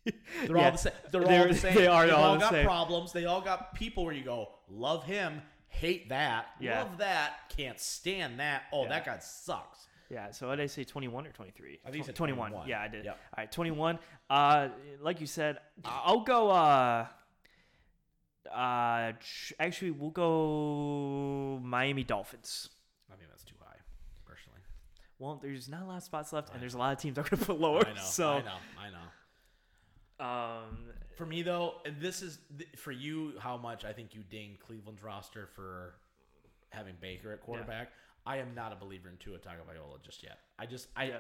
[0.05, 0.65] They're Yeah.
[0.65, 0.93] all the same.
[1.11, 1.75] They're, all They're- the same.
[1.75, 2.65] they are They've all all got same.
[2.65, 3.13] problems.
[3.13, 6.79] They all got people where you go, love him, hate that, Yeah.
[6.83, 8.63] love that, can't stand that.
[8.73, 8.89] Oh, Yeah.
[8.89, 9.87] that guy sucks.
[10.09, 11.79] Yeah, so what did I say, 21 or 23?
[11.85, 12.49] I think you 21.
[12.51, 12.67] 21.
[12.67, 13.05] Yeah, I did.
[13.05, 13.15] Yep.
[13.15, 13.99] All right, 21.
[14.29, 14.69] Uh,
[14.99, 16.49] like you said, I'll go.
[16.49, 17.07] Uh,
[18.51, 19.13] uh,
[19.59, 22.69] actually, we'll go Miami Dolphins.
[23.11, 23.75] I think that's too high,
[24.25, 24.61] personally.
[25.19, 27.25] Well, there's not a lot of spots left, and there's a lot of teams I'm
[27.29, 27.85] gonna put lower.
[27.85, 28.01] I know.
[28.01, 28.55] So, I know.
[28.79, 30.25] I know.
[30.25, 30.77] um,
[31.17, 34.59] For me though, and this is th- for you how much I think you dinged
[34.61, 35.95] Cleveland's roster for
[36.69, 37.89] having Baker at quarterback.
[38.25, 40.39] I am not a believer in Tua Tagovailoa just yet.
[40.57, 41.17] I just I Yeah.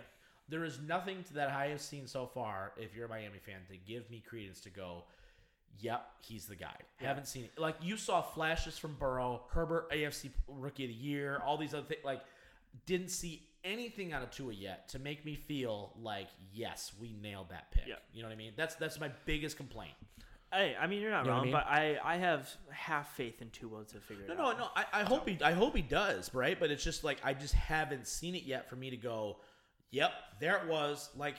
[0.47, 2.71] there is nothing to that I have seen so far.
[2.77, 5.03] If you're a Miami fan, to give me credence to go.
[5.81, 6.75] Yep, he's the guy.
[6.97, 7.57] Haven't seen it.
[7.57, 11.85] Like you saw flashes from Burrow, Herbert, AFC Rookie of the Year, all these other
[11.85, 12.01] things.
[12.03, 12.21] Like
[12.85, 17.49] didn't see anything out of Tua yet to make me feel like yes, we nailed
[17.49, 17.83] that pick.
[17.87, 17.95] Yeah.
[18.13, 18.53] You know what I mean?
[18.55, 19.93] That's that's my biggest complaint.
[20.53, 21.53] hey, I mean, you're not You know what I wrong, mean?
[21.53, 24.57] but I, I have half faith in Tua to figure it No, out.
[24.57, 24.69] no, no.
[24.75, 26.59] I, I hope he I hope he does, right?
[26.59, 29.37] But it's just like I just haven't seen it yet for me to go,
[29.91, 31.09] Yep, there it was.
[31.15, 31.35] Like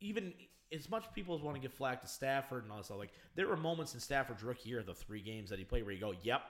[0.00, 0.32] even
[0.72, 3.12] as much people as want to give flack to Stafford and all this stuff, like
[3.36, 6.00] there were moments in Stafford's rookie year, the three games that he played, where you
[6.00, 6.40] go, Yep,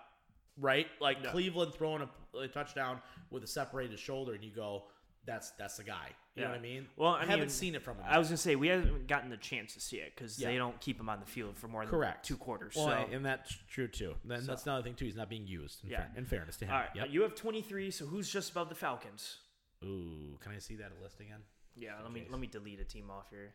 [0.59, 0.87] right?
[1.01, 1.31] Like Yeah.
[1.31, 3.01] Cleveland throwing a, a touchdown
[3.31, 4.85] with a separated shoulder, and you go,
[5.27, 6.09] That's that's the guy.
[6.37, 6.87] You know what I mean?
[6.97, 8.05] Well, I haven't seen it from him.
[8.09, 10.49] I was gonna say we haven't gotten the chance to see it because Yeah.
[10.49, 12.27] they don't keep him on the field for more than Correct.
[12.27, 12.75] two quarters.
[12.77, 14.17] well, so, and that's true too.
[14.25, 15.05] Then So- that's another thing too.
[15.05, 15.85] He's not being used.
[15.85, 15.99] In, Yeah.
[16.09, 16.73] fair, in fairness to him.
[16.75, 17.09] all right, Yep.
[17.11, 17.91] you have 23.
[17.91, 19.39] So who's just above the Falcons?
[19.85, 21.41] Ooh, can I see that list again?
[21.77, 23.55] Yeah, let me let me delete a team off here.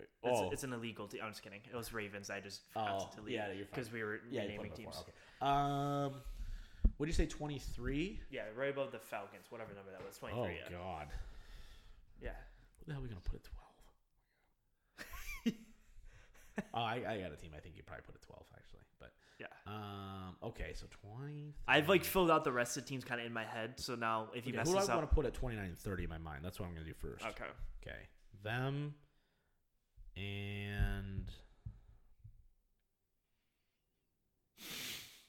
[0.00, 0.50] It's, Oh.
[0.50, 1.20] it's an illegal team.
[1.22, 1.60] I'm just kidding.
[1.70, 2.30] It was Ravens.
[2.30, 4.96] I just forgot Oh, to delete yeah, because we were Yeah, naming teams.
[4.98, 5.12] Okay.
[5.42, 6.22] Um,
[7.00, 7.30] what did you say?
[7.30, 8.20] Twenty three.
[8.30, 10.18] Yeah, right above the Falcons, whatever number that was.
[10.18, 10.38] 23.
[10.42, 10.68] Oh yeah.
[10.70, 11.06] God.
[12.22, 12.28] yeah.
[12.78, 13.64] Who the hell are we gonna put at twelve?
[16.74, 17.52] oh, I, I got a team.
[17.56, 19.46] I think you probably put at twelve actually, but Yeah.
[19.66, 21.54] um, okay, so twenty.
[21.66, 23.80] I've like filled out the rest of the teams kind of in my head.
[23.80, 25.78] So now if you Okay, mess who do I want to put at 29 and
[25.78, 26.44] 30 in my mind?
[26.44, 27.24] That's what I'm gonna do first.
[27.24, 27.44] okay.
[27.82, 27.96] Okay.
[28.42, 28.94] Them
[30.18, 31.32] and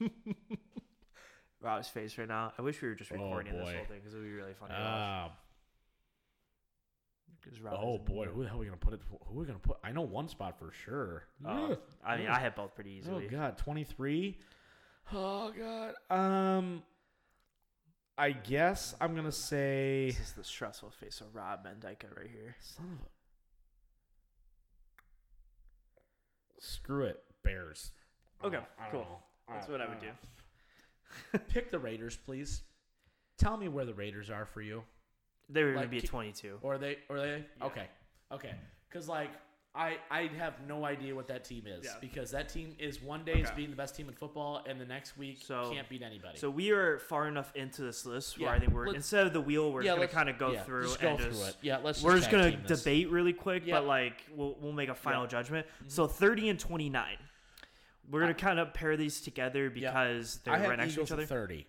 [1.61, 2.53] Rob's face right now.
[2.57, 4.53] I wish we were just Oh, recording this whole thing because it would be really
[4.53, 4.73] funny.
[4.73, 5.31] to watch.
[5.31, 5.35] uh,
[7.43, 9.01] 'Cause Rob oh boy, who the hell are we gonna put it?
[9.09, 9.77] Who are we gonna put?
[9.83, 11.23] I know one spot for sure.
[11.43, 13.25] Uh, I mean, I had both pretty easily.
[13.27, 14.37] Oh god, 23.
[15.11, 15.95] Oh god.
[16.09, 16.83] Um
[18.17, 22.29] I guess I'm going to say This is the stressful face of Rob Mendyka right
[22.29, 22.55] here.
[22.59, 23.07] son of
[26.57, 27.91] a Screw it, Bears.
[28.43, 29.23] Okay, don't cool.
[29.49, 30.11] That's I- what I would do.
[31.49, 32.61] Pick the Raiders, please.
[33.37, 34.83] Tell me where the Raiders are for you.
[35.49, 36.59] They were going to be a 22.
[36.61, 37.65] Or they or they Yeah.
[37.65, 37.87] Okay.
[38.31, 38.55] Okay.
[38.89, 39.29] Cuz like
[39.73, 41.91] I, I have no idea what that team is Yeah.
[42.01, 44.85] because that team is one day is being the best team in football and the
[44.85, 46.37] next week So- can't beat anybody.
[46.37, 49.27] So we are far enough into this list where Yeah, I think we're let's- instead
[49.27, 51.19] of the wheel, we're yeah, just gonna kind of go yeah, through just go and
[51.19, 51.55] through just it.
[51.61, 52.03] Yeah, let's.
[52.03, 52.79] we're just gonna team this.
[52.83, 55.65] debate really quick, but like we'll we'll make a final judgment.
[55.65, 55.87] Mm-hmm.
[55.89, 57.17] So thirty and twenty nine.
[58.09, 61.13] We're gonna kind of pair these together because they're I have right next Eagles to
[61.15, 61.25] each other.
[61.25, 61.67] thirty.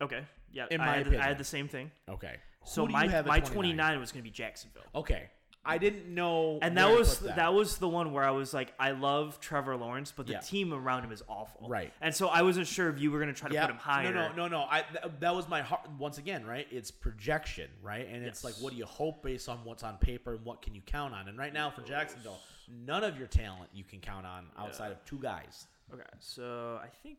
[0.00, 0.24] Okay.
[0.52, 0.66] Yeah.
[0.70, 1.22] In I, my had, I opinion.
[1.22, 1.90] had the same thing.
[2.08, 2.36] Okay.
[2.64, 3.52] So Who do my have at my 29?
[3.54, 4.82] twenty nine was gonna be Jacksonville.
[4.94, 5.28] Okay.
[5.64, 6.58] I didn't know.
[6.62, 7.52] And where that to was put that.
[7.52, 10.40] was the one where I was like, I love Trevor Lawrence, but the Yeah.
[10.40, 11.68] team around him is awful.
[11.68, 11.92] Right.
[12.00, 13.66] And so I wasn't sure if you were gonna try to Yeah.
[13.66, 14.14] put him higher.
[14.14, 14.66] No, no, no, no.
[14.70, 15.86] I th- that was my heart.
[15.98, 16.66] Once again, right?
[16.70, 18.06] It's projection, right?
[18.08, 20.74] And it's like, what do you hope based on what's on paper and what can
[20.74, 21.28] you count on?
[21.28, 22.38] And right now for Jacksonville,
[22.68, 25.66] none of your talent you can count on outside of two guys.
[25.92, 27.18] Okay, so I think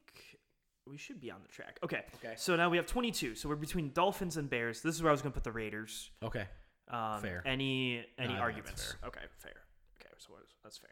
[0.86, 1.80] we should be on the track.
[1.84, 2.04] Okay.
[2.24, 2.34] Okay.
[2.36, 3.36] So now we have 22.
[3.36, 4.82] So we're between Dolphins and Bears.
[4.82, 6.10] This is where I was going to put the Raiders.
[6.24, 6.45] Okay.
[6.89, 7.43] Um, Fair.
[7.45, 8.95] Any any that's arguments?
[9.06, 9.54] Okay, fair.
[10.02, 10.34] Okay, so
[10.64, 10.89] that's fair.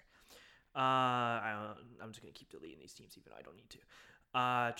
[0.76, 3.70] Uh, I, I'm just going to keep deleting these teams even though I don't need
[3.72, 3.80] to.
[4.36, 4.72] Uh,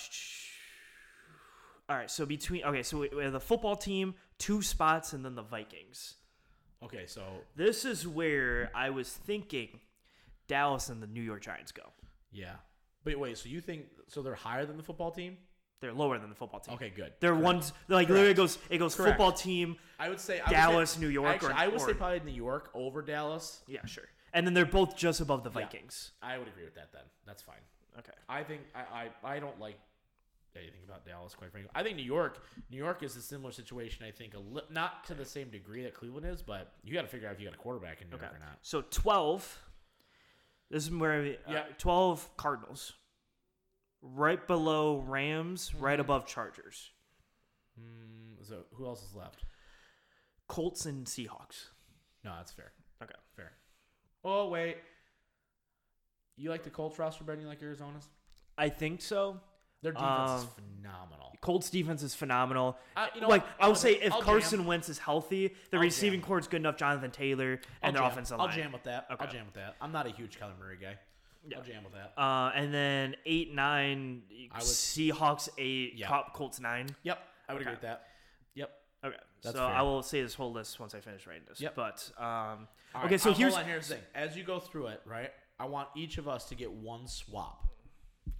[1.90, 5.24] all right, so between okay, so we we have the football team, two spots, and
[5.24, 6.14] then the Vikings.
[6.82, 7.06] Okay.
[7.06, 7.22] So
[7.56, 9.80] This is where I was thinking
[10.46, 11.82] Dallas and the New York Giants go.
[12.32, 12.54] yeah.
[13.04, 13.38] But wait.
[13.38, 14.22] So you think so?
[14.22, 15.38] They're higher than the football team?
[15.80, 16.74] They're lower than the football team.
[16.74, 16.90] Okay.
[16.90, 17.12] Good.
[17.20, 17.44] They're Correct.
[17.44, 18.10] ones like Correct.
[18.10, 19.12] literally it goes it goes Correct.
[19.12, 19.76] football team.
[19.98, 22.20] I would say I would Dallas, say- New York, Actually, or- I would say probably
[22.20, 23.62] New York over Dallas.
[23.66, 24.04] Yeah, sure.
[24.34, 25.60] And then they're both just above the Yeah.
[25.60, 26.10] Vikings.
[26.20, 26.92] I would agree with that.
[26.92, 27.60] Then that's fine.
[27.98, 28.12] Okay.
[28.28, 29.78] I think I, I, I don't like
[30.56, 31.70] anything about Dallas, quite frankly.
[31.74, 34.04] I think New York, New York is a similar situation.
[34.06, 37.02] I think a li- not to the same degree that Cleveland is, but you got
[37.02, 38.24] to figure out if you got a quarterback in New Okay.
[38.26, 38.58] York or not.
[38.62, 39.60] So twelve.
[40.70, 41.64] This is where we- uh, Yeah.
[41.78, 42.92] twelve Cardinals.
[44.02, 45.84] Right below Rams, Mm-hmm.
[45.84, 46.90] right above Chargers.
[47.80, 49.44] Mm, so who else is left?
[50.46, 51.68] Colts and Seahawks.
[52.24, 52.72] No, that's fair.
[53.02, 53.14] Okay.
[53.36, 53.52] Fair.
[54.24, 54.78] Oh wait,
[56.36, 58.08] you like the Colts roster better than you like Arizona's?
[58.56, 59.40] I think so.
[59.82, 60.48] Their defense is Um,
[60.82, 61.34] phenomenal.
[61.40, 62.76] Colts defense is phenomenal.
[62.96, 63.44] I- you know like?
[63.60, 64.26] I would I'll- say, if I'll jam.
[64.26, 66.26] Carson Wentz is healthy, the I'll receiving jam.
[66.26, 66.76] core is good enough.
[66.76, 68.10] Jonathan Taylor I'll and their jam.
[68.10, 69.06] offensive I'll jam with that.
[69.08, 69.76] I'll jam with that.
[69.80, 70.98] I'm not a huge Kyler Murray guy.
[71.46, 71.58] Yeah.
[71.58, 72.12] I'll jam with that.
[72.20, 76.22] Uh, and then eight, nine, I would- Seahawks eight, Yeah.
[76.34, 76.88] Colts nine.
[77.04, 77.70] Yep, I would Okay.
[77.70, 78.08] agree with that.
[78.54, 78.82] Yep.
[79.04, 79.76] Okay, That's so fair.
[79.76, 81.60] I will say this whole list once I finish writing this.
[81.60, 81.76] Yep.
[81.76, 84.04] But um, All okay, right, so here's hold on, here's the thing.
[84.14, 85.32] As you go through it, right?
[85.60, 87.67] I want each of us to get one swap.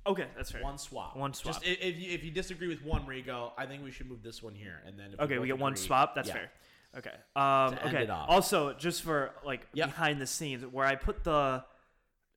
[0.07, 0.63] Okay, that's fair.
[0.63, 1.17] One swap.
[1.17, 1.57] One Just swap.
[1.65, 4.09] i- if you if you disagree with one, where you go, I think we should
[4.09, 6.15] move this one here, and then if okay, both we get one agree- swap.
[6.15, 6.35] That's yeah.
[6.35, 6.51] fair.
[6.97, 7.15] Okay.
[7.37, 8.05] Um, To end okay.
[8.05, 8.29] it off.
[8.31, 9.89] Also, just for like Yep.
[9.91, 11.65] behind the scenes, where I put the,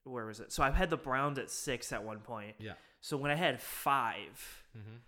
[0.04, 0.52] where was it?
[0.52, 2.56] So I had the Browns at six at one point.
[2.60, 2.74] Yeah.
[3.00, 5.00] So when I had 5 Mhm.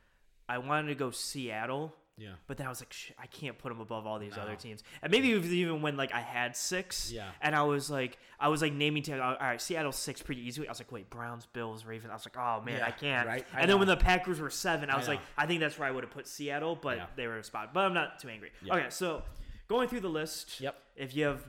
[0.50, 1.94] I wanted to go Seattle.
[2.16, 2.34] Yeah.
[2.46, 4.44] But then I was like, Shit, I can't put them above all these No.
[4.44, 4.84] other teams.
[5.02, 7.30] And maybe even when like I had six, Yeah.
[7.42, 9.20] and I was like, I was like naming teams.
[9.20, 10.68] All right, Seattle six pretty easily.
[10.68, 12.12] I was like, wait, Browns, Bills, Ravens.
[12.12, 13.28] I was like, oh man, Yeah, I can't.
[13.28, 13.46] right?
[13.54, 15.22] I And then when the Packers were seven, I I was like.
[15.38, 17.06] I think that's where I would have put Seattle, but Yeah.
[17.16, 17.74] they were a spot.
[17.74, 18.52] But I'm not too angry.
[18.70, 19.24] Okay, so
[19.68, 20.60] going through the list.
[20.62, 20.76] Yep.
[20.96, 21.44] If you have,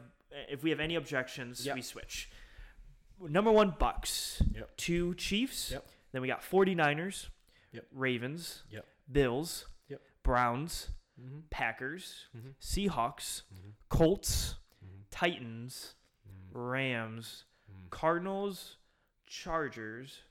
[0.49, 1.75] if we have any objections, Yep.
[1.77, 2.31] we switch.
[3.21, 4.43] Number one, Bucks.
[4.55, 4.77] Yep.
[4.79, 5.71] Two, Chiefs.
[5.73, 5.87] Yep.
[6.13, 7.29] Then we got 49ers.
[7.73, 7.87] Yep.
[7.93, 8.63] Ravens.
[8.71, 8.87] Yep.
[9.13, 9.67] Bills.
[10.25, 10.89] Browns.
[11.21, 11.41] Mm-hmm.
[11.51, 12.55] Packers, Mhm.
[12.61, 13.75] Seahawks, Mhm.
[13.89, 15.05] Colts, Mhm.
[15.11, 15.95] Titans,
[16.29, 16.51] Mhm.
[16.53, 17.45] Rams.
[17.91, 18.79] Cardinals,
[19.27, 20.23] Chargers,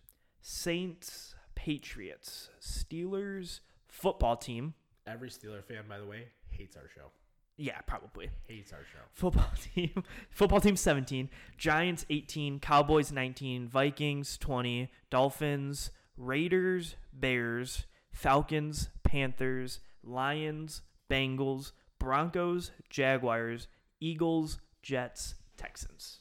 [0.42, 4.74] Saints, Patriots, Steelers, football team.
[5.08, 7.12] Every Steeler fan, by the way, hates our show.
[7.56, 8.30] Yeah, probably.
[8.48, 9.00] Hates our show.
[9.14, 10.04] Football team.
[10.32, 20.82] Football team 17, Giants 18, Cowboys 19, Vikings 20, Dolphins, Raiders, Bears, Falcons, Panthers, Lions,
[21.08, 23.68] Bengals, Broncos, Jaguars,
[24.02, 26.18] Eagles, Jets, Texans.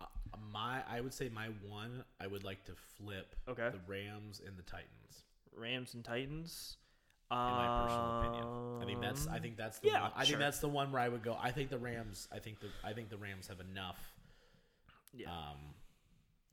[0.00, 0.06] Uh,
[0.50, 3.68] my, I would say my one, I would like to flip Okay.
[3.70, 5.24] the Rams and the Titans.
[5.54, 6.78] Rams and Titans.
[7.30, 10.12] In my personal opinion, I think that's I Um, think that's the yeah, one.
[10.16, 10.30] I sure.
[10.32, 11.36] think that's the one where I would go.
[11.40, 12.26] I think the Rams.
[12.32, 14.00] I think the I think the Rams have enough
[15.14, 15.30] Yeah.
[15.30, 15.58] um,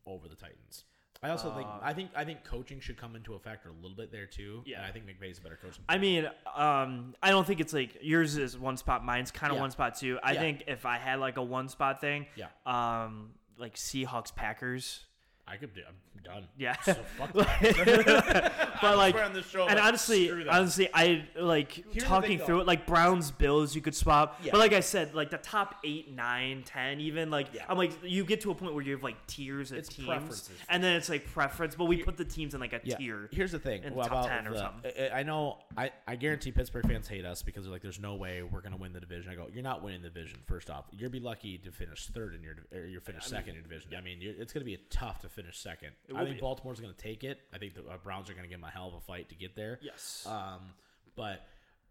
[0.05, 0.83] over the Titans.
[1.23, 3.73] I also think Uh, I think I think coaching should come into a factor a
[3.73, 4.61] little bit there too.
[4.65, 4.77] Yeah.
[4.77, 5.75] and I think McVay's a better coach.
[5.77, 9.51] than I mean, um, I don't think it's like yours is one spot, mine's kind
[9.51, 9.61] of Yeah.
[9.61, 10.19] one spot too.
[10.23, 10.39] I Yeah.
[10.39, 12.47] think if I had like a one spot thing, Yeah.
[12.65, 15.05] um, like Seahawks Packers,
[15.47, 15.81] I could do.
[15.87, 16.47] I'm done.
[16.57, 16.75] Yeah.
[16.81, 18.77] So fuck that.
[18.81, 22.55] but like, on this show, and like, honestly, honestly, I like the talking thing, through
[22.57, 22.61] though.
[22.61, 22.67] it.
[22.67, 24.39] Like Browns, Bills, you could swap.
[24.43, 24.51] Yeah.
[24.51, 27.63] But like I said, like the top eight, nine, ten, even like Yeah.
[27.69, 30.49] I'm like you get to a point where you have like tiers of It's teams,
[30.69, 31.75] and then it's like preference.
[31.75, 33.29] But we put the teams in like a tier.
[33.31, 34.91] Here's the thing in well, top about 10 or the- something.
[34.99, 35.59] I, I know.
[35.77, 38.77] I, I guarantee Pittsburgh fans hate us because they're like, "There's no way we're gonna
[38.77, 40.39] win the division." I go, "You're not winning the division.
[40.45, 43.55] First off, you'll be lucky to finish third in your or you finish second in
[43.55, 43.91] your division.
[43.97, 45.91] I mean, you're, it's gonna be a tough to finish second.
[46.15, 46.41] I think be.
[46.41, 47.39] Baltimore's gonna take it.
[47.53, 49.35] I think the uh, Browns are gonna give them a hell of a fight to
[49.35, 49.79] get there.
[49.81, 50.25] Yes.
[50.29, 50.73] Um,
[51.15, 51.45] but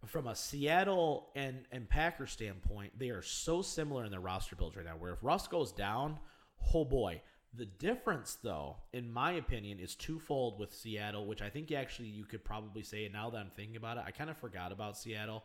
[0.04, 4.76] from a Seattle and and Packers standpoint, they are so similar in their roster builds
[4.76, 4.96] right now.
[4.98, 6.18] Where if Russ goes down,
[6.74, 7.22] oh boy.
[7.54, 12.26] The difference, though, in my opinion, is twofold with Seattle, which I think actually you
[12.26, 13.04] could probably say.
[13.06, 15.42] And now that I'm thinking about it, I kind of forgot about Seattle,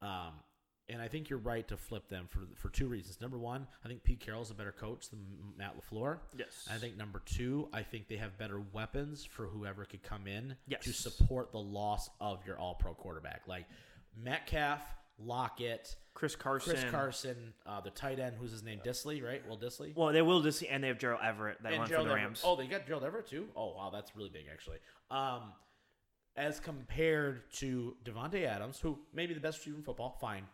[0.00, 0.34] um,
[0.88, 3.20] and I think you're right to flip them for for two reasons.
[3.20, 5.20] Number one, I think Pete Carroll's a better coach than
[5.56, 6.18] Matt Lafleur.
[6.36, 6.66] Yes.
[6.70, 10.56] I think number two, I think they have better weapons for whoever could come in
[10.66, 10.84] Yes.
[10.84, 13.42] to support the loss of your all pro quarterback.
[13.46, 13.66] Like
[14.16, 14.80] Metcalf,
[15.18, 16.72] Lockett, Chris Carson.
[16.72, 18.80] Chris Carson, uh, the tight end, who's his name?
[18.84, 19.46] Dissly, right?
[19.48, 19.94] Will Dissly?
[19.96, 22.14] Well, they will Dissly, and they have Gerald Everett that And went Gerald for the
[22.14, 22.24] Everett.
[22.26, 22.42] Rams.
[22.44, 23.48] Oh, they got Gerald Everett too?
[23.56, 24.78] Oh, wow, that's really big, actually.
[25.10, 25.52] Um,
[26.36, 30.44] as compared to Davante Adams, who may be the best receiver in football, fine.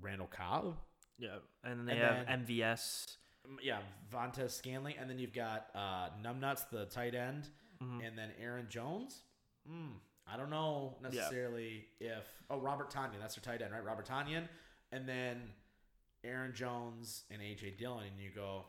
[0.00, 0.76] Randall Cobb,
[1.18, 3.16] Yeah, and then they And have then- MVS.
[3.62, 3.78] Yeah,
[4.10, 7.48] Valdes-Scantling, and then you've got uh, Numbnuts, the tight end,
[7.82, 8.00] Mm-hmm.
[8.00, 9.22] and then Aaron Jones.
[9.70, 9.92] Mm,
[10.26, 13.84] I don't know necessarily if oh Robert Tonyan, that's their tight end, right?
[13.84, 14.48] Robert Tonyan,
[14.92, 15.40] and then
[16.24, 18.64] Aaron Jones and AJ Dillon, and you go.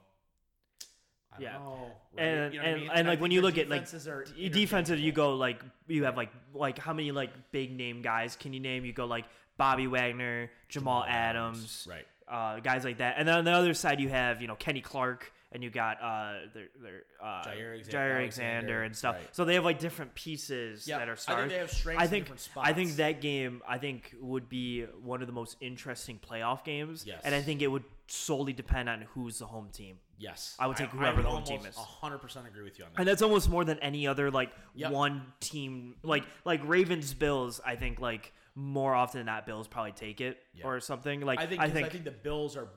[1.32, 1.54] I don't Yeah.
[1.60, 1.92] know.
[2.14, 2.24] right?
[2.26, 2.90] And You know what I and, mean?
[2.94, 6.16] and I like when you look at like defenses defensive, you go like you have
[6.18, 8.86] like like how many like big name guys can you name?
[8.86, 9.26] You go like
[9.60, 12.08] Bobby Wagner, Jamal, Adams, right?
[12.28, 13.16] uh, guys like that.
[13.20, 16.02] And then on the other side, you have you know Kenny Clark, and you got
[16.02, 19.16] uh, their, their uh, Jaire Alexander- Jaire Alexander and stuff.
[19.16, 19.28] right.
[19.36, 22.04] So they have like different pieces Yeah, that I are think they have strengths I
[22.06, 22.28] in think
[22.58, 27.04] I think that game I think would be one of the most interesting playoff games.
[27.06, 27.22] Yes.
[27.24, 29.98] And I think it would solely depend on who's the home team.
[30.18, 31.76] Yes, I would take whoever the home team is.
[31.76, 33.00] Hundred percent agree with you on that.
[33.00, 34.92] And that's almost more than any other like Yep.
[34.92, 37.62] one team like like Ravens Bills.
[37.66, 40.66] I think like more often than not, Bills probably take it Yeah.
[40.66, 41.22] or something.
[41.22, 42.68] Like I think I think, I think the Bills are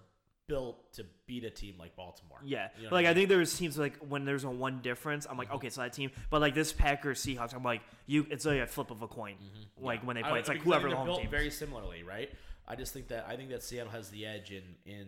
[0.46, 2.38] built to beat a team like Baltimore.
[2.44, 2.68] yeah.
[2.76, 5.36] You know like I I, think there's teams like when there's a one difference, I'm
[5.36, 5.56] like mm-hmm.
[5.56, 6.10] okay, so that team.
[6.30, 8.26] But like this Packers Seahawks, I'm like you.
[8.30, 9.34] It's like a flip of a coin.
[9.34, 9.84] Mm-hmm.
[9.84, 10.06] Like Yeah.
[10.06, 11.30] when they play, it's like whoever the home team.
[11.30, 12.30] Very similarly, right?
[12.66, 15.06] I just think that I think that Seattle has the edge in in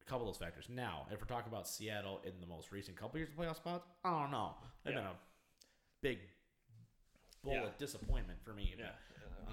[0.00, 0.66] a couple of those factors.
[0.68, 3.88] Now, if we're talking about Seattle in the most recent couple years of playoff spots,
[4.04, 4.54] I don't know.
[4.84, 5.00] They've Yeah.
[5.00, 5.16] been a
[6.02, 6.18] big
[7.42, 7.68] bullet Yeah.
[7.78, 8.74] disappointment for me.
[8.76, 8.94] but-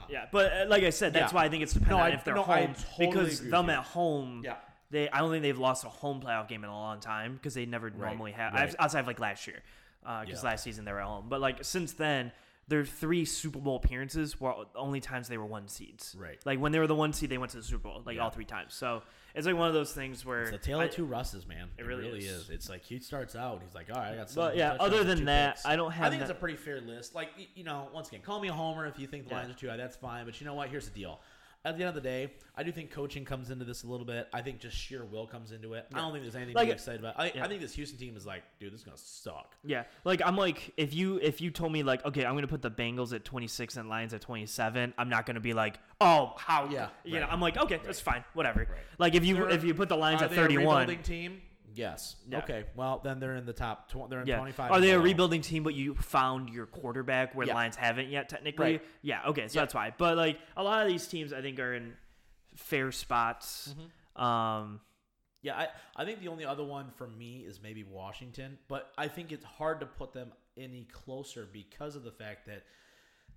[0.10, 1.36] Yeah, but uh, like I said, that's Yeah.
[1.38, 3.34] why I think it's dependent No, on I- if they're no, I home totally because
[3.40, 3.72] agree with them you.
[3.74, 4.42] at home.
[4.44, 4.56] Yeah.
[4.92, 7.54] They, I don't think they've lost a home playoff game in a long time because
[7.56, 8.54] they never normally have.
[8.54, 8.74] right.
[8.80, 9.62] Outside of like last year,
[10.02, 10.50] because Yeah.
[10.50, 11.26] last season they were at home.
[11.28, 12.32] But like since then,
[12.68, 16.16] their three Super Bowl appearances were only times they were one seeds.
[16.18, 16.40] Right.
[16.46, 18.24] Like when they were the one seed, they went to the Super Bowl like Yeah.
[18.24, 18.74] all three times.
[18.74, 19.04] So
[19.36, 21.68] it's like one of those things where It's the tale of two Russes, man.
[21.78, 22.44] It, really really, is.
[22.44, 22.50] is.
[22.50, 24.34] It's like he starts out, he's like, all right, I got.
[24.34, 26.08] But yeah, other than that, picks." I don't have.
[26.08, 27.14] I think it's a pretty fair list.
[27.14, 29.38] Like you know, once again, call me a homer if you think the Yeah.
[29.42, 29.78] Lions are too high.
[29.78, 30.26] That's fine.
[30.26, 30.70] But you know what?
[30.70, 31.20] Here's the deal.
[31.66, 34.06] At the end of the day, I do think coaching comes into this a little
[34.06, 34.28] bit.
[34.32, 35.88] I think just sheer will comes into it.
[35.94, 37.16] I don't think there's anything Like- to be excited about.
[37.20, 37.44] I, yeah.
[37.44, 39.56] I think this Houston team is like, dude, this is gonna suck.
[39.66, 42.62] Yeah, like I'm like if you if you told me like okay I'm gonna put
[42.62, 46.70] the Bengals at 26 and Lions at 27 I'm not gonna be like oh how
[46.70, 47.28] Yeah, you know.
[47.30, 48.68] I'm like okay that's fine whatever Right.
[49.00, 51.42] like if you They're- if you put the Lions at they a 31 team?
[51.76, 52.16] Yes.
[52.28, 52.40] Yeah.
[52.40, 52.66] Okay.
[52.76, 53.90] Well, then they're in the top.
[53.92, 54.72] Tw- they're in yeah 25.
[54.72, 58.30] are they a rebuilding team but you found your quarterback where the Lions haven't yet
[58.30, 58.82] technically Right.
[59.02, 59.62] yeah okay so Yeah.
[59.64, 61.94] that's why but like a lot of these teams I think are in
[62.56, 63.74] fair spots
[64.18, 64.24] Mm-hmm.
[64.24, 64.80] um
[65.42, 69.08] Yeah, I, I think the only other one for me is maybe Washington, but I
[69.08, 72.64] think it's hard to put them any closer because of the fact that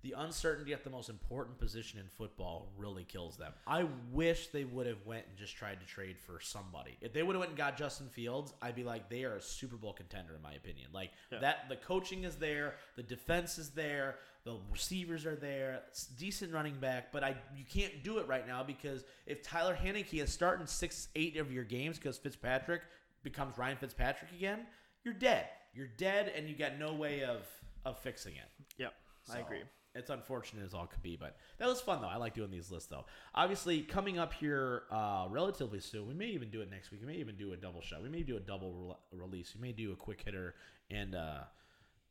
[0.01, 3.51] the uncertainty at the most important position in football really kills them.
[3.67, 6.97] I wish they would have went and just tried to trade for somebody.
[7.01, 9.41] If they would have went and got Justin Fields, I'd be like they are a
[9.41, 10.87] Super Bowl contender in my opinion.
[10.93, 14.15] Like that the coaching is there, the defense is there,
[14.45, 15.81] the receivers are there,
[16.17, 20.23] decent running back, but I you can't do it right now because if Taylor Heinicke
[20.23, 22.83] is starting 6 8 of your games because Fitzpatrick
[23.23, 24.65] becomes Ryan Fitzpatrick again,
[25.03, 25.47] you're dead.
[25.73, 27.45] You're dead and you got no way of
[27.85, 28.49] of fixing it.
[28.77, 28.93] yep
[29.31, 29.63] I agree
[29.95, 32.07] It's unfortunate as all could be, but that was fun though.
[32.07, 33.05] I like doing these lists though.
[33.33, 37.01] Obviously, coming up here uh, relatively soon, we may even do it next week.
[37.01, 38.03] We may even do a double shot.
[38.03, 38.71] We may do a double
[39.11, 39.55] re- release.
[39.55, 40.53] We may do a quick hitter
[40.91, 41.39] and uh,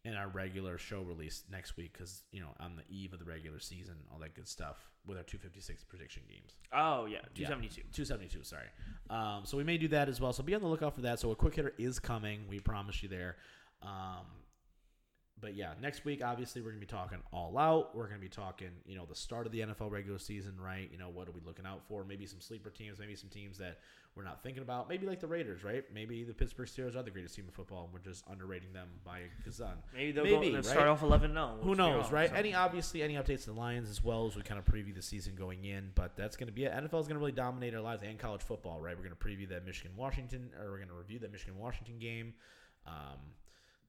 [0.05, 3.25] and our regular show release next week because you know on the eve of the
[3.25, 4.77] regular season, all that good stuff
[5.07, 6.57] with our 256 prediction games.
[6.73, 7.47] oh yeah Yeah.
[7.49, 8.67] 272 272, sorry.
[9.09, 10.33] Um, so we may do that as well.
[10.33, 11.21] So be on the lookout for that.
[11.21, 12.41] So a quick hitter is coming.
[12.49, 13.37] We promise you there.
[13.83, 14.27] Um,
[15.40, 17.94] but yeah, next week obviously we're gonna be talking all out.
[17.97, 20.89] We're gonna be talking, you know, the start of the NFL regular season, right?
[20.90, 22.05] You know, what are we looking out for?
[22.05, 23.78] Maybe some sleeper teams, maybe some teams that
[24.19, 24.89] we're not thinking about.
[24.89, 25.85] Maybe like the Raiders, right?
[25.94, 28.89] Maybe the Pittsburgh Steelers are the greatest team in football, and we're just underrating them
[29.05, 29.77] by a gazon.
[29.94, 30.65] Maybe they'll Maybe, go right?
[30.65, 31.59] start off 11 0.
[31.62, 32.31] Who knows, right?
[32.35, 35.02] Any obviously any updates to the Lions as well as we kind of preview the
[35.02, 36.73] season going in, but that's going to be it.
[36.73, 38.97] NFL is going to really dominate our lives and college football, right?
[38.97, 41.98] We're going to preview that Michigan Washington, or we're going to review that Michigan Washington
[41.98, 42.35] game.
[42.86, 43.19] Um,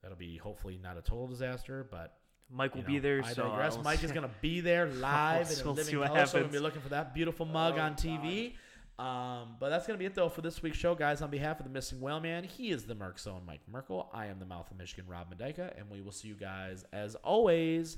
[0.01, 2.15] that'll be hopefully not a total disaster, but
[2.51, 3.21] Mike will you be there.
[3.23, 3.77] I so digress.
[3.77, 6.39] I'll- Mike is going to be there live in a We'll see living color, so
[6.39, 8.53] we'll be looking for that beautiful mug Oh, on TV.
[8.97, 11.21] Um, but that's going to be it, though, for this week's show, guys.
[11.21, 14.09] On behalf of the Missing Whale Man, he is the Merc Zone Mike Merkel.
[14.13, 17.15] I am the Mouth of Michigan Rob Mendyka, and we will see you guys, as
[17.15, 17.97] always,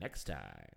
[0.00, 0.68] next time.